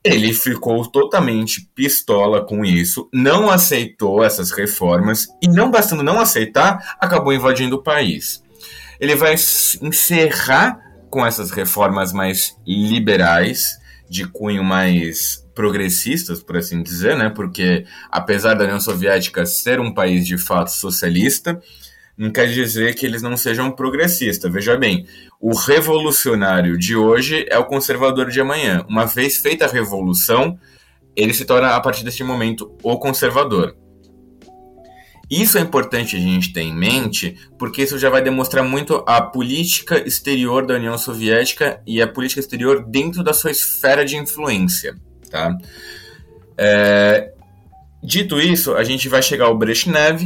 ele 0.03 0.35
ficou 0.35 0.85
totalmente 0.85 1.71
pistola 1.73 2.45
com 2.45 2.65
isso, 2.65 3.09
não 3.15 3.49
aceitou 3.49 4.25
essas 4.25 4.51
reformas 4.51 5.29
e, 5.41 5.47
não 5.47 5.71
bastando 5.71 6.03
não 6.03 6.19
aceitar, 6.19 6.97
acabou 6.99 7.33
invadindo 7.33 7.77
o 7.77 7.83
país. 7.83 8.43
Ele 8.99 9.15
vai 9.15 9.35
encerrar 9.35 10.77
com 11.09 11.25
essas 11.25 11.53
reformas 11.53 12.13
mais 12.13 12.57
liberais, 12.67 13.79
de 14.11 14.27
cunho 14.27 14.65
mais 14.65 15.47
progressistas, 15.55 16.43
por 16.43 16.57
assim 16.57 16.83
dizer, 16.83 17.17
né? 17.17 17.29
Porque 17.29 17.87
apesar 18.11 18.55
da 18.55 18.65
União 18.65 18.81
Soviética 18.81 19.47
ser 19.47 19.79
um 19.79 19.95
país 19.95 20.27
de 20.27 20.37
fato 20.37 20.73
socialista, 20.73 21.63
não 22.17 22.31
quer 22.31 22.47
dizer 22.47 22.95
que 22.95 23.05
eles 23.05 23.23
não 23.23 23.37
sejam 23.37 23.71
progressistas. 23.71 24.51
Veja 24.51 24.77
bem, 24.77 25.07
o 25.41 25.55
revolucionário 25.55 26.79
de 26.79 26.97
hoje 26.97 27.45
é 27.51 27.59
o 27.59 27.65
conservador 27.65 28.31
de 28.31 28.41
amanhã. 28.41 28.85
Uma 28.89 29.05
vez 29.05 29.37
feita 29.37 29.67
a 29.67 29.69
revolução, 29.69 30.59
ele 31.15 31.35
se 31.35 31.45
torna, 31.45 31.77
a 31.77 31.81
partir 31.81 32.05
deste 32.05 32.25
momento, 32.25 32.75
o 32.83 32.99
conservador. 32.99 33.77
Isso 35.29 35.59
é 35.59 35.61
importante 35.61 36.17
a 36.17 36.21
gente 36.21 36.53
ter 36.53 36.63
em 36.63 36.75
mente, 36.75 37.37
porque 37.59 37.83
isso 37.83 37.99
já 37.99 38.09
vai 38.09 38.23
demonstrar 38.23 38.65
muito 38.65 39.03
a 39.07 39.21
política 39.21 39.99
exterior 40.07 40.65
da 40.65 40.75
União 40.75 40.97
Soviética 40.97 41.83
e 41.85 42.01
a 42.01 42.07
política 42.07 42.41
exterior 42.41 42.85
dentro 42.87 43.25
da 43.25 43.35
sua 43.35 43.51
esfera 43.51 44.05
de 44.05 44.17
influência. 44.17 44.95
Tá? 45.29 45.57
É, 46.57 47.33
dito 48.03 48.41
isso, 48.41 48.75
a 48.75 48.85
gente 48.85 49.09
vai 49.09 49.21
chegar 49.21 49.47
ao 49.47 49.59
Brezhnev 49.59 50.23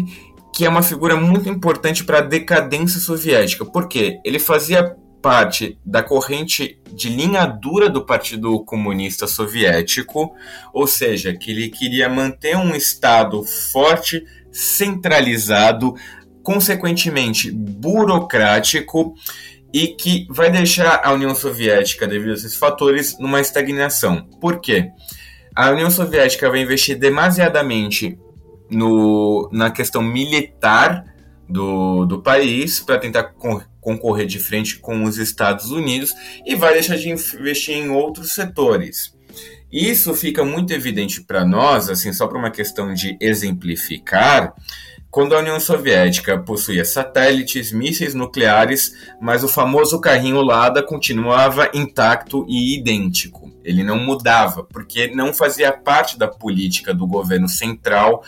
que 0.54 0.64
é 0.64 0.68
uma 0.68 0.82
figura 0.82 1.16
muito 1.16 1.48
importante 1.48 2.04
para 2.04 2.18
a 2.18 2.22
decadência 2.22 3.00
soviética. 3.00 3.64
porque 3.64 4.20
Ele 4.24 4.38
fazia 4.38 4.96
parte 5.20 5.78
da 5.84 6.02
corrente 6.02 6.80
de 6.92 7.08
linha 7.08 7.44
dura 7.46 7.88
do 7.88 8.04
Partido 8.04 8.64
Comunista 8.64 9.26
Soviético, 9.26 10.34
ou 10.72 10.86
seja, 10.86 11.34
que 11.34 11.50
ele 11.50 11.68
queria 11.68 12.08
manter 12.08 12.56
um 12.56 12.74
Estado 12.74 13.42
forte, 13.72 14.24
centralizado, 14.50 15.94
consequentemente 16.42 17.50
burocrático 17.50 19.14
e 19.72 19.88
que 19.88 20.26
vai 20.30 20.50
deixar 20.50 21.00
a 21.04 21.12
União 21.12 21.34
Soviética, 21.34 22.06
devido 22.06 22.30
a 22.30 22.34
esses 22.34 22.56
fatores, 22.56 23.16
numa 23.18 23.40
estagnação. 23.40 24.26
Por 24.40 24.60
quê? 24.60 24.90
A 25.54 25.70
União 25.70 25.90
Soviética 25.90 26.50
vai 26.50 26.60
investir 26.60 26.98
demasiadamente 26.98 28.18
no, 28.70 29.48
na 29.52 29.70
questão 29.70 30.02
militar 30.02 31.04
do, 31.48 32.04
do 32.06 32.22
país 32.22 32.80
para 32.80 32.98
tentar 32.98 33.24
con 33.24 33.60
concorrer 33.80 34.26
de 34.26 34.38
frente 34.38 34.78
com 34.78 35.04
os 35.04 35.16
Estados 35.16 35.70
Unidos 35.70 36.14
e 36.44 36.54
vai 36.54 36.74
deixar 36.74 36.96
de 36.96 37.08
investir 37.08 37.74
em 37.74 37.88
outros 37.88 38.34
setores. 38.34 39.16
Isso 39.72 40.12
fica 40.12 40.44
muito 40.44 40.74
evidente 40.74 41.22
para 41.22 41.46
nós, 41.46 41.88
assim, 41.88 42.12
só 42.12 42.26
para 42.26 42.38
uma 42.38 42.50
questão 42.50 42.92
de 42.92 43.16
exemplificar, 43.18 44.52
quando 45.10 45.34
a 45.34 45.38
União 45.38 45.58
Soviética 45.58 46.38
possuía 46.38 46.84
satélites, 46.84 47.72
mísseis 47.72 48.12
nucleares, 48.12 48.92
mas 49.18 49.42
o 49.42 49.48
famoso 49.48 49.98
carrinho 49.98 50.42
Lada 50.42 50.82
continuava 50.82 51.70
intacto 51.72 52.44
e 52.46 52.76
idêntico 52.76 53.49
ele 53.64 53.82
não 53.82 53.98
mudava, 53.98 54.64
porque 54.64 55.08
não 55.08 55.32
fazia 55.34 55.72
parte 55.72 56.18
da 56.18 56.28
política 56.28 56.94
do 56.94 57.06
governo 57.06 57.48
central 57.48 58.22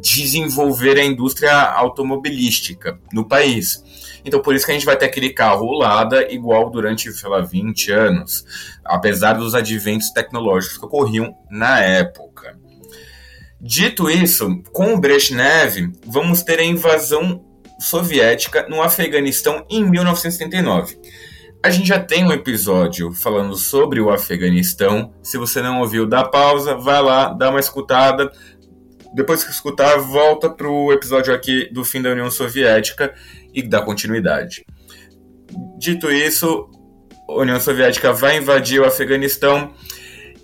desenvolver 0.00 0.98
a 0.98 1.04
indústria 1.04 1.52
automobilística 1.52 2.98
no 3.12 3.26
país. 3.26 3.82
Então, 4.24 4.42
por 4.42 4.54
isso 4.54 4.66
que 4.66 4.72
a 4.72 4.74
gente 4.74 4.86
vai 4.86 4.96
ter 4.96 5.06
aquele 5.06 5.30
carro 5.30 5.72
Lada 5.72 6.32
igual 6.32 6.68
durante, 6.68 7.12
sei 7.12 7.28
lá, 7.28 7.40
20 7.40 7.92
anos, 7.92 8.44
apesar 8.84 9.34
dos 9.34 9.54
adventos 9.54 10.10
tecnológicos 10.10 10.78
que 10.78 10.84
ocorriam 10.84 11.32
na 11.48 11.80
época. 11.80 12.58
Dito 13.60 14.10
isso, 14.10 14.62
com 14.72 14.94
o 14.94 14.98
Brezhnev, 14.98 15.92
vamos 16.04 16.42
ter 16.42 16.58
a 16.58 16.64
invasão 16.64 17.44
soviética 17.78 18.66
no 18.68 18.82
Afeganistão 18.82 19.64
em 19.70 19.84
1979. 19.84 20.98
A 21.62 21.70
gente 21.70 21.88
já 21.88 21.98
tem 21.98 22.24
um 22.24 22.32
episódio 22.32 23.12
falando 23.12 23.56
sobre 23.56 24.00
o 24.00 24.10
Afeganistão. 24.10 25.12
Se 25.22 25.36
você 25.36 25.60
não 25.60 25.80
ouviu, 25.80 26.06
dá 26.06 26.22
pausa, 26.24 26.76
vai 26.76 27.02
lá, 27.02 27.32
dá 27.32 27.50
uma 27.50 27.58
escutada. 27.58 28.30
Depois 29.14 29.42
que 29.42 29.50
escutar, 29.50 29.98
volta 29.98 30.48
para 30.48 30.68
o 30.68 30.92
episódio 30.92 31.34
aqui 31.34 31.68
do 31.72 31.84
fim 31.84 32.00
da 32.00 32.10
União 32.10 32.30
Soviética 32.30 33.12
e 33.52 33.62
dá 33.62 33.80
continuidade. 33.80 34.64
Dito 35.78 36.10
isso, 36.10 36.68
a 37.28 37.40
União 37.40 37.58
Soviética 37.58 38.12
vai 38.12 38.36
invadir 38.36 38.80
o 38.80 38.84
Afeganistão. 38.84 39.72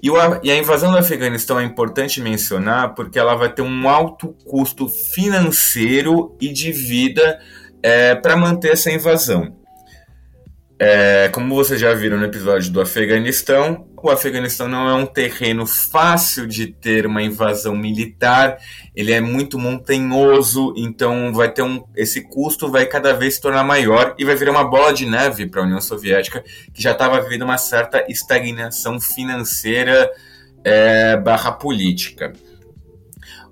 E, 0.03 0.11
a 0.51 0.57
invasão 0.57 0.91
do 0.91 0.99
Afeganistão 0.99 1.61
é 1.61 1.65
importante 1.65 2.21
mencionar 2.21 2.95
porque 2.95 3.19
ela 3.19 3.37
vai 3.37 3.53
ter 3.53 3.63
um 3.63 3.89
alto 3.89 4.35
custo 4.45 4.89
financeiro 4.89 6.37
e 6.41 6.53
de 6.53 6.73
vida 6.73 7.39
é, 7.81 8.17
para 8.17 8.37
manter 8.37 8.73
essa 8.73 8.91
invasão. 8.91 9.62
É, 10.85 11.29
como 11.29 11.55
vocês 11.55 11.81
já 11.81 11.95
viram 11.95 12.19
no 12.19 12.25
episódio 12.25 12.73
do 12.73 12.81
Afeganistão, 12.81 13.87
o 14.03 14.11
Afeganistão 14.11 14.67
não 14.67 14.89
é 14.89 14.95
um 14.95 15.07
terreno 15.07 15.65
fácil 15.65 16.45
de 16.45 16.67
ter 16.67 17.07
uma 17.07 17.23
invasão 17.23 17.77
militar, 17.77 18.59
ele 18.93 19.13
é 19.13 19.21
muito 19.21 19.61
montanhoso, 19.61 20.75
então 20.77 21.33
vai 21.33 21.53
ter 21.53 21.63
um, 21.63 21.85
esse 21.95 22.23
custo 22.23 22.69
vai 22.69 22.85
cada 22.85 23.13
vez 23.13 23.35
se 23.35 23.41
tornar 23.41 23.63
maior 23.63 24.17
e 24.19 24.25
vai 24.25 24.35
virar 24.35 24.51
uma 24.51 24.69
bola 24.69 24.93
de 24.93 25.07
neve 25.07 25.47
para 25.47 25.61
a 25.61 25.65
União 25.65 25.81
Soviética, 25.81 26.43
que 26.75 26.83
já 26.83 26.91
estava 26.91 27.21
vivendo 27.21 27.43
uma 27.43 27.59
certa 27.59 28.05
estagnação 28.11 29.01
financeira 29.01 30.11
é, 30.65 31.17
barra 31.17 31.53
política. 31.53 32.33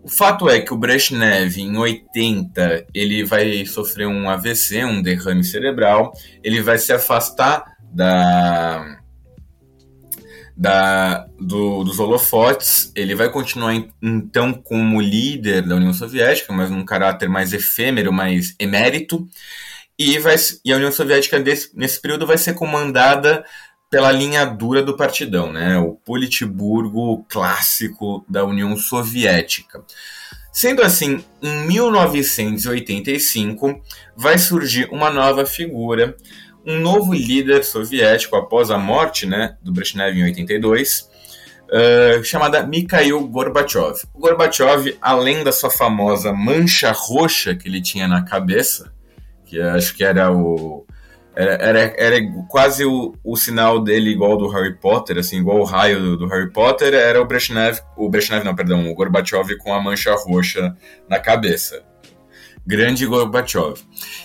O 0.03 0.09
fato 0.09 0.49
é 0.49 0.61
que 0.61 0.73
o 0.73 0.79
Brezhnev, 0.79 1.59
em 1.59 1.77
80, 1.77 2.87
ele 2.95 3.23
vai 3.25 3.65
sofrer 3.67 4.07
um 4.07 4.29
AVC, 4.29 4.85
um 4.85 5.03
derrame 5.03 5.45
cerebral, 5.45 6.13
ele 6.43 6.63
vai 6.63 6.79
se 6.79 6.93
afastar 6.93 7.77
da, 7.93 8.99
da, 10.57 11.27
do, 11.39 11.85
dos 11.85 11.99
holofotes, 11.99 12.93
ele 12.95 13.15
vai 13.15 13.31
continuar 13.31 13.75
então 14.03 14.53
como 14.53 15.01
líder 15.01 15.67
da 15.67 15.77
União 15.77 15.93
Soviética, 15.93 16.53
mas 16.53 16.71
num 16.71 16.85
caráter 16.85 17.29
mais 17.29 17.53
efêmero, 17.53 18.13
mais 18.13 18.55
emérito, 18.59 19.29
e, 19.99 20.19
vai, 20.19 20.37
e 20.65 20.73
a 20.73 20.77
União 20.77 20.91
Soviética 20.91 21.39
desse, 21.39 21.77
nesse 21.77 22.01
período 22.01 22.27
vai 22.27 22.39
ser 22.39 22.55
comandada 22.55 23.45
pela 23.91 24.13
linha 24.13 24.47
dura 24.47 24.83
do 24.83 24.97
partidão, 24.97 25.53
né? 25.53 25.77
O 25.79 25.95
Politburgo 25.95 27.25
clássico 27.29 28.25
da 28.29 28.45
União 28.45 28.77
Soviética. 28.77 29.83
Sendo 30.53 30.83
assim, 30.83 31.25
em 31.43 31.67
1985 31.67 33.83
vai 34.17 34.39
surgir 34.39 34.89
uma 34.91 35.11
nova 35.11 35.45
figura, 35.45 36.17
um 36.67 36.79
novo 36.79 37.13
líder 37.13 37.65
soviético 37.65 38.37
após 38.37 38.71
a 38.71 38.79
morte, 38.79 39.27
né, 39.27 39.57
do 39.63 39.73
Brezhnev 39.73 40.17
em 40.17 40.23
82, 40.25 41.09
uh, 41.69 42.25
chamada 42.25 42.67
Mikhail 42.67 43.21
Gorbachev. 43.29 44.03
O 44.13 44.19
Gorbachev, 44.19 44.99
além 45.01 45.45
da 45.45 45.53
sua 45.53 45.71
famosa 45.71 46.33
mancha 46.33 46.91
roxa 46.93 47.55
que 47.55 47.69
ele 47.69 47.81
tinha 47.81 48.09
na 48.09 48.23
cabeça, 48.23 48.93
que 49.47 49.61
acho 49.61 49.95
que 49.95 50.03
era 50.05 50.33
o 50.33 50.85
era, 51.41 51.55
era, 51.55 51.95
era 51.97 52.33
quase 52.49 52.85
o, 52.85 53.15
o 53.25 53.35
sinal 53.35 53.83
dele 53.83 54.11
igual 54.11 54.37
do 54.37 54.47
Harry 54.49 54.75
Potter, 54.75 55.17
assim, 55.17 55.39
igual 55.39 55.59
o 55.59 55.65
raio 55.65 55.99
do, 55.99 56.17
do, 56.19 56.27
Harry 56.27 56.53
Potter, 56.53 56.93
era 56.93 57.21
o 57.21 57.25
Brezhnev, 57.25 57.79
o 57.97 58.11
Brezhnev 58.11 58.45
não, 58.45 58.55
perdão, 58.55 58.91
o 58.91 58.95
Gorbachev 58.95 59.57
com 59.57 59.73
a 59.73 59.81
mancha 59.81 60.15
roxa 60.15 60.77
na 61.09 61.19
cabeça. 61.19 61.83
Grande 62.67 63.07
Gorbachev. 63.07 63.81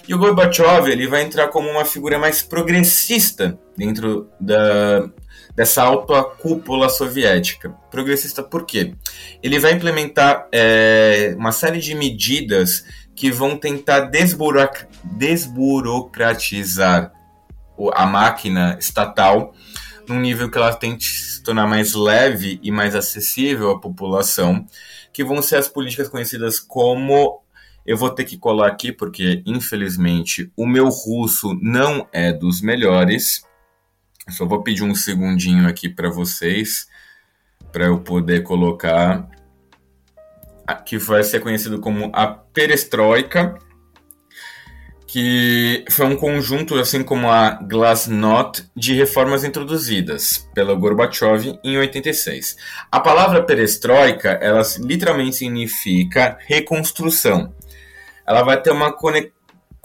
E 0.05 0.13
o 0.13 0.17
Gorbachev, 0.17 0.89
ele 0.91 1.07
vai 1.07 1.21
entrar 1.21 1.47
como 1.47 1.69
uma 1.69 1.85
figura 1.85 2.19
mais 2.19 2.41
progressista 2.41 3.57
dentro 3.77 4.29
da, 4.37 5.09
dessa 5.55 5.83
alta 5.83 6.21
cúpula 6.21 6.89
soviética. 6.89 7.69
Progressista 7.89 8.43
por 8.43 8.65
quê? 8.65 8.93
Ele 9.41 9.57
vai 9.57 9.71
implementar 9.71 10.49
é, 10.51 11.33
uma 11.37 11.53
série 11.53 11.79
de 11.79 11.95
medidas 11.95 12.83
que 13.15 13.31
vão 13.31 13.57
tentar 13.57 14.01
desburoc 14.01 14.85
desburocratizar 15.03 17.11
a 17.93 18.05
máquina 18.05 18.77
estatal 18.79 19.53
num 20.07 20.19
nível 20.19 20.49
que 20.49 20.57
ela 20.57 20.75
tente 20.75 21.05
se 21.05 21.41
tornar 21.41 21.67
mais 21.67 21.93
leve 21.93 22.59
e 22.61 22.71
mais 22.71 22.95
acessível 22.95 23.71
à 23.71 23.79
população, 23.79 24.65
que 25.11 25.23
vão 25.23 25.41
ser 25.41 25.55
as 25.55 25.67
políticas 25.67 26.09
conhecidas 26.09 26.59
como 26.59 27.41
eu 27.85 27.97
vou 27.97 28.09
ter 28.09 28.25
que 28.25 28.37
colar 28.37 28.67
aqui 28.67 28.91
porque 28.91 29.43
infelizmente 29.45 30.51
o 30.55 30.65
meu 30.65 30.89
russo 30.89 31.57
não 31.61 32.07
é 32.11 32.33
dos 32.33 32.61
melhores. 32.61 33.43
Só 34.29 34.45
vou 34.45 34.63
pedir 34.63 34.83
um 34.83 34.95
segundinho 34.95 35.67
aqui 35.67 35.87
para 35.87 36.09
vocês 36.09 36.87
para 37.71 37.85
eu 37.85 37.99
poder 37.99 38.41
colocar 38.41 39.29
que 40.73 40.97
vai 40.97 41.23
ser 41.23 41.39
conhecido 41.39 41.79
como 41.79 42.09
a 42.13 42.27
perestroika, 42.27 43.57
que 45.07 45.85
foi 45.89 46.07
um 46.07 46.15
conjunto, 46.15 46.75
assim 46.75 47.03
como 47.03 47.29
a 47.29 47.51
Glasnost, 47.51 48.65
de 48.75 48.93
reformas 48.93 49.43
introduzidas 49.43 50.49
pela 50.53 50.75
Gorbachev 50.75 51.57
em 51.63 51.77
86. 51.77 52.57
A 52.91 52.99
palavra 52.99 53.43
perestroika, 53.43 54.31
ela 54.41 54.61
literalmente 54.79 55.37
significa 55.37 56.37
reconstrução. 56.45 57.53
Ela 58.27 58.43
vai 58.43 58.61
ter 58.61 58.71
uma 58.71 58.91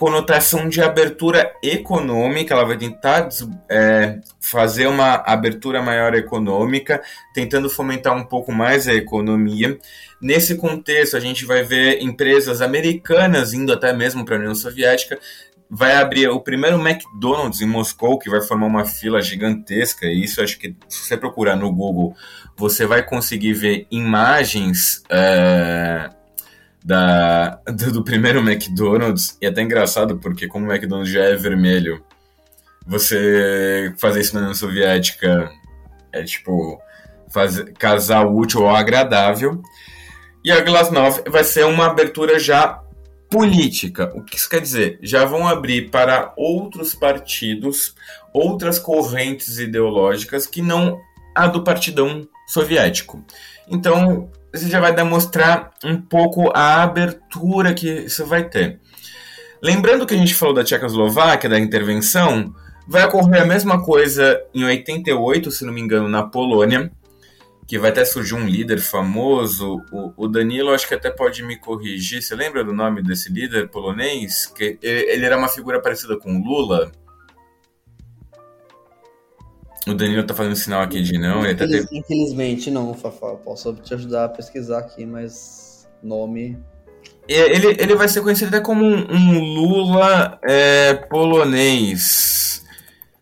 conotação 0.00 0.66
de 0.66 0.80
abertura 0.80 1.52
econômica, 1.62 2.54
ela 2.54 2.64
vai 2.64 2.78
tentar 2.78 3.28
é, 3.70 4.18
fazer 4.40 4.86
uma 4.86 5.16
abertura 5.26 5.82
maior 5.82 6.14
econômica, 6.14 7.02
tentando 7.34 7.68
fomentar 7.68 8.16
um 8.16 8.24
pouco 8.24 8.50
mais 8.50 8.88
a 8.88 8.94
economia. 8.94 9.78
Nesse 10.18 10.56
contexto, 10.56 11.18
a 11.18 11.20
gente 11.20 11.44
vai 11.44 11.62
ver 11.62 12.00
empresas 12.00 12.62
americanas 12.62 13.52
indo 13.52 13.74
até 13.74 13.92
mesmo 13.92 14.24
para 14.24 14.36
a 14.36 14.38
União 14.38 14.54
Soviética. 14.54 15.18
Vai 15.68 15.92
abrir 15.92 16.30
o 16.30 16.40
primeiro 16.40 16.80
McDonald's 16.80 17.60
em 17.60 17.66
Moscou, 17.66 18.18
que 18.18 18.30
vai 18.30 18.40
formar 18.40 18.68
uma 18.68 18.86
fila 18.86 19.20
gigantesca. 19.20 20.06
E 20.06 20.24
isso 20.24 20.40
acho 20.40 20.58
que, 20.58 20.74
se 20.88 21.04
você 21.04 21.14
procurar 21.14 21.56
no 21.56 21.70
Google, 21.70 22.16
você 22.56 22.86
vai 22.86 23.02
conseguir 23.02 23.52
ver 23.52 23.86
imagens. 23.90 25.02
É 25.10 26.08
da, 26.84 27.60
do 27.92 28.02
primeiro 28.02 28.40
McDonald's, 28.40 29.36
e 29.40 29.46
é 29.46 29.48
até 29.48 29.62
engraçado 29.62 30.18
porque 30.18 30.48
como 30.48 30.66
o 30.66 30.72
McDonald's 30.72 31.12
já 31.12 31.24
é 31.24 31.36
vermelho, 31.36 32.02
você 32.86 33.94
fazer 33.98 34.20
isso 34.20 34.34
na 34.34 34.40
União 34.40 34.54
Soviética 34.54 35.50
é 36.12 36.22
tipo 36.22 36.80
fazer, 37.28 37.72
casar 37.74 38.26
útil 38.26 38.62
ou 38.62 38.70
agradável. 38.70 39.62
E 40.44 40.50
a 40.50 40.60
Glasnost 40.60 41.22
vai 41.28 41.44
ser 41.44 41.66
uma 41.66 41.86
abertura 41.86 42.38
já 42.38 42.82
política. 43.30 44.10
O 44.14 44.22
que 44.22 44.36
isso 44.36 44.48
quer 44.48 44.60
dizer? 44.60 44.98
Já 45.02 45.24
vão 45.24 45.46
abrir 45.46 45.90
para 45.90 46.32
outros 46.36 46.94
partidos, 46.94 47.94
outras 48.32 48.78
correntes 48.78 49.58
ideológicas 49.58 50.46
que 50.46 50.62
não 50.62 50.98
a 51.34 51.46
do 51.46 51.62
partidão 51.62 52.26
soviético. 52.48 53.24
Então, 53.68 54.28
você 54.52 54.68
já 54.68 54.80
vai 54.80 54.94
demonstrar 54.94 55.72
um 55.84 56.00
pouco 56.00 56.50
a 56.54 56.82
abertura 56.82 57.72
que 57.74 57.88
isso 57.88 58.26
vai 58.26 58.48
ter. 58.48 58.80
Lembrando 59.62 60.06
que 60.06 60.14
a 60.14 60.16
gente 60.16 60.34
falou 60.34 60.54
da 60.54 60.64
Tchecoslováquia, 60.64 61.50
da 61.50 61.58
intervenção, 61.58 62.54
vai 62.88 63.04
ocorrer 63.04 63.42
a 63.42 63.46
mesma 63.46 63.84
coisa 63.84 64.40
em 64.54 64.64
88, 64.64 65.50
se 65.50 65.64
não 65.64 65.72
me 65.72 65.80
engano, 65.80 66.08
na 66.08 66.22
Polônia, 66.22 66.90
que 67.66 67.78
vai 67.78 67.90
até 67.90 68.04
surgir 68.04 68.34
um 68.34 68.46
líder 68.46 68.80
famoso. 68.80 69.80
O, 69.92 70.24
o 70.24 70.28
Danilo, 70.28 70.72
acho 70.72 70.88
que 70.88 70.94
até 70.94 71.10
pode 71.10 71.42
me 71.42 71.56
corrigir. 71.56 72.20
Você 72.22 72.34
lembra 72.34 72.64
do 72.64 72.72
nome 72.72 73.02
desse 73.02 73.32
líder 73.32 73.68
polonês? 73.68 74.46
Que 74.46 74.76
ele 74.82 75.24
era 75.24 75.36
uma 75.36 75.48
figura 75.48 75.80
parecida 75.80 76.18
com 76.18 76.42
Lula. 76.42 76.90
O 79.86 79.94
Danilo 79.94 80.26
tá 80.26 80.34
fazendo 80.34 80.56
sinal 80.56 80.82
aqui 80.82 81.00
de 81.02 81.18
não. 81.18 81.44
Ele 81.44 81.54
tá 81.54 81.64
Infelizmente 81.92 82.70
não, 82.70 82.92
Fafá. 82.94 83.34
Posso 83.36 83.72
te 83.74 83.94
ajudar 83.94 84.24
a 84.24 84.28
pesquisar 84.28 84.78
aqui, 84.78 85.06
mas 85.06 85.88
nome. 86.02 86.58
Ele, 87.26 87.76
ele 87.78 87.94
vai 87.94 88.08
ser 88.08 88.20
conhecido 88.20 88.48
até 88.48 88.60
como 88.60 88.84
um, 88.84 89.06
um 89.10 89.38
Lula 89.38 90.38
é, 90.42 90.94
polonês. 90.94 92.64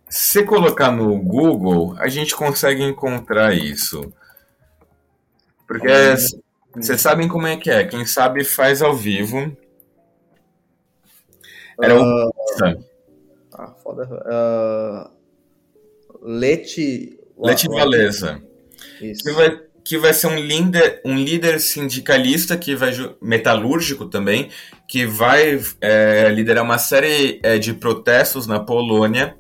Se 0.09 0.43
colocar 0.43 0.91
no 0.91 1.17
Google, 1.21 1.95
a 1.99 2.09
gente 2.09 2.35
consegue 2.35 2.83
encontrar 2.83 3.55
isso. 3.55 4.13
Porque 5.67 5.87
vocês 6.75 7.01
sabem 7.01 7.29
como 7.29 7.47
é 7.47 7.57
que 7.57 7.71
é. 7.71 7.85
Quem 7.85 8.07
sabe 8.07 8.43
faz 8.43 8.83
ao 8.83 8.97
vivo. 8.97 9.55
Era 11.81 11.95
uh, 11.95 12.03
o. 12.03 12.33
Ah, 13.53 13.75
foda. 13.83 14.05
Uh, 14.05 15.18
Leti. 16.23 17.19
Leti 17.39 17.69
Valesa. 17.69 18.43
Que 18.99 19.33
vai, 19.33 19.61
que 19.85 19.99
vai 19.99 20.13
ser 20.13 20.27
um 20.27 20.39
líder, 20.39 21.01
um 21.05 21.17
líder 21.17 21.61
sindicalista 21.61 22.57
que 22.57 22.75
vai 22.75 22.93
metalúrgico 23.23 24.07
também, 24.07 24.51
que 24.89 25.07
vai 25.07 25.61
é, 25.81 26.29
liderar 26.31 26.65
uma 26.65 26.79
série 26.79 27.41
é, 27.43 27.59
de 27.59 27.73
protestos 27.73 28.47
na 28.47 28.61
Polônia, 28.61 29.37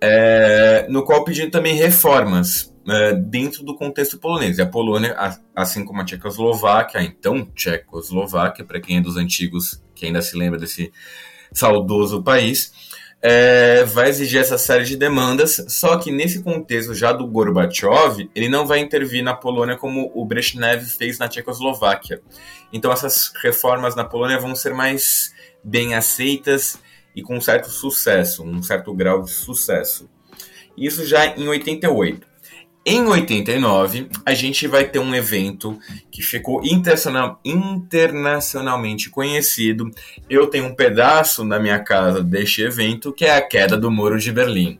é, 0.00 0.86
no 0.88 1.04
qual 1.04 1.24
pedindo 1.24 1.50
também 1.50 1.74
reformas 1.74 2.72
é, 2.88 3.14
dentro 3.14 3.64
do 3.64 3.74
contexto 3.74 4.18
polonês. 4.18 4.58
E 4.58 4.62
a 4.62 4.66
Polônia, 4.66 5.16
assim 5.54 5.84
como 5.84 6.00
a 6.00 6.04
Tchecoslováquia, 6.04 7.00
a 7.00 7.02
então 7.02 7.44
Tchecoslováquia, 7.54 8.64
para 8.64 8.80
quem 8.80 8.98
é 8.98 9.00
dos 9.00 9.16
antigos, 9.16 9.82
que 9.94 10.06
ainda 10.06 10.22
se 10.22 10.36
lembra 10.36 10.58
desse 10.60 10.92
saudoso 11.52 12.22
país, 12.22 12.72
é, 13.22 13.84
vai 13.84 14.08
exigir 14.08 14.40
essa 14.40 14.58
série 14.58 14.84
de 14.84 14.96
demandas, 14.96 15.64
só 15.68 15.96
que 15.96 16.10
nesse 16.10 16.42
contexto 16.42 16.94
já 16.94 17.12
do 17.12 17.26
Gorbachev, 17.26 18.30
ele 18.34 18.48
não 18.48 18.66
vai 18.66 18.78
intervir 18.78 19.22
na 19.22 19.34
Polônia 19.34 19.76
como 19.76 20.10
o 20.14 20.24
Brezhnev 20.24 20.84
fez 20.84 21.18
na 21.18 21.28
Tchecoslováquia. 21.28 22.20
Então 22.72 22.92
essas 22.92 23.32
reformas 23.42 23.96
na 23.96 24.04
Polônia 24.04 24.38
vão 24.38 24.54
ser 24.54 24.74
mais 24.74 25.34
bem 25.62 25.94
aceitas 25.94 26.78
e 27.14 27.22
com 27.22 27.36
um 27.36 27.40
certo 27.40 27.70
sucesso, 27.70 28.44
um 28.44 28.62
certo 28.62 28.92
grau 28.94 29.22
de 29.22 29.30
sucesso. 29.30 30.08
Isso 30.76 31.06
já 31.06 31.26
em 31.26 31.48
88. 31.48 32.26
Em 32.88 33.04
89, 33.04 34.08
a 34.24 34.32
gente 34.32 34.68
vai 34.68 34.84
ter 34.84 35.00
um 35.00 35.12
evento 35.12 35.76
que 36.08 36.22
ficou 36.22 36.64
internacional, 36.64 37.40
internacionalmente 37.44 39.10
conhecido. 39.10 39.90
Eu 40.30 40.46
tenho 40.46 40.66
um 40.66 40.74
pedaço 40.74 41.44
na 41.44 41.58
minha 41.58 41.80
casa 41.80 42.22
deste 42.22 42.62
evento, 42.62 43.12
que 43.12 43.24
é 43.24 43.34
a 43.34 43.42
queda 43.42 43.76
do 43.76 43.90
Muro 43.90 44.20
de 44.20 44.30
Berlim. 44.30 44.78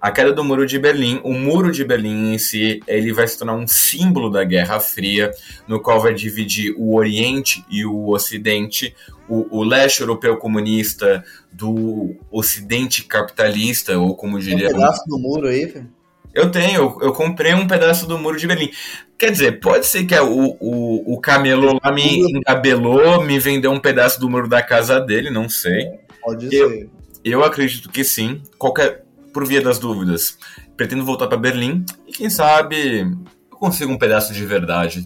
A 0.00 0.10
queda 0.10 0.32
do 0.32 0.42
Muro 0.42 0.64
de 0.64 0.78
Berlim, 0.78 1.20
o 1.22 1.34
Muro 1.34 1.70
de 1.70 1.84
Berlim 1.84 2.32
em 2.32 2.38
si, 2.38 2.80
ele 2.86 3.12
vai 3.12 3.28
se 3.28 3.36
tornar 3.36 3.56
um 3.56 3.66
símbolo 3.66 4.30
da 4.30 4.42
Guerra 4.42 4.80
Fria, 4.80 5.30
no 5.68 5.78
qual 5.78 6.00
vai 6.00 6.14
dividir 6.14 6.74
o 6.78 6.96
Oriente 6.96 7.62
e 7.70 7.84
o 7.84 8.08
Ocidente, 8.08 8.96
o, 9.28 9.58
o 9.58 9.62
leste 9.62 10.00
europeu 10.00 10.38
comunista 10.38 11.22
do 11.52 12.16
Ocidente 12.30 13.04
capitalista, 13.04 13.98
ou 13.98 14.16
como 14.16 14.40
diria... 14.40 14.70
Um 14.70 14.72
pedaço 14.72 15.04
do 15.06 15.18
muro 15.18 15.46
aí, 15.46 15.66
velho? 15.66 16.03
Eu 16.34 16.50
tenho, 16.50 16.74
eu, 16.74 16.98
eu, 17.00 17.12
comprei 17.12 17.54
um 17.54 17.66
pedaço 17.66 18.06
do 18.06 18.18
muro 18.18 18.36
de 18.36 18.46
Berlim. 18.46 18.70
Quer 19.16 19.30
dizer, 19.30 19.60
pode 19.60 19.86
ser 19.86 20.04
que 20.04 20.18
o, 20.18 20.56
o, 20.60 21.14
o 21.14 21.20
camelô 21.20 21.78
lá 21.82 21.92
me 21.92 22.18
engabelou, 22.18 23.22
me 23.22 23.38
vendeu 23.38 23.70
um 23.70 23.78
pedaço 23.78 24.18
do 24.18 24.28
muro 24.28 24.48
da 24.48 24.60
casa 24.60 25.00
dele, 25.00 25.30
não 25.30 25.48
sei. 25.48 25.90
Pode 26.20 26.54
eu, 26.54 26.68
ser. 26.68 26.90
Eu 27.24 27.44
acredito 27.44 27.88
que 27.88 28.02
sim. 28.02 28.42
Qualquer, 28.58 29.04
por 29.32 29.46
via 29.46 29.62
das 29.62 29.78
dúvidas, 29.78 30.36
pretendo 30.76 31.04
voltar 31.04 31.28
para 31.28 31.38
Berlim 31.38 31.84
e 32.06 32.12
quem 32.12 32.28
sabe 32.28 33.00
eu 33.00 33.56
consigo 33.56 33.92
um 33.92 33.98
pedaço 33.98 34.32
de 34.32 34.44
verdade. 34.44 35.04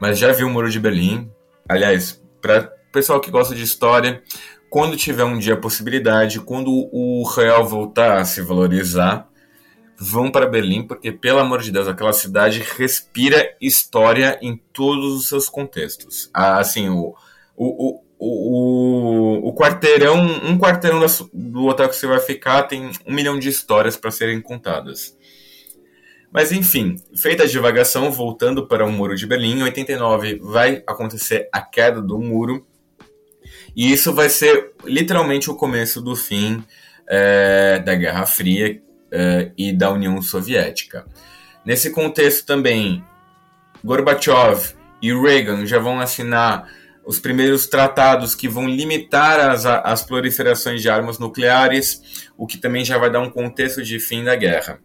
Mas 0.00 0.18
já 0.18 0.32
vi 0.32 0.42
o 0.42 0.50
muro 0.50 0.68
de 0.68 0.80
Berlim. 0.80 1.30
Aliás, 1.68 2.20
para 2.42 2.72
pessoal 2.92 3.20
que 3.20 3.30
gosta 3.30 3.54
de 3.54 3.62
história, 3.62 4.22
quando 4.68 4.96
tiver 4.96 5.24
um 5.24 5.38
dia 5.38 5.54
a 5.54 5.60
possibilidade, 5.60 6.40
quando 6.40 6.70
o 6.70 7.22
real 7.34 7.66
voltar 7.66 8.18
a 8.18 8.24
se 8.24 8.42
valorizar, 8.42 9.28
vão 9.98 10.30
para 10.30 10.46
Berlim, 10.46 10.82
porque, 10.82 11.10
pelo 11.10 11.38
amor 11.38 11.62
de 11.62 11.70
Deus, 11.70 11.88
aquela 11.88 12.12
cidade 12.12 12.62
respira 12.76 13.56
história 13.60 14.38
em 14.42 14.56
todos 14.72 15.14
os 15.14 15.28
seus 15.28 15.48
contextos. 15.48 16.30
Ah, 16.32 16.58
assim, 16.58 16.88
o, 16.88 17.14
o, 17.56 17.66
o, 17.66 18.02
o, 18.18 19.48
o 19.48 19.54
quarteirão, 19.54 20.20
um 20.20 20.58
quarteirão 20.58 21.00
do 21.32 21.66
hotel 21.66 21.88
que 21.88 21.96
você 21.96 22.06
vai 22.06 22.20
ficar 22.20 22.64
tem 22.64 22.90
um 23.06 23.12
milhão 23.12 23.38
de 23.38 23.48
histórias 23.48 23.96
para 23.96 24.10
serem 24.10 24.40
contadas. 24.40 25.16
Mas 26.30 26.52
enfim, 26.52 26.96
feita 27.14 27.44
a 27.44 27.46
divagação, 27.46 28.10
voltando 28.12 28.66
para 28.66 28.84
o 28.84 28.92
Muro 28.92 29.16
de 29.16 29.26
Berlim, 29.26 29.60
em 29.60 29.62
89 29.62 30.38
vai 30.42 30.82
acontecer 30.86 31.48
a 31.50 31.62
queda 31.62 32.02
do 32.02 32.18
muro, 32.18 32.66
e 33.74 33.92
isso 33.92 34.12
vai 34.12 34.28
ser 34.28 34.72
literalmente 34.84 35.50
o 35.50 35.54
começo 35.54 36.00
do 36.00 36.16
fim 36.16 36.62
é, 37.08 37.78
da 37.78 37.94
Guerra 37.94 38.26
Fria, 38.26 38.82
uh, 39.16 39.52
e 39.56 39.72
da 39.72 39.90
União 39.90 40.20
Soviética. 40.20 41.06
Nesse 41.64 41.90
contexto 41.90 42.44
também, 42.46 43.02
Gorbachev 43.82 44.74
e 45.00 45.12
Reagan 45.12 45.66
já 45.66 45.78
vão 45.78 45.98
assinar 45.98 46.68
os 47.04 47.18
primeiros 47.20 47.66
tratados 47.68 48.34
que 48.34 48.48
vão 48.48 48.68
limitar 48.68 49.38
as, 49.38 49.64
as 49.64 50.02
proliferações 50.02 50.82
de 50.82 50.90
armas 50.90 51.18
nucleares, 51.18 52.28
o 52.36 52.46
que 52.46 52.58
também 52.58 52.84
já 52.84 52.98
vai 52.98 53.10
dar 53.10 53.20
um 53.20 53.30
contexto 53.30 53.82
de 53.82 53.98
fim 54.00 54.24
da 54.24 54.34
guerra. 54.34 54.80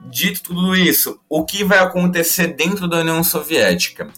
Dito 0.00 0.42
tudo 0.42 0.74
isso, 0.74 1.20
o 1.28 1.44
que 1.44 1.64
vai 1.64 1.78
acontecer 1.80 2.48
dentro 2.48 2.88
da 2.88 2.98
União 2.98 3.22
Soviética? 3.22 4.08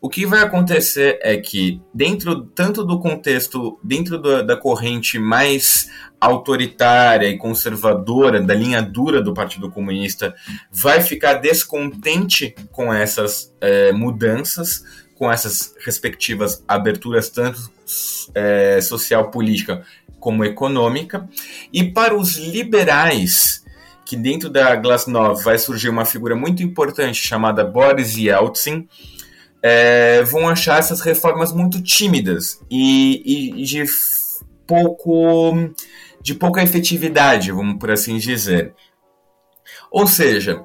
O 0.00 0.08
que 0.08 0.24
vai 0.24 0.42
acontecer 0.42 1.18
é 1.22 1.36
que, 1.36 1.80
dentro 1.92 2.42
tanto 2.42 2.84
do 2.84 3.00
contexto, 3.00 3.80
dentro 3.82 4.20
da, 4.20 4.42
da 4.42 4.56
corrente 4.56 5.18
mais 5.18 5.90
autoritária 6.20 7.26
e 7.28 7.36
conservadora, 7.36 8.40
da 8.40 8.54
linha 8.54 8.80
dura 8.80 9.20
do 9.20 9.34
Partido 9.34 9.70
Comunista, 9.70 10.34
vai 10.70 11.00
ficar 11.00 11.34
descontente 11.34 12.54
com 12.70 12.94
essas 12.94 13.52
é, 13.60 13.90
mudanças, 13.90 14.84
com 15.16 15.30
essas 15.30 15.74
respectivas 15.84 16.62
aberturas, 16.68 17.28
tanto 17.28 17.58
é, 18.34 18.80
social, 18.80 19.32
política 19.32 19.84
como 20.20 20.44
econômica. 20.44 21.28
E 21.72 21.82
para 21.82 22.16
os 22.16 22.36
liberais, 22.36 23.64
que 24.06 24.16
dentro 24.16 24.48
da 24.48 24.76
Glasnost 24.76 25.44
vai 25.44 25.58
surgir 25.58 25.88
uma 25.88 26.04
figura 26.04 26.36
muito 26.36 26.62
importante 26.62 27.20
chamada 27.20 27.64
Boris 27.64 28.16
Yeltsin, 28.16 28.88
é, 29.62 30.22
vão 30.22 30.48
achar 30.48 30.78
essas 30.78 31.00
reformas 31.00 31.52
muito 31.52 31.82
tímidas 31.82 32.60
e, 32.70 33.52
e, 33.56 33.64
de 33.64 33.84
pouco 34.66 35.54
de 36.20 36.34
pouca 36.34 36.62
efetividade, 36.62 37.52
vamos 37.52 37.78
por 37.78 37.90
assim 37.90 38.18
dizer. 38.18 38.74
Ou 39.90 40.06
seja, 40.06 40.64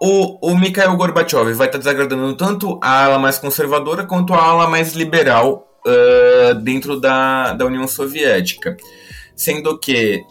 o, 0.00 0.50
o 0.50 0.58
Mikhail 0.58 0.96
Gorbachev 0.96 1.52
vai 1.52 1.66
estar 1.66 1.78
desagradando 1.78 2.34
tanto 2.36 2.78
a 2.82 3.04
ala 3.04 3.18
mais 3.18 3.38
conservadora 3.38 4.06
quanto 4.06 4.32
a 4.32 4.42
ala 4.42 4.68
mais 4.68 4.94
liberal 4.94 5.68
uh, 5.86 6.54
dentro 6.56 6.98
da, 6.98 7.52
da 7.52 7.66
União 7.66 7.86
Soviética. 7.86 8.76
Sendo 9.36 9.78
que 9.78 10.24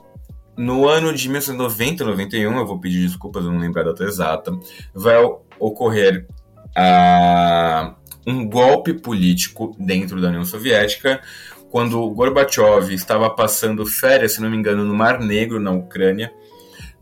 no 0.58 0.88
ano 0.88 1.14
de 1.14 1.28
1990, 1.28 2.04
91, 2.06 2.58
eu 2.58 2.66
vou 2.66 2.80
pedir 2.80 3.06
desculpas, 3.06 3.46
eu 3.46 3.52
não 3.52 3.60
lembro 3.60 3.82
a 3.82 3.86
data 3.86 4.04
exata, 4.04 4.52
vai 4.94 5.18
ocorrer 5.60 6.28
a 6.76 7.96
um 8.26 8.48
golpe 8.48 8.94
político 8.94 9.76
dentro 9.80 10.22
da 10.22 10.30
União 10.30 10.46
Soviética, 10.46 11.22
quando 11.70 12.10
Gorbachev 12.10 12.94
estava 12.94 13.30
passando 13.30 13.86
férias, 13.86 14.34
se 14.34 14.42
não 14.42 14.50
me 14.50 14.58
engano, 14.58 14.84
no 14.84 14.94
Mar 14.94 15.20
Negro, 15.20 15.60
na 15.60 15.72
Ucrânia, 15.72 16.32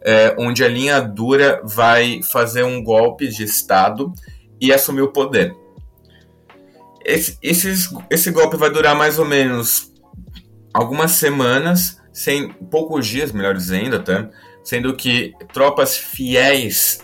é, 0.02 0.36
onde 0.38 0.64
a 0.64 0.68
linha 0.68 1.02
dura 1.02 1.62
vai 1.64 2.22
fazer 2.24 2.64
um 2.64 2.82
golpe 2.84 3.28
de 3.28 3.44
Estado 3.44 4.14
e 4.62 4.72
assumir 4.72 5.02
o 5.02 5.12
poder. 5.12 5.56
Esse, 7.04 7.38
esses, 7.42 7.90
esse 8.10 8.32
golpe 8.32 8.56
vai 8.56 8.70
durar 8.70 8.96
mais 8.96 9.18
ou 9.18 9.26
menos 9.26 9.92
algumas 10.74 11.12
semanas, 11.12 12.00
sem 12.14 12.50
poucos 12.50 13.08
dias, 13.08 13.32
melhor 13.32 13.56
dizendo, 13.56 13.96
até, 13.96 14.30
sendo 14.64 14.96
que 14.96 15.34
tropas 15.52 15.98
fiéis 15.98 17.00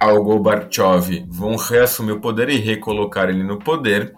ao 0.00 0.24
Gorbachev 0.24 1.26
vão 1.28 1.56
reassumir 1.56 2.14
o 2.14 2.20
poder 2.20 2.48
e 2.48 2.56
recolocar 2.56 3.28
ele 3.28 3.44
no 3.44 3.58
poder. 3.58 4.14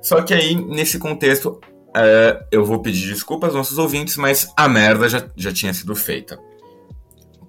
Só 0.00 0.22
que 0.22 0.32
aí, 0.32 0.54
nesse 0.54 0.98
contexto, 0.98 1.60
é, 1.94 2.46
eu 2.50 2.64
vou 2.64 2.80
pedir 2.80 3.08
desculpas 3.08 3.48
aos 3.48 3.56
nossos 3.56 3.78
ouvintes, 3.78 4.16
mas 4.16 4.52
a 4.56 4.68
merda 4.68 5.08
já, 5.08 5.26
já 5.36 5.52
tinha 5.52 5.74
sido 5.74 5.94
feita. 5.94 6.38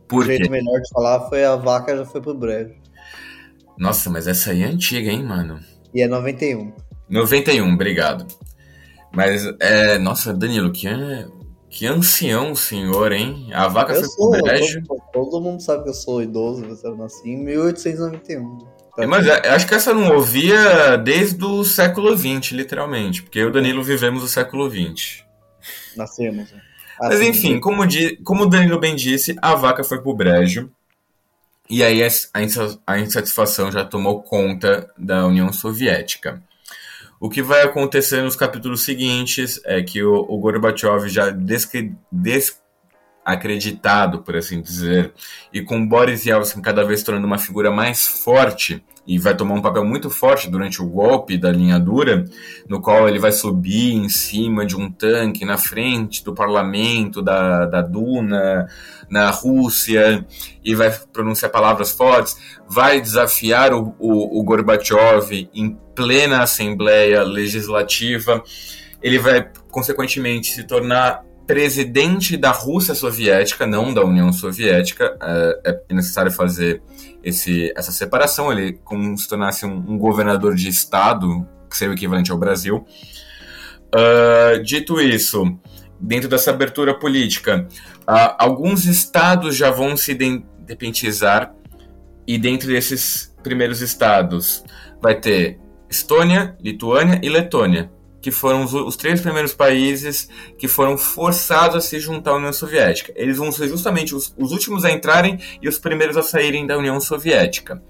Por 0.08 0.24
o 0.24 0.26
jeito 0.26 0.50
melhor 0.50 0.80
de 0.82 0.90
falar 0.90 1.30
foi 1.30 1.46
a 1.46 1.56
vaca 1.56 1.96
já 1.96 2.06
foi 2.06 2.22
pro 2.22 2.34
breve. 2.34 2.76
Nossa, 3.78 4.10
mas 4.10 4.28
essa 4.28 4.52
aí 4.52 4.64
é 4.64 4.66
antiga, 4.66 5.12
hein, 5.12 5.24
mano? 5.24 5.60
E 5.94 6.02
é 6.02 6.08
91. 6.08 6.74
91, 7.10 7.74
obrigado. 7.74 8.28
Mas, 9.16 9.46
é, 9.60 9.98
nossa, 10.00 10.34
Danilo, 10.34 10.72
que 10.72 10.88
é, 10.88 11.28
que 11.74 11.88
ancião 11.88 12.56
senhor, 12.56 13.12
hein? 13.12 13.50
A 13.52 13.68
vaca 13.68 13.94
eu 13.94 14.02
foi 14.02 14.10
sou, 14.10 14.32
pro 14.32 14.44
brejo. 14.44 14.84
Todo, 14.86 15.02
todo, 15.12 15.42
mundo 15.42 15.60
sabe 15.60 15.84
que 15.84 15.90
eu 15.90 15.94
sou 15.96 16.22
idoso, 16.22 16.64
eu 16.84 16.96
nasci 16.96 17.32
em 17.32 17.44
1891. 17.44 18.60
É, 19.00 19.08
mas 19.08 19.28
acho 19.28 19.68
que 19.68 19.74
essa 19.74 19.92
não 19.92 20.16
ouvia 20.16 20.96
desde 20.98 21.44
o 21.44 21.64
século 21.64 22.16
XX, 22.16 22.52
literalmente, 22.52 23.24
porque 23.24 23.40
eu 23.40 23.46
e 23.46 23.48
o 23.48 23.52
Danilo 23.52 23.82
vivemos 23.82 24.24
o 24.24 24.28
século 24.28 24.70
XX. 24.70 25.24
Nascemos. 25.98 26.52
Né? 26.52 26.62
Mas 27.02 27.20
enfim, 27.22 27.60
como, 27.60 27.88
di, 27.88 28.18
como 28.18 28.44
o 28.44 28.50
Danilo 28.50 28.80
bem 28.80 28.96
disse, 28.96 29.36
a 29.42 29.56
vaca 29.56 29.84
foi 29.84 30.00
pro 30.00 30.14
brejo. 30.14 30.70
E 31.68 31.84
aí 31.84 32.02
a 32.86 33.00
insatisfação 33.00 33.72
já 33.72 33.84
tomou 33.84 34.22
conta 34.22 34.92
da 34.96 35.26
União 35.26 35.52
Soviética. 35.52 36.40
O 37.24 37.30
que 37.30 37.42
vai 37.42 37.62
acontecer 37.62 38.22
nos 38.22 38.36
capítulos 38.36 38.84
seguintes 38.84 39.58
é 39.64 39.82
que 39.82 40.04
o, 40.04 40.26
o 40.28 40.38
Gorbachev 40.40 41.08
já 41.08 41.30
desacreditado, 43.26 44.20
por 44.20 44.36
assim 44.36 44.62
dizer, 44.62 45.14
e 45.52 45.62
com 45.62 45.88
Boris 45.88 46.26
Yeltsin 46.26 46.62
cada 46.62 46.84
vez 46.84 47.04
tornando 47.04 47.26
uma 47.26 47.38
figura 47.38 47.72
mais 47.72 48.06
forte 48.06 48.84
e 49.06 49.18
vai 49.18 49.36
tomar 49.36 49.56
um 49.56 49.62
papel 49.62 49.84
muito 49.84 50.10
forte 50.10 50.50
durante 50.50 50.82
o 50.82 50.88
golpe 50.88 51.38
da 51.38 51.52
linha 51.52 51.78
dura, 51.78 52.26
no 52.70 52.82
qual 52.82 53.08
ele 53.08 53.20
vai 53.20 53.34
subir 53.34 53.94
em 53.94 54.08
cima 54.08 54.66
de 54.66 54.78
um 54.78 54.90
tanque 54.90 55.44
na 55.44 55.58
frente 55.58 56.24
do 56.24 56.34
parlamento 56.34 57.22
da, 57.22 57.66
da 57.66 57.82
Duna, 57.82 58.66
na 59.10 59.30
Rússia, 59.30 60.26
e 60.64 60.74
vai 60.74 60.90
pronunciar 61.12 61.52
palavras 61.52 61.92
fortes, 61.92 62.38
vai 62.68 63.02
desafiar 63.02 63.74
o, 63.74 63.94
o, 64.00 64.40
o 64.40 64.44
Gorbachev 64.44 65.50
em 65.54 65.78
plena 65.94 66.42
Assembleia 66.42 67.24
Legislativa, 67.24 68.42
ele 69.02 69.20
vai, 69.20 69.50
consequentemente, 69.70 70.54
se 70.54 70.64
tornar 70.64 71.26
presidente 71.46 72.38
da 72.38 72.52
Rússia 72.52 72.96
Soviética, 72.96 73.68
não 73.68 73.94
da 73.94 74.04
União 74.04 74.32
Soviética. 74.32 75.18
É, 75.22 75.82
é 75.90 75.94
necessário 75.94 76.32
fazer 76.32 76.82
esse, 77.24 77.74
essa 77.76 77.92
separação. 77.92 78.52
Ele 78.52 78.74
como 78.84 79.18
se 79.18 79.28
tornasse 79.28 79.66
um, 79.66 79.76
um 79.76 79.98
governador 79.98 80.56
de 80.56 80.70
estado, 80.70 81.48
que 81.70 81.78
seria 81.78 81.94
o 81.94 81.98
equivalente 81.98 82.32
ao 82.32 82.38
Brasil. 82.38 82.86
Uh, 83.94 84.64
dito 84.64 85.00
isso, 85.00 85.58
dentro 86.00 86.28
dessa 86.28 86.50
abertura 86.50 86.98
política, 86.98 87.68
uh, 88.02 88.36
alguns 88.40 88.86
estados 88.86 89.56
já 89.56 89.70
vão 89.70 89.96
se 89.96 90.14
independizar, 90.14 91.54
e 92.26 92.38
dentro 92.38 92.70
desses 92.70 93.36
primeiros 93.44 93.82
estados 93.82 94.64
vai 95.02 95.20
ter 95.20 95.60
Estônia, 95.90 96.56
Lituânia 96.62 97.20
e 97.22 97.28
Letônia 97.28 97.92
que 98.24 98.32
foram 98.32 98.64
os, 98.64 98.74
os, 98.74 98.96
três 98.96 99.20
primeiros 99.20 99.54
países 99.54 100.30
que 100.58 100.66
foram 100.66 100.98
forçados 100.98 101.76
a 101.76 101.82
se 101.82 102.00
juntar 102.00 102.32
à 102.32 102.36
União 102.38 102.54
Soviética. 102.54 103.12
Eles 103.18 103.38
vão 103.38 103.52
ser 103.52 103.68
justamente 103.68 104.16
os, 104.16 104.34
os 104.38 104.54
últimos 104.54 104.86
a 104.86 104.92
entrarem 104.92 105.38
e 105.62 105.68
os 105.68 105.78
primeiros 105.78 106.16
a 106.16 106.24
saírem 106.24 106.66
da 106.66 106.78
União 106.78 107.00
Soviética. 107.02 107.84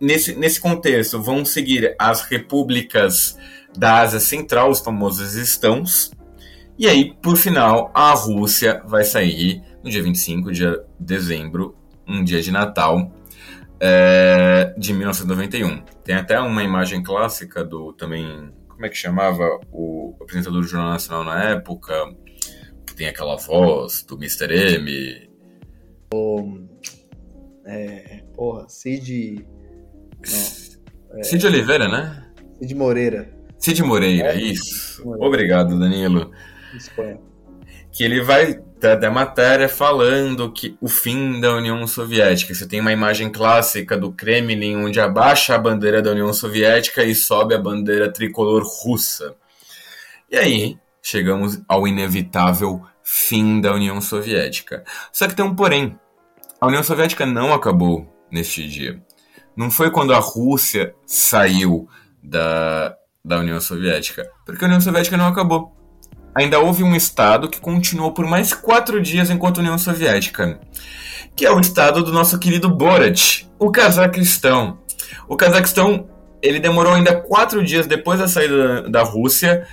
Nesse, 0.00 0.36
nesse 0.36 0.60
contexto, 0.60 1.20
vão 1.20 1.44
seguir 1.44 1.96
as 1.98 2.22
repúblicas 2.22 3.36
da 3.76 4.02
Ásia 4.02 4.20
Central, 4.20 4.70
os 4.70 4.78
famosos 4.78 5.34
estãos. 5.34 6.12
E 6.78 6.86
aí, 6.86 7.12
por 7.20 7.36
final, 7.36 7.90
a 7.92 8.12
Rússia 8.12 8.82
vai 8.86 9.02
sair 9.02 9.62
no 9.82 9.90
dia 9.90 10.02
25 10.02 10.52
de 10.52 10.64
dezembro, 10.98 11.76
um 12.06 12.22
dia 12.22 12.40
de 12.40 12.52
Natal, 12.52 13.12
é, 13.80 14.72
de 14.78 14.92
1991. 14.92 15.82
Tem 16.04 16.14
até 16.14 16.38
uma 16.38 16.62
imagem 16.62 17.02
clássica 17.02 17.64
do 17.64 17.92
também 17.92 18.52
como 18.80 18.86
é 18.86 18.88
que 18.88 18.96
chamava 18.96 19.60
o 19.70 20.16
apresentador 20.22 20.62
do 20.62 20.66
Jornal 20.66 20.92
Nacional 20.92 21.22
na 21.22 21.50
época, 21.50 21.92
que 22.86 22.94
tem 22.94 23.08
aquela 23.08 23.36
voz 23.36 24.02
do 24.04 24.16
Mr. 24.16 24.50
M. 24.50 25.28
O, 26.14 26.66
é, 27.66 28.22
porra, 28.34 28.66
Cid. 28.70 29.44
Não, 30.26 31.18
é, 31.18 31.22
Cid 31.22 31.46
Oliveira, 31.46 31.88
né? 31.88 32.26
Cid 32.58 32.74
Moreira. 32.74 33.30
Cid 33.58 33.82
Moreira, 33.82 34.32
é, 34.32 34.40
isso. 34.40 35.04
Moreira. 35.04 35.26
Obrigado, 35.26 35.78
Danilo. 35.78 36.30
Espanha. 36.74 37.20
Que 37.92 38.02
ele 38.02 38.22
vai 38.22 38.58
da 38.80 39.10
matéria 39.10 39.68
falando 39.68 40.50
que 40.50 40.76
o 40.80 40.88
fim 40.88 41.40
da 41.40 41.54
União 41.54 41.86
Soviética. 41.86 42.54
Você 42.54 42.66
tem 42.66 42.80
uma 42.80 42.92
imagem 42.92 43.30
clássica 43.30 43.96
do 43.96 44.12
Kremlin 44.12 44.76
onde 44.76 44.98
abaixa 44.98 45.54
a 45.54 45.58
bandeira 45.58 46.00
da 46.00 46.12
União 46.12 46.32
Soviética 46.32 47.04
e 47.04 47.14
sobe 47.14 47.54
a 47.54 47.58
bandeira 47.58 48.10
tricolor 48.10 48.62
russa. 48.62 49.34
E 50.30 50.36
aí 50.36 50.78
chegamos 51.02 51.60
ao 51.68 51.86
inevitável 51.86 52.82
fim 53.02 53.60
da 53.60 53.74
União 53.74 54.00
Soviética. 54.00 54.84
Só 55.12 55.28
que 55.28 55.34
tem 55.34 55.44
um 55.44 55.54
porém. 55.54 55.98
A 56.60 56.66
União 56.66 56.82
Soviética 56.82 57.26
não 57.26 57.52
acabou 57.52 58.06
neste 58.30 58.66
dia. 58.68 59.02
Não 59.56 59.70
foi 59.70 59.90
quando 59.90 60.14
a 60.14 60.18
Rússia 60.18 60.94
saiu 61.04 61.88
da, 62.22 62.96
da 63.24 63.38
União 63.38 63.60
Soviética, 63.60 64.30
porque 64.44 64.64
a 64.64 64.68
União 64.68 64.80
Soviética 64.80 65.16
não 65.16 65.26
acabou 65.26 65.79
ainda 66.34 66.58
houve 66.58 66.82
um 66.82 66.94
estado 66.94 67.48
que 67.48 67.60
continuou 67.60 68.12
por 68.12 68.26
mais 68.26 68.52
quatro 68.52 69.00
dias 69.00 69.30
enquanto 69.30 69.58
União 69.58 69.78
Soviética, 69.78 70.60
que 71.34 71.46
é 71.46 71.50
o 71.50 71.60
estado 71.60 72.02
do 72.02 72.12
nosso 72.12 72.38
querido 72.38 72.68
Borat, 72.68 73.44
o 73.58 73.70
Cazaquistão. 73.70 74.78
O 75.28 75.36
Cazaquistão 75.36 76.08
ele 76.42 76.58
demorou 76.58 76.94
ainda 76.94 77.14
quatro 77.16 77.62
dias 77.62 77.86
depois 77.86 78.18
da 78.18 78.28
saída 78.28 78.88
da 78.88 79.02
Rússia 79.02 79.66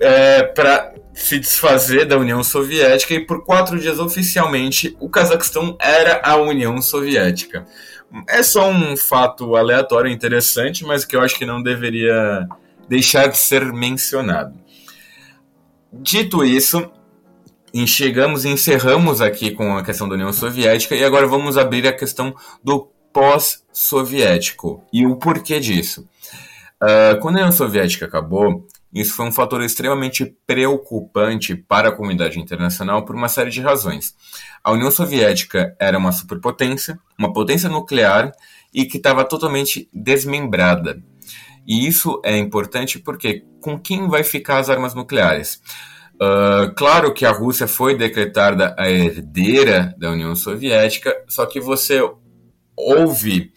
é, 0.00 0.42
para 0.42 0.94
se 1.12 1.38
desfazer 1.38 2.06
da 2.06 2.18
União 2.18 2.42
Soviética 2.42 3.14
e 3.14 3.20
por 3.20 3.44
quatro 3.44 3.78
dias 3.78 3.98
oficialmente 3.98 4.96
o 4.98 5.08
Cazaquistão 5.08 5.76
era 5.80 6.20
a 6.24 6.36
União 6.36 6.80
Soviética. 6.82 7.64
É 8.28 8.42
só 8.42 8.68
um 8.68 8.96
fato 8.96 9.56
aleatório 9.56 10.10
interessante, 10.10 10.84
mas 10.84 11.04
que 11.04 11.16
eu 11.16 11.20
acho 11.20 11.36
que 11.36 11.46
não 11.46 11.62
deveria 11.62 12.46
deixar 12.88 13.28
de 13.28 13.36
ser 13.36 13.64
mencionado. 13.72 14.54
Dito 16.00 16.44
isso, 16.44 16.90
chegamos 17.86 18.44
e 18.44 18.48
encerramos 18.48 19.20
aqui 19.20 19.50
com 19.50 19.76
a 19.76 19.82
questão 19.82 20.08
da 20.08 20.14
União 20.14 20.32
Soviética 20.32 20.94
e 20.94 21.04
agora 21.04 21.26
vamos 21.26 21.56
abrir 21.56 21.86
a 21.86 21.92
questão 21.92 22.34
do 22.62 22.90
pós-soviético 23.12 24.84
e 24.92 25.06
o 25.06 25.16
porquê 25.16 25.60
disso. 25.60 26.08
Uh, 26.82 27.18
quando 27.20 27.36
a 27.36 27.40
União 27.40 27.52
Soviética 27.52 28.06
acabou, 28.06 28.66
isso 28.92 29.14
foi 29.14 29.26
um 29.26 29.32
fator 29.32 29.62
extremamente 29.62 30.36
preocupante 30.46 31.54
para 31.54 31.88
a 31.88 31.92
comunidade 31.92 32.38
internacional 32.38 33.04
por 33.04 33.14
uma 33.16 33.28
série 33.28 33.50
de 33.50 33.60
razões. 33.60 34.14
A 34.62 34.72
União 34.72 34.90
Soviética 34.90 35.74
era 35.80 35.98
uma 35.98 36.12
superpotência, 36.12 36.98
uma 37.18 37.32
potência 37.32 37.68
nuclear 37.68 38.32
e 38.72 38.84
que 38.84 38.96
estava 38.96 39.24
totalmente 39.24 39.88
desmembrada. 39.92 41.02
E 41.66 41.86
isso 41.86 42.20
é 42.24 42.36
importante 42.36 42.98
porque 42.98 43.44
com 43.60 43.78
quem 43.78 44.08
vai 44.08 44.22
ficar 44.22 44.58
as 44.58 44.68
armas 44.68 44.94
nucleares? 44.94 45.60
Uh, 46.14 46.72
claro 46.76 47.12
que 47.12 47.26
a 47.26 47.32
Rússia 47.32 47.66
foi 47.66 47.96
decretada 47.96 48.74
a 48.78 48.88
herdeira 48.88 49.94
da 49.98 50.10
União 50.10 50.34
Soviética, 50.36 51.14
só 51.26 51.44
que 51.44 51.60
você 51.60 52.00
ouve 52.76 53.52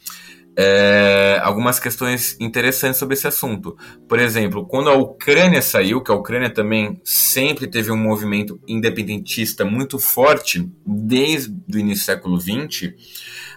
é, 0.59 1.39
algumas 1.43 1.79
questões 1.79 2.35
interessantes 2.39 2.97
sobre 2.97 3.13
esse 3.13 3.27
assunto. 3.27 3.77
Por 4.09 4.17
exemplo, 4.17 4.65
quando 4.65 4.89
a 4.89 4.95
Ucrânia 4.95 5.61
saiu, 5.61 6.01
que 6.01 6.11
a 6.11 6.15
Ucrânia 6.15 6.49
também 6.49 6.99
sempre 7.03 7.67
teve 7.67 7.91
um 7.91 7.97
movimento 7.97 8.59
independentista 8.67 9.63
muito 9.63 9.99
forte 9.99 10.67
desde 10.83 11.53
o 11.71 11.77
início 11.77 12.03
do 12.03 12.05
século 12.05 12.41
XX, 12.41 12.93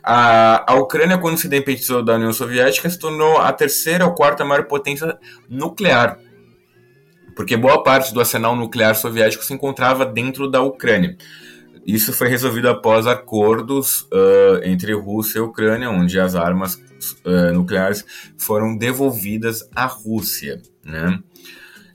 a, 0.03 0.73
a 0.73 0.75
Ucrânia, 0.77 1.19
quando 1.19 1.39
se 1.39 1.47
independizou 1.47 2.03
da 2.03 2.15
União 2.15 2.33
Soviética, 2.33 2.89
se 2.89 2.99
tornou 2.99 3.39
a 3.39 3.53
terceira 3.53 4.05
ou 4.07 4.15
quarta 4.15 4.45
maior 4.45 4.65
potência 4.65 5.19
nuclear. 5.49 6.19
Porque 7.35 7.57
boa 7.57 7.83
parte 7.83 8.13
do 8.13 8.21
arsenal 8.21 8.55
nuclear 8.57 8.95
soviético 8.95 9.45
se 9.45 9.55
encontrava 9.55 10.05
dentro 10.05 10.51
da 10.51 10.61
Ucrânia. 10.61 11.17
Isso 11.87 12.13
foi 12.13 12.29
resolvido 12.29 12.69
após 12.69 13.07
acordos 13.07 14.03
uh, 14.03 14.63
entre 14.63 14.93
Rússia 14.93 15.39
e 15.39 15.43
Ucrânia, 15.43 15.91
onde 15.91 16.21
as 16.21 16.35
armas 16.35 16.75
uh, 17.25 17.53
nucleares 17.55 18.05
foram 18.37 18.77
devolvidas 18.77 19.69
à 19.75 19.87
Rússia. 19.87 20.61
Né? 20.85 21.19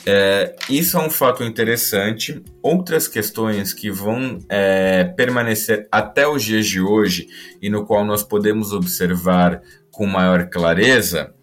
É, 0.08 0.56
isso 0.70 0.97
é 0.97 1.01
um 1.01 1.10
fato 1.10 1.43
interessante. 1.43 2.43
Outras 2.62 3.08
questões 3.08 3.74
que 3.74 3.89
vão 3.89 4.39
é, 4.47 5.03
permanecer 5.03 5.88
até 5.91 6.28
os 6.28 6.43
dias 6.43 6.68
de 6.68 6.80
hoje 6.80 7.28
e 7.62 7.70
no 7.70 7.86
qual 7.86 8.06
nós 8.06 8.24
podemos 8.24 8.72
observar 8.72 9.62
com 9.89 10.06
maior 10.06 10.47
clareza 10.49 11.34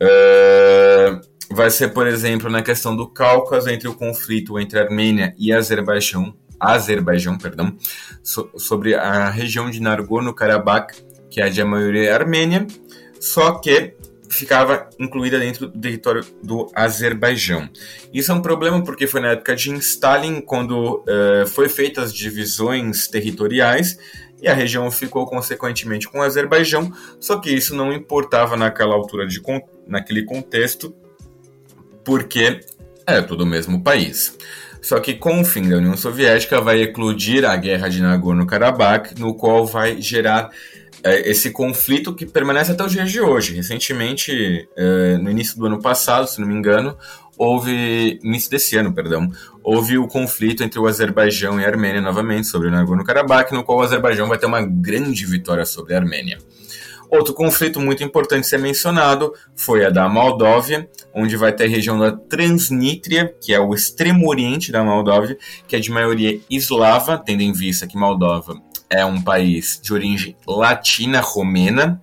é, 0.00 1.20
vai 1.50 1.70
ser, 1.70 1.88
por 1.88 2.06
exemplo, 2.06 2.50
na 2.50 2.62
questão 2.62 2.94
do 2.94 3.08
Cáucaso 3.08 3.70
entre 3.70 3.88
o 3.88 3.94
conflito 3.94 4.58
entre 4.58 4.78
Armênia 4.78 5.34
e 5.38 5.52
Azerbaijão, 5.52 6.34
Azerbaijão, 6.58 7.38
perdão, 7.38 7.76
so, 8.22 8.50
sobre 8.56 8.94
a 8.94 9.30
região 9.30 9.70
de 9.70 9.80
Nagorno-Karabakh, 9.80 10.94
que 11.30 11.40
é 11.40 11.48
de 11.48 11.62
maioria 11.64 12.14
armênia, 12.14 12.66
só 13.20 13.52
que 13.52 13.94
ficava 14.34 14.88
incluída 14.98 15.38
dentro 15.38 15.68
do 15.68 15.80
território 15.80 16.24
do 16.42 16.70
Azerbaijão. 16.74 17.68
Isso 18.12 18.32
é 18.32 18.34
um 18.34 18.42
problema 18.42 18.82
porque 18.82 19.06
foi 19.06 19.20
na 19.20 19.32
época 19.32 19.54
de 19.54 19.72
Stalin 19.74 20.40
quando 20.40 21.02
uh, 21.02 21.46
foi 21.46 21.68
feitas 21.68 22.04
as 22.04 22.14
divisões 22.14 23.08
territoriais 23.08 23.98
e 24.42 24.48
a 24.48 24.54
região 24.54 24.90
ficou 24.90 25.26
consequentemente 25.26 26.08
com 26.08 26.18
o 26.18 26.22
Azerbaijão, 26.22 26.92
só 27.18 27.38
que 27.38 27.50
isso 27.50 27.74
não 27.74 27.92
importava 27.92 28.56
naquela 28.56 28.94
altura 28.94 29.26
de 29.26 29.40
naquele 29.86 30.24
contexto, 30.24 30.94
porque 32.04 32.60
é 33.06 33.22
tudo 33.22 33.44
o 33.44 33.46
mesmo 33.46 33.82
país. 33.82 34.36
Só 34.82 35.00
que 35.00 35.14
com 35.14 35.40
o 35.40 35.44
fim 35.46 35.66
da 35.66 35.78
União 35.78 35.96
Soviética 35.96 36.60
vai 36.60 36.82
eclodir 36.82 37.42
a 37.46 37.56
guerra 37.56 37.88
de 37.88 38.02
Nagorno-Karabakh, 38.02 39.18
no 39.18 39.34
qual 39.34 39.64
vai 39.64 40.02
gerar 40.02 40.50
esse 41.04 41.50
conflito 41.50 42.14
que 42.14 42.24
permanece 42.24 42.72
até 42.72 42.82
os 42.82 42.92
dias 42.92 43.10
de 43.10 43.20
hoje. 43.20 43.54
Recentemente, 43.54 44.68
é, 44.76 45.18
no 45.18 45.30
início 45.30 45.58
do 45.58 45.66
ano 45.66 45.80
passado, 45.80 46.26
se 46.26 46.40
não 46.40 46.48
me 46.48 46.54
engano, 46.54 46.96
houve, 47.36 48.18
início 48.22 48.50
desse 48.50 48.76
ano, 48.76 48.92
perdão, 48.92 49.30
houve 49.62 49.98
o 49.98 50.08
conflito 50.08 50.62
entre 50.62 50.78
o 50.78 50.86
Azerbaijão 50.86 51.60
e 51.60 51.64
a 51.64 51.68
Armênia 51.68 52.00
novamente 52.00 52.46
sobre 52.46 52.68
o 52.68 52.70
Nagorno-Karabakh, 52.70 53.52
no 53.52 53.62
qual 53.62 53.78
o 53.78 53.82
Azerbaijão 53.82 54.28
vai 54.28 54.38
ter 54.38 54.46
uma 54.46 54.62
grande 54.62 55.26
vitória 55.26 55.66
sobre 55.66 55.94
a 55.94 55.98
Armênia. 55.98 56.38
Outro 57.10 57.34
conflito 57.34 57.80
muito 57.80 58.02
importante 58.02 58.46
ser 58.46 58.58
mencionado 58.58 59.32
foi 59.54 59.84
a 59.84 59.90
da 59.90 60.08
Moldóvia, 60.08 60.88
onde 61.14 61.36
vai 61.36 61.52
ter 61.52 61.64
a 61.64 61.68
região 61.68 61.98
da 61.98 62.10
Transnistria, 62.10 63.32
que 63.40 63.52
é 63.52 63.60
o 63.60 63.74
extremo 63.74 64.28
oriente 64.28 64.72
da 64.72 64.82
Moldóvia, 64.82 65.36
que 65.68 65.76
é 65.76 65.80
de 65.80 65.90
maioria 65.90 66.40
eslava, 66.50 67.18
tendo 67.18 67.42
em 67.42 67.52
vista 67.52 67.86
que 67.86 67.96
Moldova 67.96 68.60
é 68.94 69.04
um 69.04 69.20
país 69.20 69.80
de 69.82 69.92
origem 69.92 70.36
latina 70.46 71.20
romena, 71.20 72.00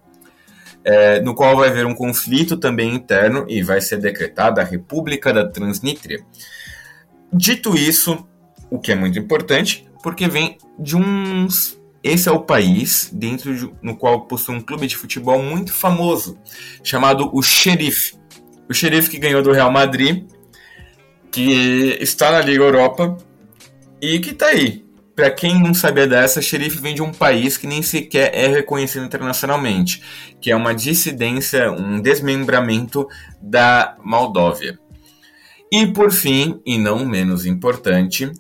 é, 0.84 1.22
no 1.22 1.34
qual 1.34 1.56
vai 1.56 1.70
haver 1.70 1.86
um 1.86 1.94
conflito 1.94 2.58
também 2.58 2.94
interno 2.94 3.46
e 3.48 3.62
vai 3.62 3.80
ser 3.80 3.98
decretada 3.98 4.62
a 4.62 4.66
República 4.66 5.32
da 5.34 5.48
Transnistria. 5.48 6.20
Dito 7.32 7.78
isso, 7.78 8.28
o 8.70 8.78
que 8.78 8.92
é 8.92 8.96
muito 8.96 9.18
importante, 9.18 9.88
porque 10.04 10.28
vem 10.28 10.58
de 10.78 10.98
uns. 10.98 11.80
Esse 12.04 12.28
é 12.28 12.32
o 12.32 12.40
país 12.40 13.12
dentro 13.14 13.56
de, 13.56 13.72
no 13.82 13.96
qual 13.96 14.26
possui 14.26 14.56
um 14.56 14.62
clube 14.62 14.88
de 14.88 14.98
futebol 14.98 15.42
muito 15.42 15.72
famoso, 15.72 16.38
chamado 16.84 17.30
o 17.32 17.44
Xerife. 17.44 18.16
O 18.68 18.74
Xerife 18.74 19.10
que 19.10 19.20
ganhou 19.20 19.44
do 19.44 19.52
Real 19.52 19.72
Madrid, 19.72 20.26
que 21.32 21.98
está 22.02 22.32
na 22.32 22.42
Liga 22.42 22.64
Europa 22.64 23.18
e 24.02 24.20
que 24.20 24.32
está 24.32 24.48
aí. 24.48 24.84
Para 25.22 25.30
quem 25.30 25.62
não 25.62 25.72
sabia 25.72 26.08
dessa, 26.08 26.42
Xerife 26.42 26.82
vem 26.82 26.96
de 26.96 27.02
um 27.04 27.12
país 27.12 27.56
que 27.56 27.68
nem 27.68 27.84
sequer 27.84 28.32
é 28.34 28.48
reconhecido 28.48 29.06
internacionalmente, 29.06 30.02
que 30.42 30.50
é 30.50 30.56
uma 30.56 30.74
dissidência, 30.74 31.72
um 31.72 32.02
desmembramento 32.02 33.08
da 33.40 33.96
Moldóvia. 34.04 34.80
E 35.72 35.86
por 35.86 36.12
fim, 36.12 36.60
e 36.66 36.76
não 36.76 37.06
menos 37.06 37.46
importante, 37.46 38.32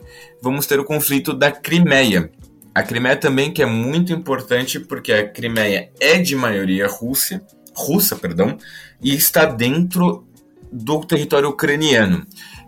vamos 0.42 0.66
ter 0.66 0.80
o 0.80 0.84
conflito 0.84 1.36
da 1.36 1.52
Crimeia. 1.52 2.32
A 2.74 2.82
Crimeia 2.82 3.16
também 3.16 3.54
que 3.54 3.62
é 3.62 3.66
muito 3.68 4.12
importante 4.12 4.80
porque 4.80 5.14
a 5.14 5.30
Crimeia 5.30 5.92
é 6.00 6.18
de 6.18 6.36
maioria 6.36 6.88
russa, 6.88 7.44
russa, 7.76 8.16
perdão, 8.16 8.58
e 9.00 9.14
está 9.14 9.46
dentro 9.46 10.26
do 10.72 11.02
território 11.02 11.50
ucraniano, 11.50 12.26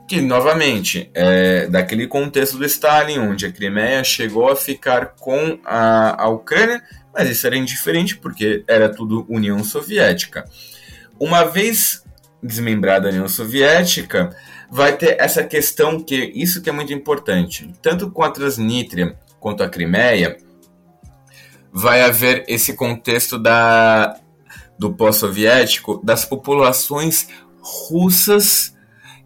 que 0.07 0.21
novamente 0.21 1.09
é 1.13 1.67
daquele 1.67 2.07
contexto 2.07 2.57
do 2.57 2.65
Stalin, 2.65 3.19
onde 3.19 3.45
a 3.45 3.51
Crimeia 3.51 4.03
chegou 4.03 4.49
a 4.49 4.55
ficar 4.55 5.15
com 5.19 5.59
a, 5.65 6.23
a 6.23 6.29
Ucrânia, 6.29 6.83
mas 7.13 7.29
isso 7.29 7.47
era 7.47 7.57
indiferente 7.57 8.17
porque 8.17 8.63
era 8.67 8.89
tudo 8.89 9.25
União 9.29 9.63
Soviética. 9.63 10.45
Uma 11.19 11.43
vez 11.43 12.03
desmembrada 12.41 13.07
a 13.07 13.11
União 13.11 13.27
Soviética, 13.27 14.35
vai 14.69 14.97
ter 14.97 15.15
essa 15.19 15.43
questão 15.43 16.03
que 16.03 16.31
isso 16.35 16.61
que 16.61 16.69
é 16.69 16.73
muito 16.73 16.91
importante, 16.91 17.73
tanto 17.81 18.11
com 18.11 18.23
a 18.23 18.29
Transnistria 18.29 19.15
quanto 19.39 19.63
a 19.63 19.69
Crimeia, 19.69 20.37
vai 21.71 22.01
haver 22.01 22.43
esse 22.47 22.73
contexto 22.73 23.39
da 23.39 24.19
do 24.77 24.91
pós-soviético 24.91 26.01
das 26.03 26.25
populações 26.25 27.29
russas 27.61 28.72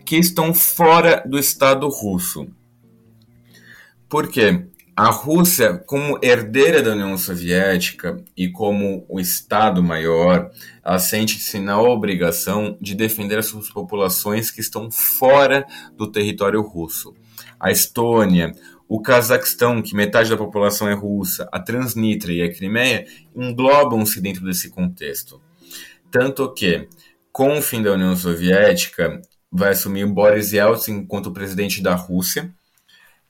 que 0.07 0.15
estão 0.15 0.53
fora 0.53 1.21
do 1.27 1.37
Estado 1.37 1.85
russo. 1.89 2.47
Por 4.07 4.29
quê? 4.29 4.65
A 4.95 5.09
Rússia, 5.09 5.83
como 5.85 6.17
herdeira 6.23 6.81
da 6.81 6.93
União 6.93 7.17
Soviética 7.17 8.15
e 8.35 8.49
como 8.49 9.05
o 9.09 9.19
Estado 9.19 9.83
maior, 9.83 10.49
ela 10.81 10.97
sente-se 10.97 11.59
na 11.59 11.81
obrigação 11.81 12.77
de 12.79 12.95
defender 12.95 13.37
as 13.37 13.47
suas 13.47 13.69
populações 13.69 14.49
que 14.49 14.61
estão 14.61 14.89
fora 14.89 15.67
do 15.97 16.09
território 16.09 16.61
russo. 16.61 17.13
A 17.59 17.69
Estônia, 17.69 18.53
o 18.87 19.01
Cazaquistão, 19.01 19.81
que 19.81 19.93
metade 19.93 20.29
da 20.29 20.37
população 20.37 20.87
é 20.87 20.93
russa, 20.93 21.49
a 21.51 21.59
Transnistria 21.59 22.45
e 22.45 22.49
a 22.49 22.55
Crimeia 22.55 23.05
englobam-se 23.35 24.21
dentro 24.21 24.45
desse 24.45 24.69
contexto. 24.69 25.41
Tanto 26.09 26.53
que, 26.53 26.87
com 27.29 27.57
o 27.57 27.61
fim 27.61 27.83
da 27.83 27.91
União 27.91 28.15
Soviética, 28.15 29.21
vai 29.51 29.71
assumir 29.71 30.05
Boris 30.05 30.51
Yeltsin 30.51 30.97
enquanto 30.97 31.31
presidente 31.31 31.81
da 31.81 31.95
Rússia. 31.95 32.51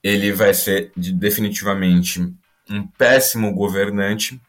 Ele 0.03 0.31
vai 0.31 0.53
ser 0.53 0.91
definitivamente 0.95 2.33
um 2.69 2.85
péssimo 2.87 3.53
governante, 3.53 4.39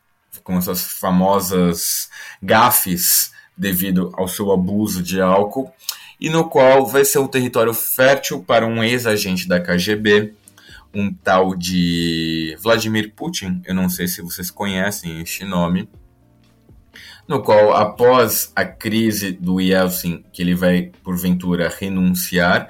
com 0.42 0.56
essas 0.56 0.82
famosas 0.82 2.08
gafes 2.42 3.32
devido 3.56 4.12
ao 4.14 4.28
seu 4.28 4.52
abuso 4.52 5.02
de 5.02 5.20
álcool, 5.20 5.72
e 6.20 6.30
no 6.30 6.48
qual 6.48 6.86
vai 6.86 7.04
ser 7.04 7.18
um 7.18 7.28
território 7.28 7.74
fértil 7.74 8.42
para 8.42 8.66
um 8.66 8.82
ex-agente 8.82 9.46
da 9.48 9.60
KGB, 9.60 10.34
um 10.94 11.12
tal 11.12 11.54
de 11.54 12.56
Vladimir 12.60 13.12
Putin, 13.14 13.62
eu 13.64 13.74
não 13.74 13.88
sei 13.88 14.08
se 14.08 14.22
vocês 14.22 14.50
conhecem 14.50 15.20
este 15.20 15.44
nome, 15.44 15.88
no 17.28 17.42
qual, 17.42 17.74
após 17.74 18.50
a 18.56 18.64
crise 18.64 19.32
do 19.32 19.60
Yeltsin, 19.60 20.24
que 20.32 20.42
ele 20.42 20.54
vai, 20.54 20.90
porventura, 21.04 21.68
renunciar, 21.68 22.68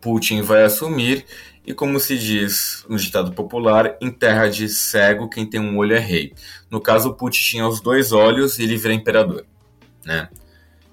Putin 0.00 0.40
vai 0.40 0.62
assumir 0.62 1.26
e 1.66 1.74
como 1.74 1.98
se 1.98 2.16
diz 2.16 2.86
no 2.88 2.96
ditado 2.96 3.32
popular, 3.32 3.96
em 4.00 4.08
terra 4.08 4.46
de 4.46 4.68
cego, 4.68 5.28
quem 5.28 5.44
tem 5.44 5.58
um 5.58 5.76
olho 5.76 5.96
é 5.96 5.98
rei. 5.98 6.32
No 6.70 6.80
caso, 6.80 7.14
Putin 7.14 7.40
tinha 7.40 7.66
os 7.66 7.80
dois 7.80 8.12
olhos 8.12 8.60
e 8.60 8.62
ele 8.62 8.76
vira 8.76 8.94
imperador. 8.94 9.44
Né? 10.04 10.28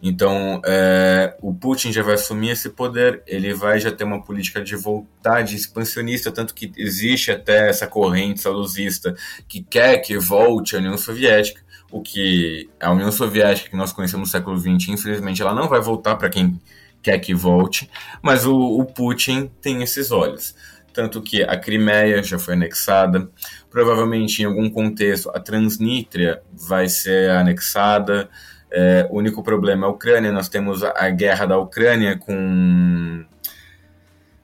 Então, 0.01 0.59
é, 0.65 1.38
o 1.41 1.53
Putin 1.53 1.93
já 1.93 2.01
vai 2.01 2.15
assumir 2.15 2.49
esse 2.49 2.71
poder, 2.71 3.21
ele 3.28 3.53
vai 3.53 3.80
já 3.80 3.91
ter 3.91 4.03
uma 4.03 4.24
política 4.24 4.63
de 4.63 4.76
vontade 4.76 5.55
expansionista, 5.55 6.32
tanto 6.32 6.55
que 6.55 6.71
existe 6.76 7.32
até 7.32 7.69
essa 7.69 7.86
corrente 7.86 8.41
saudosista 8.41 9.15
que 9.47 9.61
quer 9.61 9.99
que 9.99 10.17
volte 10.17 10.76
a 10.76 10.80
União 10.80 10.97
Soviética, 10.97 11.61
o 11.94 12.02
que 12.02 12.68
a 12.80 12.91
União 12.91 13.12
Soviética 13.12 13.70
que 13.70 13.76
nós 13.76 13.94
conhecemos 13.94 14.28
no 14.28 14.32
século 14.32 14.58
XX, 14.58 14.89
infelizmente, 14.89 15.44
ela 15.44 15.54
não 15.54 15.70
vai 15.70 15.80
voltar 15.80 16.16
para 16.16 16.28
quem 16.28 16.60
quer 17.04 17.20
que 17.20 17.36
volte, 17.36 17.88
mas 18.20 18.48
o, 18.48 18.56
o 18.56 18.84
Putin 18.84 19.52
tem 19.62 19.84
esses 19.84 20.12
olhos. 20.12 20.56
Tanto 20.91 21.22
que 21.22 21.44
a 21.44 21.56
Crimeia 21.56 22.24
já 22.24 22.39
foi 22.39 22.56
anexada, 22.56 23.30
provavelmente 23.70 24.41
em 24.41 24.46
algum 24.46 24.72
contexto 24.72 25.30
a 25.36 25.39
Transnistria 25.39 26.41
vai 26.52 26.89
ser 26.89 27.30
anexada. 27.30 28.28
É, 28.72 29.08
o 29.12 29.18
único 29.20 29.44
problema 29.44 29.86
é 29.86 29.88
a 29.88 29.91
Ucrânia, 29.91 30.32
nós 30.32 30.50
temos 30.50 30.84
a, 30.84 31.10
guerra 31.12 31.46
da 31.46 31.60
Ucrânia 31.60 32.18
com 32.18 33.24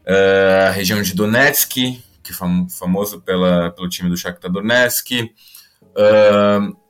é, 0.06 0.66
a 0.68 0.70
região 0.70 1.02
de 1.02 1.16
Donetsk, 1.16 1.74
que 1.74 2.32
é 2.32 2.32
fam 2.32 2.70
famoso 2.70 3.20
pela, 3.22 3.72
pelo 3.72 3.90
time 3.90 4.08
do 4.08 4.16
Shakhtar 4.16 4.52
Donetsk. 4.52 5.34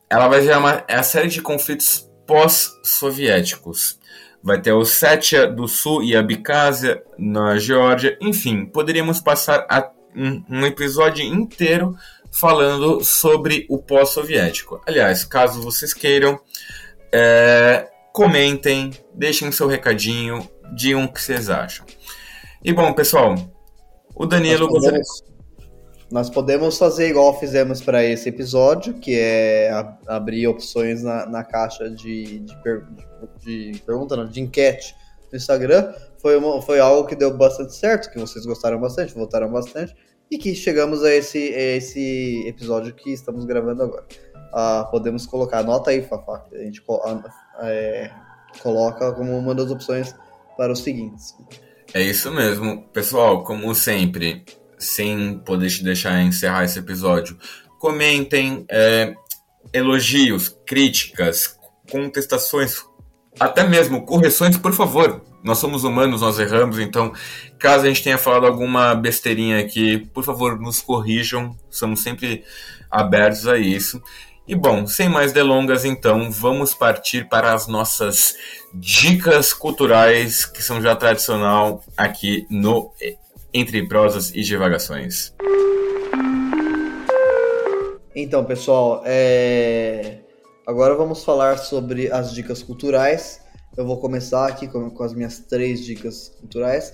Ela 0.09 0.27
vai 0.27 0.41
gerar 0.41 0.59
uma, 0.59 0.83
é 0.87 0.95
a 0.95 1.03
série 1.03 1.27
de 1.27 1.41
conflitos 1.41 2.09
pós-soviéticos 2.25 3.99
vai 4.41 4.61
ter 4.61 4.71
a 4.71 4.75
Ossétia 4.75 5.47
do 5.47 5.67
Sul 5.67 6.03
e 6.03 6.15
a 6.15 6.19
Abkhazia 6.19 7.03
na 7.17 7.57
Geórgia. 7.57 8.17
Enfim, 8.21 8.65
poderíamos 8.65 9.19
passar 9.19 9.65
um, 10.15 10.43
um 10.49 10.65
episódio 10.65 11.23
inteiro 11.23 11.95
falando 12.31 13.03
sobre 13.03 13.65
o 13.69 13.77
pós-soviético. 13.77 14.81
Aliás, 14.87 15.23
caso 15.23 15.61
vocês 15.61 15.93
queiram, 15.93 16.39
é, 17.11 17.87
comentem, 18.13 18.91
deixem 19.13 19.51
seu 19.51 19.67
recadinho, 19.67 20.49
digam 20.73 21.03
o 21.03 21.11
que 21.11 21.21
vocês 21.21 21.49
acham. 21.49 21.85
E 22.63 22.71
bom, 22.71 22.93
pessoal, 22.93 23.35
o 24.15 24.25
Danilo. 24.25 24.67
Podemos, 24.67 25.23
nós 26.11 26.29
podemos 26.29 26.77
fazer 26.77 27.09
igual 27.09 27.39
fizemos 27.39 27.81
para 27.81 28.03
esse 28.03 28.29
episódio, 28.29 28.95
que 28.95 29.17
é 29.17 29.69
abrir 30.07 30.47
opções 30.47 31.03
na, 31.03 31.25
na 31.25 31.43
caixa 31.43 31.89
de, 31.89 32.39
de, 32.39 32.55
de 32.55 33.09
de 33.43 33.81
pergunta, 33.85 34.15
não, 34.15 34.25
de 34.25 34.41
enquete 34.41 34.95
no 35.31 35.37
Instagram, 35.37 35.93
foi, 36.17 36.37
uma, 36.37 36.61
foi 36.61 36.79
algo 36.79 37.07
que 37.07 37.15
deu 37.15 37.35
bastante 37.35 37.73
certo, 37.75 38.09
que 38.11 38.19
vocês 38.19 38.45
gostaram 38.45 38.79
bastante, 38.79 39.13
votaram 39.13 39.51
bastante, 39.51 39.95
e 40.31 40.37
que 40.37 40.53
chegamos 40.55 41.03
a 41.03 41.13
esse, 41.13 41.37
a 41.37 41.77
esse 41.77 42.47
episódio 42.47 42.93
que 42.93 43.11
estamos 43.11 43.45
gravando 43.45 43.83
agora. 43.83 44.05
Ah, 44.53 44.87
podemos 44.89 45.25
colocar, 45.25 45.59
anota 45.59 45.91
aí, 45.91 46.01
Fafá, 46.01 46.45
a 46.51 46.57
gente 46.57 46.83
é, 47.61 48.11
coloca 48.61 49.11
como 49.13 49.37
uma 49.37 49.53
das 49.53 49.69
opções 49.69 50.15
para 50.57 50.71
os 50.73 50.79
seguintes. 50.79 51.35
É 51.93 52.01
isso 52.01 52.31
mesmo. 52.31 52.83
Pessoal, 52.89 53.43
como 53.43 53.73
sempre, 53.73 54.45
sem 54.79 55.37
poder 55.39 55.69
te 55.69 55.83
deixar 55.83 56.21
encerrar 56.21 56.63
esse 56.63 56.79
episódio, 56.79 57.37
comentem 57.77 58.65
é, 58.69 59.13
elogios, 59.73 60.55
críticas, 60.65 61.57
contestações, 61.91 62.83
até 63.39 63.67
mesmo 63.67 64.05
correções, 64.05 64.57
por 64.57 64.73
favor. 64.73 65.21
Nós 65.43 65.57
somos 65.57 65.83
humanos, 65.83 66.21
nós 66.21 66.37
erramos, 66.37 66.79
então, 66.79 67.13
caso 67.57 67.85
a 67.85 67.87
gente 67.87 68.03
tenha 68.03 68.17
falado 68.17 68.45
alguma 68.45 68.93
besteirinha 68.93 69.59
aqui, 69.59 69.99
por 70.13 70.23
favor, 70.23 70.59
nos 70.59 70.81
corrijam. 70.81 71.57
Somos 71.69 72.01
sempre 72.01 72.43
abertos 72.91 73.47
a 73.47 73.57
isso. 73.57 74.01
E 74.45 74.55
bom, 74.55 74.87
sem 74.87 75.07
mais 75.07 75.31
delongas, 75.31 75.85
então, 75.85 76.31
vamos 76.31 76.73
partir 76.73 77.29
para 77.29 77.53
as 77.53 77.67
nossas 77.67 78.35
dicas 78.73 79.53
culturais, 79.53 80.43
que 80.43 80.61
são 80.61 80.81
já 80.81 80.95
tradicional 80.95 81.83
aqui 81.95 82.47
no 82.49 82.91
Entre 83.53 83.87
Prosas 83.87 84.31
e 84.35 84.41
Divagações. 84.41 85.33
Então, 88.15 88.45
pessoal, 88.45 89.01
é... 89.05 90.19
Agora 90.67 90.93
vamos 90.93 91.23
falar 91.23 91.57
sobre 91.57 92.11
as 92.11 92.31
dicas 92.31 92.61
culturais. 92.61 93.41
Eu 93.75 93.87
vou 93.87 93.97
começar 93.97 94.47
aqui 94.47 94.67
com, 94.67 94.91
com 94.91 95.03
as 95.03 95.15
minhas 95.15 95.39
três 95.39 95.83
dicas 95.83 96.29
culturais. 96.39 96.93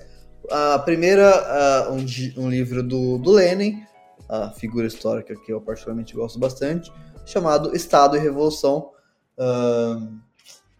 A 0.49 0.79
primeira, 0.79 1.89
uh, 1.89 1.93
um, 1.93 2.45
um, 2.45 2.49
livro 2.49 2.81
do, 2.81 3.17
do 3.17 3.31
Lenin, 3.31 3.83
a 4.29 4.51
figura 4.51 4.87
histórica 4.87 5.35
que 5.35 5.51
eu 5.51 5.59
particularmente 5.59 6.13
gosto 6.13 6.39
bastante, 6.39 6.89
chamado 7.25 7.75
Estado 7.75 8.15
e 8.15 8.19
Revolução, 8.19 8.91
uh, 9.37 10.07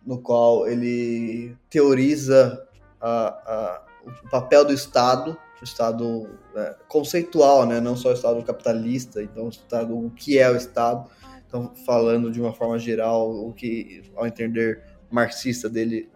no 0.06 0.22
qual 0.22 0.68
ele 0.68 1.58
teoriza 1.70 2.66
a, 3.02 3.28
a, 3.28 3.82
o 4.24 4.30
papel 4.30 4.64
do 4.64 4.72
Estado 4.72 5.38
Estado 5.64 6.30
é, 6.56 6.76
conceitual, 6.88 7.66
né? 7.66 7.80
não 7.80 7.96
só 7.96 8.10
o 8.10 8.14
Estado 8.14 8.44
capitalista, 8.44 9.22
então 9.24 9.46
o 9.46 9.50
Estado, 9.50 9.98
o 9.98 10.12
que 10.12 10.38
é 10.38 10.50
o 10.50 10.56
Estado, 10.56 11.10
então 11.48 11.72
falando 11.86 12.32
de 12.32 12.42
uma 12.42 12.54
forma 12.54 12.78
geral, 12.78 13.32
o 13.32 13.54
que, 13.54 14.04
ao 14.16 14.28
entender 14.28 14.84
marxista 15.10 15.70
dele, 15.70 16.10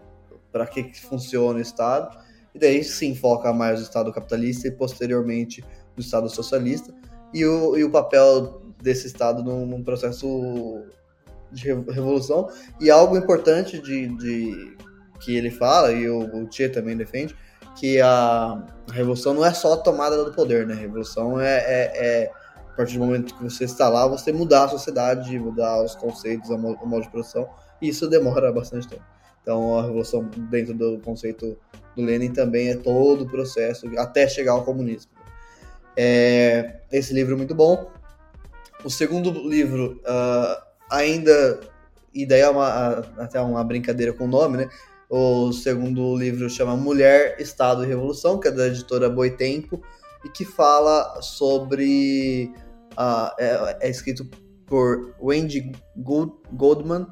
para 0.51 0.65
que, 0.65 0.83
que 0.83 1.01
funciona 1.01 1.59
o 1.59 1.61
Estado, 1.61 2.17
e 2.53 2.59
daí 2.59 2.83
sim 2.83 3.15
foca 3.15 3.53
mais 3.53 3.79
no 3.79 3.85
Estado 3.85 4.11
capitalista 4.11 4.67
e 4.67 4.71
posteriormente 4.71 5.63
no 5.95 6.01
Estado 6.01 6.29
socialista, 6.29 6.93
e 7.33 7.45
o, 7.45 7.77
e 7.77 7.83
o 7.83 7.91
papel 7.91 8.61
desse 8.81 9.07
Estado 9.07 9.43
num, 9.43 9.65
num 9.65 9.83
processo 9.83 10.83
de 11.51 11.67
revolução, 11.67 12.49
e 12.79 12.89
algo 12.89 13.17
importante 13.17 13.79
de, 13.79 14.07
de 14.17 14.77
que 15.19 15.35
ele 15.35 15.51
fala, 15.51 15.91
e 15.91 16.09
o, 16.09 16.43
o 16.43 16.47
Tchê 16.47 16.69
também 16.69 16.97
defende, 16.97 17.35
que 17.75 18.01
a, 18.01 18.63
revolução 18.91 19.33
não 19.33 19.45
é 19.45 19.53
só 19.53 19.73
a 19.73 19.77
tomada 19.77 20.23
do 20.23 20.33
poder, 20.33 20.67
né? 20.67 20.73
A 20.73 20.77
revolução 20.77 21.39
é, 21.39 21.57
é, 21.57 21.91
é, 21.95 22.31
a 22.55 22.75
partir 22.75 22.97
do 22.97 23.05
momento 23.05 23.33
que 23.33 23.43
você 23.43 23.65
está 23.65 23.87
lá, 23.89 24.07
você 24.07 24.31
mudar 24.31 24.65
a 24.65 24.69
sociedade, 24.69 25.37
mudar 25.39 25.83
os 25.83 25.95
conceitos, 25.95 26.49
o 26.49 26.57
modo 26.57 27.01
de 27.01 27.09
produção, 27.09 27.47
e 27.81 27.89
isso 27.89 28.07
demora 28.07 28.51
bastante 28.51 28.87
tempo. 28.87 29.03
Então, 29.41 29.79
a 29.79 29.83
revolução 29.83 30.29
dentro 30.49 30.73
do 30.73 30.99
conceito 30.99 31.57
do 31.95 32.03
Lenin 32.03 32.31
também 32.31 32.69
é 32.69 32.75
todo 32.75 33.23
o 33.23 33.29
processo 33.29 33.87
até 33.97 34.27
chegar 34.27 34.53
ao 34.53 34.63
comunismo. 34.63 35.11
É, 35.95 36.81
esse 36.91 37.13
livro 37.13 37.33
é 37.33 37.37
muito 37.37 37.55
bom. 37.55 37.89
O 38.83 38.89
segundo 38.89 39.31
livro, 39.31 40.01
uh, 40.05 40.61
ainda, 40.89 41.59
e 42.13 42.25
daí 42.25 42.41
é 42.41 42.49
uma, 42.49 43.05
até 43.17 43.41
uma 43.41 43.63
brincadeira 43.63 44.13
com 44.13 44.25
o 44.25 44.27
nome, 44.27 44.57
né? 44.57 44.69
O 45.09 45.51
segundo 45.51 46.15
livro 46.15 46.47
chama 46.47 46.77
Mulher, 46.77 47.35
Estado 47.39 47.83
e 47.83 47.87
Revolução, 47.87 48.39
que 48.39 48.47
é 48.47 48.51
da 48.51 48.67
editora 48.67 49.09
Boitempo, 49.09 49.81
e 50.23 50.29
que 50.29 50.45
fala 50.45 51.19
sobre. 51.21 52.51
Uh, 52.91 53.31
é, 53.39 53.77
é, 53.81 53.89
escrito 53.89 54.29
por 54.67 55.15
Wendy 55.19 55.71
Goldman, 55.95 57.07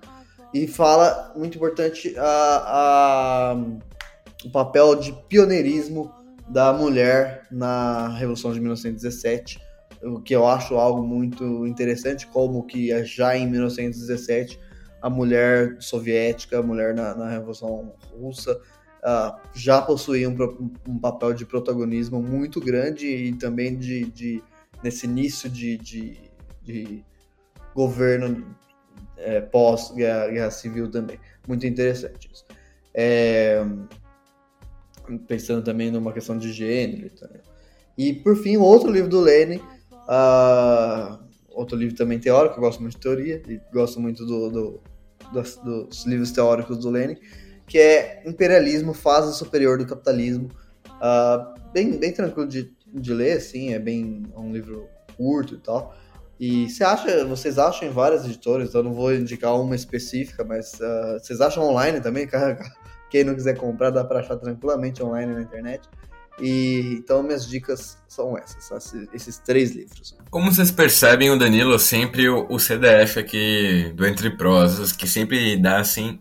e 0.54 0.68
fala, 0.68 1.34
muito 1.36 1.58
importante, 1.58 2.14
a, 2.18 3.54
a, 3.54 3.58
o 4.46 4.52
papel 4.52 4.96
de 4.96 5.12
pioneirismo 5.28 6.12
da 6.48 6.72
mulher 6.72 7.48
na 7.52 8.10
Revolução 8.10 8.54
de 8.54 8.60
1917, 8.60 9.60
o 10.04 10.22
que 10.22 10.36
eu 10.36 10.48
acho 10.48 10.76
algo 10.76 11.02
muito 11.02 11.66
interessante, 11.66 12.28
como 12.28 12.66
que 12.66 13.04
já 13.04 13.36
em 13.36 13.50
1917 13.50 14.60
a 15.02 15.10
mulher 15.10 15.78
soviética, 15.80 16.60
a 16.60 16.64
mulher 16.64 16.94
na, 16.94 17.16
na 17.16 17.30
Revolução 17.30 17.94
Russa, 18.12 18.60
uh, 19.04 19.38
já 19.54 19.82
possuía 19.82 20.30
um, 20.30 20.70
um, 20.88 21.00
papel 21.00 21.34
de 21.34 21.46
protagonismo 21.46 22.22
muito 22.22 22.60
grande 22.60 23.08
e 23.08 23.34
também 23.34 23.78
de, 23.78 24.06
de 24.06 24.44
nesse 24.84 25.06
início 25.06 25.50
de, 25.50 25.78
de, 25.78 26.18
de 26.64 27.06
governo 27.76 28.56
é, 29.18 29.42
pós-guerra 29.42 30.52
civil 30.52 30.90
também. 30.90 31.20
Muito 31.48 31.66
interessante 31.66 32.30
isso. 32.32 32.46
É, 32.94 33.64
pensando 35.28 35.64
também 35.64 35.92
numa 35.92 36.12
questão 36.12 36.38
de 36.38 36.52
gênero. 36.52 37.10
E 37.98 38.14
por 38.14 38.36
fim, 38.36 38.58
outro 38.58 38.92
livro 38.92 39.10
do 39.10 39.22
Lenin, 39.22 39.58
uh, 39.58 41.27
outro 41.58 41.78
livro 41.78 41.96
também 41.96 42.20
teórico, 42.20 42.56
eu 42.56 42.62
gosto 42.62 42.82
muito 42.82 42.94
de 42.94 43.02
teoria 43.02 43.42
e 43.48 43.60
gosto 43.74 44.00
muito 44.00 44.26
do, 44.26 44.50
do, 44.50 44.82
dos, 45.34 45.58
dos, 45.58 46.06
livros 46.06 46.32
teóricos 46.32 46.78
do 46.78 46.90
Lenin, 46.90 47.18
que 47.66 47.78
é 47.78 48.24
Imperialismo, 48.26 48.94
Fase 48.94 49.38
Superior 49.38 49.78
do 49.78 49.86
Capitalismo. 49.86 50.50
Uh, 50.88 51.60
bem, 51.74 51.98
bem 51.98 52.14
tranquilo 52.14 52.48
de, 52.48 52.72
de 52.94 53.14
ler, 53.14 53.38
assim, 53.38 53.74
é 53.74 53.80
bem 53.80 54.24
é 54.34 54.40
um 54.40 54.52
livro 54.52 54.88
curto 55.16 55.56
e 55.56 55.58
tal. 55.58 55.96
E 56.40 56.70
você 56.70 56.84
acha, 56.84 57.26
vocês 57.26 57.58
acham 57.58 57.88
em 57.88 57.92
várias 57.92 58.24
editoras, 58.24 58.74
eu 58.74 58.84
não 58.84 58.94
vou 58.94 59.14
indicar 59.14 59.60
uma 59.60 59.76
específica, 59.76 60.44
mas 60.44 60.74
uh, 60.76 61.20
vocês 61.20 61.42
acham 61.42 61.64
online 61.64 62.00
também? 62.00 62.28
Quem 63.10 63.24
não 63.24 63.34
quiser 63.34 63.58
comprar, 63.58 63.90
dá 63.90 64.04
para 64.04 64.20
achar 64.20 64.36
tranquilamente 64.38 65.02
online 65.02 65.34
na 65.34 65.42
internet. 65.42 65.88
E 66.40 66.98
então 67.00 67.24
minhas 67.24 67.48
dicas 67.48 67.98
são 68.08 68.38
essas, 68.38 68.94
esses 69.14 69.40
três 69.40 69.72
livros. 69.72 70.16
Como 70.30 70.52
vocês 70.52 70.70
percebem, 70.70 71.32
o 71.32 71.38
Danilo 71.38 71.76
é 71.76 71.80
sempre 71.80 72.30
o, 72.30 72.46
o 72.50 72.60
CDF 72.60 73.20
aqui 73.20 73.92
do 73.96 74.06
Entre 74.06 74.30
Prosas, 74.30 74.92
que 74.92 75.08
sempre 75.08 75.58
dá 75.58 75.80
assim 75.80 76.20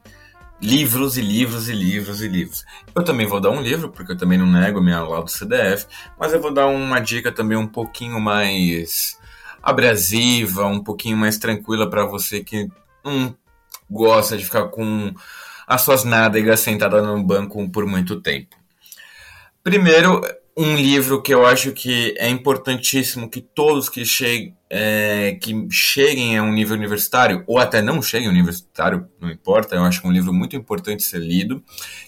livros 0.61 1.19
e 1.19 1.21
livros 1.21 1.69
e 1.69 1.75
livros 1.75 2.23
e 2.23 2.29
livros. 2.29 2.65
Eu 2.95 3.05
também 3.05 3.27
vou 3.27 3.41
dar 3.41 3.51
um 3.51 3.61
livro, 3.61 3.91
porque 3.91 4.13
eu 4.13 4.17
também 4.17 4.39
não 4.39 4.47
nego 4.47 4.81
minha 4.81 5.03
lá 5.03 5.21
do 5.21 5.31
CDF, 5.31 5.87
mas 6.19 6.33
eu 6.33 6.41
vou 6.41 6.53
dar 6.53 6.67
uma 6.67 6.99
dica 6.99 7.31
também 7.31 7.59
um 7.59 7.67
pouquinho 7.67 8.19
mais 8.19 9.19
abrasiva, 9.63 10.67
um 10.67 10.83
pouquinho 10.83 11.17
mais 11.17 11.39
tranquila 11.39 11.91
para 11.91 12.07
você 12.07 12.43
que 12.43 12.69
não 13.05 13.37
gosta 13.91 14.37
de 14.37 14.45
ficar 14.45 14.69
com 14.69 15.13
as 15.67 15.83
suas 15.83 16.05
nádegas 16.05 16.61
sentada 16.61 17.03
no 17.03 17.23
banco 17.23 17.69
por 17.71 17.85
muito 17.85 18.21
tempo. 18.21 18.57
Primeiro, 19.67 20.21
um 20.57 20.77
livro 20.77 21.21
que 21.21 21.35
eu 21.35 21.45
acho 21.45 21.73
que 21.73 22.15
é 22.19 22.29
importantíssimo 22.29 23.29
que 23.29 23.41
todos 23.41 23.89
que, 23.89 24.05
cheguem, 24.05 24.57
é, 24.71 25.37
que 25.43 25.67
cheguem 25.69 26.39
a 26.39 26.43
um 26.45 26.53
nível 26.53 26.77
universitário, 26.77 27.43
ou 27.49 27.59
até 27.59 27.83
não 27.83 28.01
cheguem 28.01 28.29
ao 28.29 28.33
universitário, 28.33 29.09
não 29.21 29.29
importa, 29.29 29.75
eu 29.75 29.83
acho 29.83 30.01
que 30.01 30.07
é 30.07 30.11
um 30.11 30.13
livro 30.13 30.33
muito 30.33 30.55
importante 30.55 31.03
ser 31.03 31.19
lido, 31.19 31.65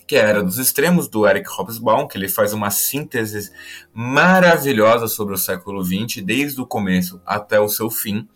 que 0.06 0.14
é 0.14 0.24
a 0.24 0.28
Era 0.28 0.44
dos 0.44 0.56
Extremos, 0.56 1.08
do 1.08 1.26
Eric 1.26 1.50
Hobsbawm, 1.50 2.06
que 2.06 2.16
ele 2.16 2.28
faz 2.28 2.52
uma 2.52 2.70
síntese 2.70 3.50
maravilhosa 3.92 5.08
sobre 5.08 5.34
o 5.34 5.36
século 5.36 5.82
XX, 5.82 6.22
desde 6.22 6.60
o 6.60 6.64
começo 6.64 7.20
até 7.26 7.58
o 7.58 7.68
seu 7.68 7.90
fim. 7.90 8.28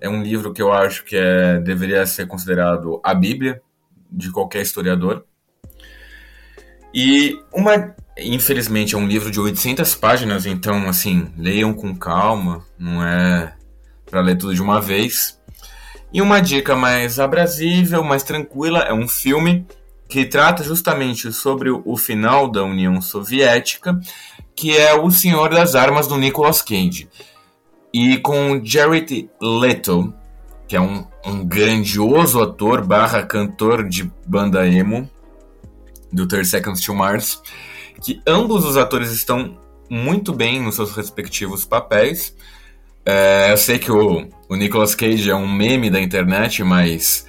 É 0.00 0.08
um 0.08 0.20
livro 0.20 0.52
que 0.52 0.60
eu 0.60 0.72
acho 0.72 1.04
que 1.04 1.14
é, 1.14 1.60
deveria 1.60 2.04
ser 2.06 2.26
considerado 2.26 3.00
a 3.04 3.14
Bíblia 3.14 3.62
de 4.10 4.32
qualquer 4.32 4.62
historiador. 4.62 5.24
E 6.92 7.40
uma 7.52 7.94
Infelizmente 8.20 8.94
é 8.94 8.98
um 8.98 9.06
livro 9.06 9.30
de 9.30 9.38
800 9.38 9.94
páginas, 9.94 10.44
então 10.44 10.88
assim, 10.88 11.28
leiam 11.36 11.72
com 11.72 11.94
calma, 11.94 12.64
não 12.78 13.02
é 13.02 13.54
para 14.10 14.20
ler 14.20 14.36
tudo 14.36 14.54
de 14.54 14.62
uma 14.62 14.80
vez. 14.80 15.38
E 16.12 16.20
uma 16.20 16.40
dica 16.40 16.74
mais 16.74 17.20
abrasível, 17.20 18.02
mais 18.02 18.22
tranquila, 18.22 18.80
é 18.80 18.92
um 18.92 19.06
filme 19.06 19.66
que 20.08 20.24
trata 20.24 20.64
justamente 20.64 21.30
sobre 21.32 21.70
o 21.70 21.96
final 21.96 22.48
da 22.50 22.64
União 22.64 23.00
Soviética, 23.00 24.00
que 24.56 24.76
é 24.76 24.94
O 24.94 25.10
Senhor 25.10 25.50
das 25.50 25.74
Armas 25.74 26.06
do 26.06 26.16
Nicolas 26.16 26.62
Cage. 26.62 27.08
E 27.92 28.16
com 28.18 28.60
Jared 28.64 29.30
Leto, 29.40 30.14
que 30.66 30.74
é 30.74 30.80
um, 30.80 31.06
um 31.24 31.46
grandioso 31.46 32.40
ator 32.40 32.84
barra 32.84 33.22
cantor 33.22 33.86
de 33.86 34.10
banda 34.26 34.66
emo 34.66 35.08
do 36.10 36.26
30 36.26 36.44
Seconds 36.44 36.80
to 36.80 36.94
Mars 36.94 37.40
que 38.02 38.20
ambos 38.26 38.64
os 38.64 38.76
atores 38.76 39.10
estão 39.10 39.58
muito 39.90 40.32
bem 40.32 40.60
nos 40.60 40.76
seus 40.76 40.92
respectivos 40.92 41.64
papéis. 41.64 42.34
É, 43.04 43.52
eu 43.52 43.56
sei 43.56 43.78
que 43.78 43.90
o, 43.90 44.28
o 44.48 44.56
Nicolas 44.56 44.94
Cage 44.94 45.30
é 45.30 45.34
um 45.34 45.50
meme 45.50 45.88
da 45.88 46.00
internet, 46.00 46.62
mas 46.62 47.26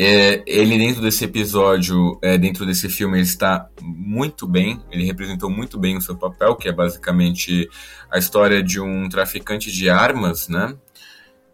é, 0.00 0.42
ele 0.46 0.78
dentro 0.78 1.02
desse 1.02 1.24
episódio, 1.24 2.18
é, 2.22 2.38
dentro 2.38 2.64
desse 2.64 2.88
filme, 2.88 3.18
ele 3.18 3.26
está 3.26 3.68
muito 3.82 4.46
bem. 4.46 4.80
Ele 4.92 5.04
representou 5.04 5.50
muito 5.50 5.78
bem 5.78 5.96
o 5.96 6.00
seu 6.00 6.16
papel, 6.16 6.56
que 6.56 6.68
é 6.68 6.72
basicamente 6.72 7.68
a 8.10 8.16
história 8.16 8.62
de 8.62 8.80
um 8.80 9.08
traficante 9.08 9.72
de 9.72 9.90
armas, 9.90 10.48
né? 10.48 10.74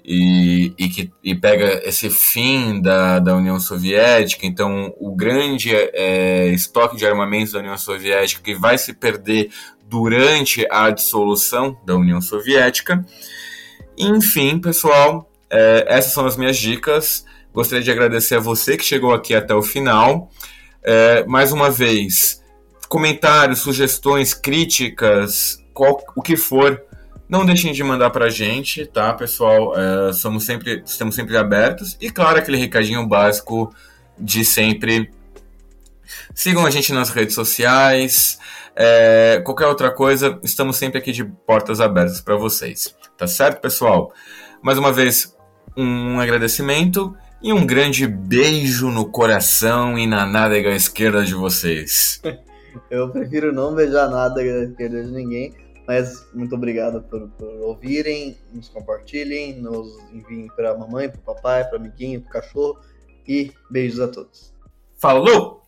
E, 0.04 0.74
e 0.78 0.88
que 0.88 1.10
e 1.22 1.34
pega 1.34 1.80
esse 1.88 2.10
fim 2.10 2.80
da, 2.80 3.18
da 3.18 3.34
União 3.34 3.58
Soviética, 3.58 4.46
então 4.46 4.94
o 4.98 5.14
grande 5.14 5.74
é, 5.74 6.48
estoque 6.48 6.96
de 6.96 7.06
armamentos 7.06 7.52
da 7.52 7.60
União 7.60 7.78
Soviética 7.78 8.42
que 8.42 8.54
vai 8.54 8.76
se 8.76 8.92
perder 8.92 9.50
durante 9.86 10.66
a 10.70 10.90
dissolução 10.90 11.78
da 11.86 11.94
União 11.96 12.20
Soviética. 12.20 13.04
Enfim, 13.96 14.58
pessoal, 14.58 15.30
é, 15.48 15.86
essas 15.88 16.12
são 16.12 16.26
as 16.26 16.36
minhas 16.36 16.58
dicas. 16.58 17.24
Gostaria 17.52 17.84
de 17.84 17.90
agradecer 17.90 18.34
a 18.34 18.40
você 18.40 18.76
que 18.76 18.84
chegou 18.84 19.14
aqui 19.14 19.34
até 19.34 19.54
o 19.54 19.62
final. 19.62 20.30
É, 20.82 21.24
mais 21.24 21.52
uma 21.52 21.70
vez, 21.70 22.42
comentários, 22.88 23.60
sugestões, 23.60 24.34
críticas, 24.34 25.58
qual, 25.72 26.02
o 26.14 26.20
que 26.20 26.36
for, 26.36 26.82
não 27.28 27.44
deixem 27.44 27.72
de 27.72 27.82
mandar 27.82 28.10
pra 28.10 28.28
gente, 28.28 28.84
tá, 28.86 29.12
pessoal? 29.14 29.74
É, 29.78 30.12
somos 30.12 30.44
sempre, 30.44 30.82
estamos 30.84 31.14
sempre 31.14 31.36
abertos. 31.36 31.96
E 32.00 32.10
claro, 32.10 32.38
aquele 32.38 32.58
recadinho 32.58 33.06
básico 33.06 33.74
de 34.18 34.44
sempre. 34.44 35.10
Sigam 36.34 36.66
a 36.66 36.70
gente 36.70 36.92
nas 36.92 37.10
redes 37.10 37.34
sociais. 37.34 38.38
É, 38.76 39.40
qualquer 39.44 39.66
outra 39.66 39.90
coisa, 39.90 40.38
estamos 40.42 40.76
sempre 40.76 40.98
aqui 40.98 41.12
de 41.12 41.24
portas 41.24 41.80
abertas 41.80 42.20
para 42.20 42.36
vocês. 42.36 42.94
Tá 43.16 43.26
certo, 43.26 43.60
pessoal? 43.60 44.12
Mais 44.60 44.76
uma 44.76 44.92
vez, 44.92 45.34
um 45.76 46.18
agradecimento 46.20 47.16
e 47.42 47.52
um 47.52 47.66
grande 47.66 48.06
beijo 48.06 48.90
no 48.90 49.06
coração 49.06 49.98
e 49.98 50.06
na 50.06 50.26
nádega 50.26 50.70
esquerda 50.74 51.24
de 51.24 51.34
vocês. 51.34 52.20
Eu 52.90 53.08
prefiro 53.10 53.52
não 53.52 53.74
beijar 53.74 54.08
nada 54.10 54.42
que 54.42 54.88
de 54.88 55.02
ninguém. 55.12 55.54
Mas 55.86 56.26
muito 56.32 56.54
obrigado 56.54 57.02
por, 57.02 57.28
por 57.30 57.48
ouvirem, 57.60 58.36
nos 58.52 58.68
compartilhem, 58.68 59.60
nos 59.60 59.98
enviem 60.12 60.48
para 60.56 60.76
mamãe, 60.76 61.08
para 61.08 61.20
papai, 61.20 61.64
para 61.64 61.76
amiguinho, 61.76 62.22
para 62.22 62.40
cachorro 62.40 62.80
e 63.26 63.52
beijos 63.70 64.00
a 64.00 64.08
todos. 64.08 64.54
Falou! 64.96 65.62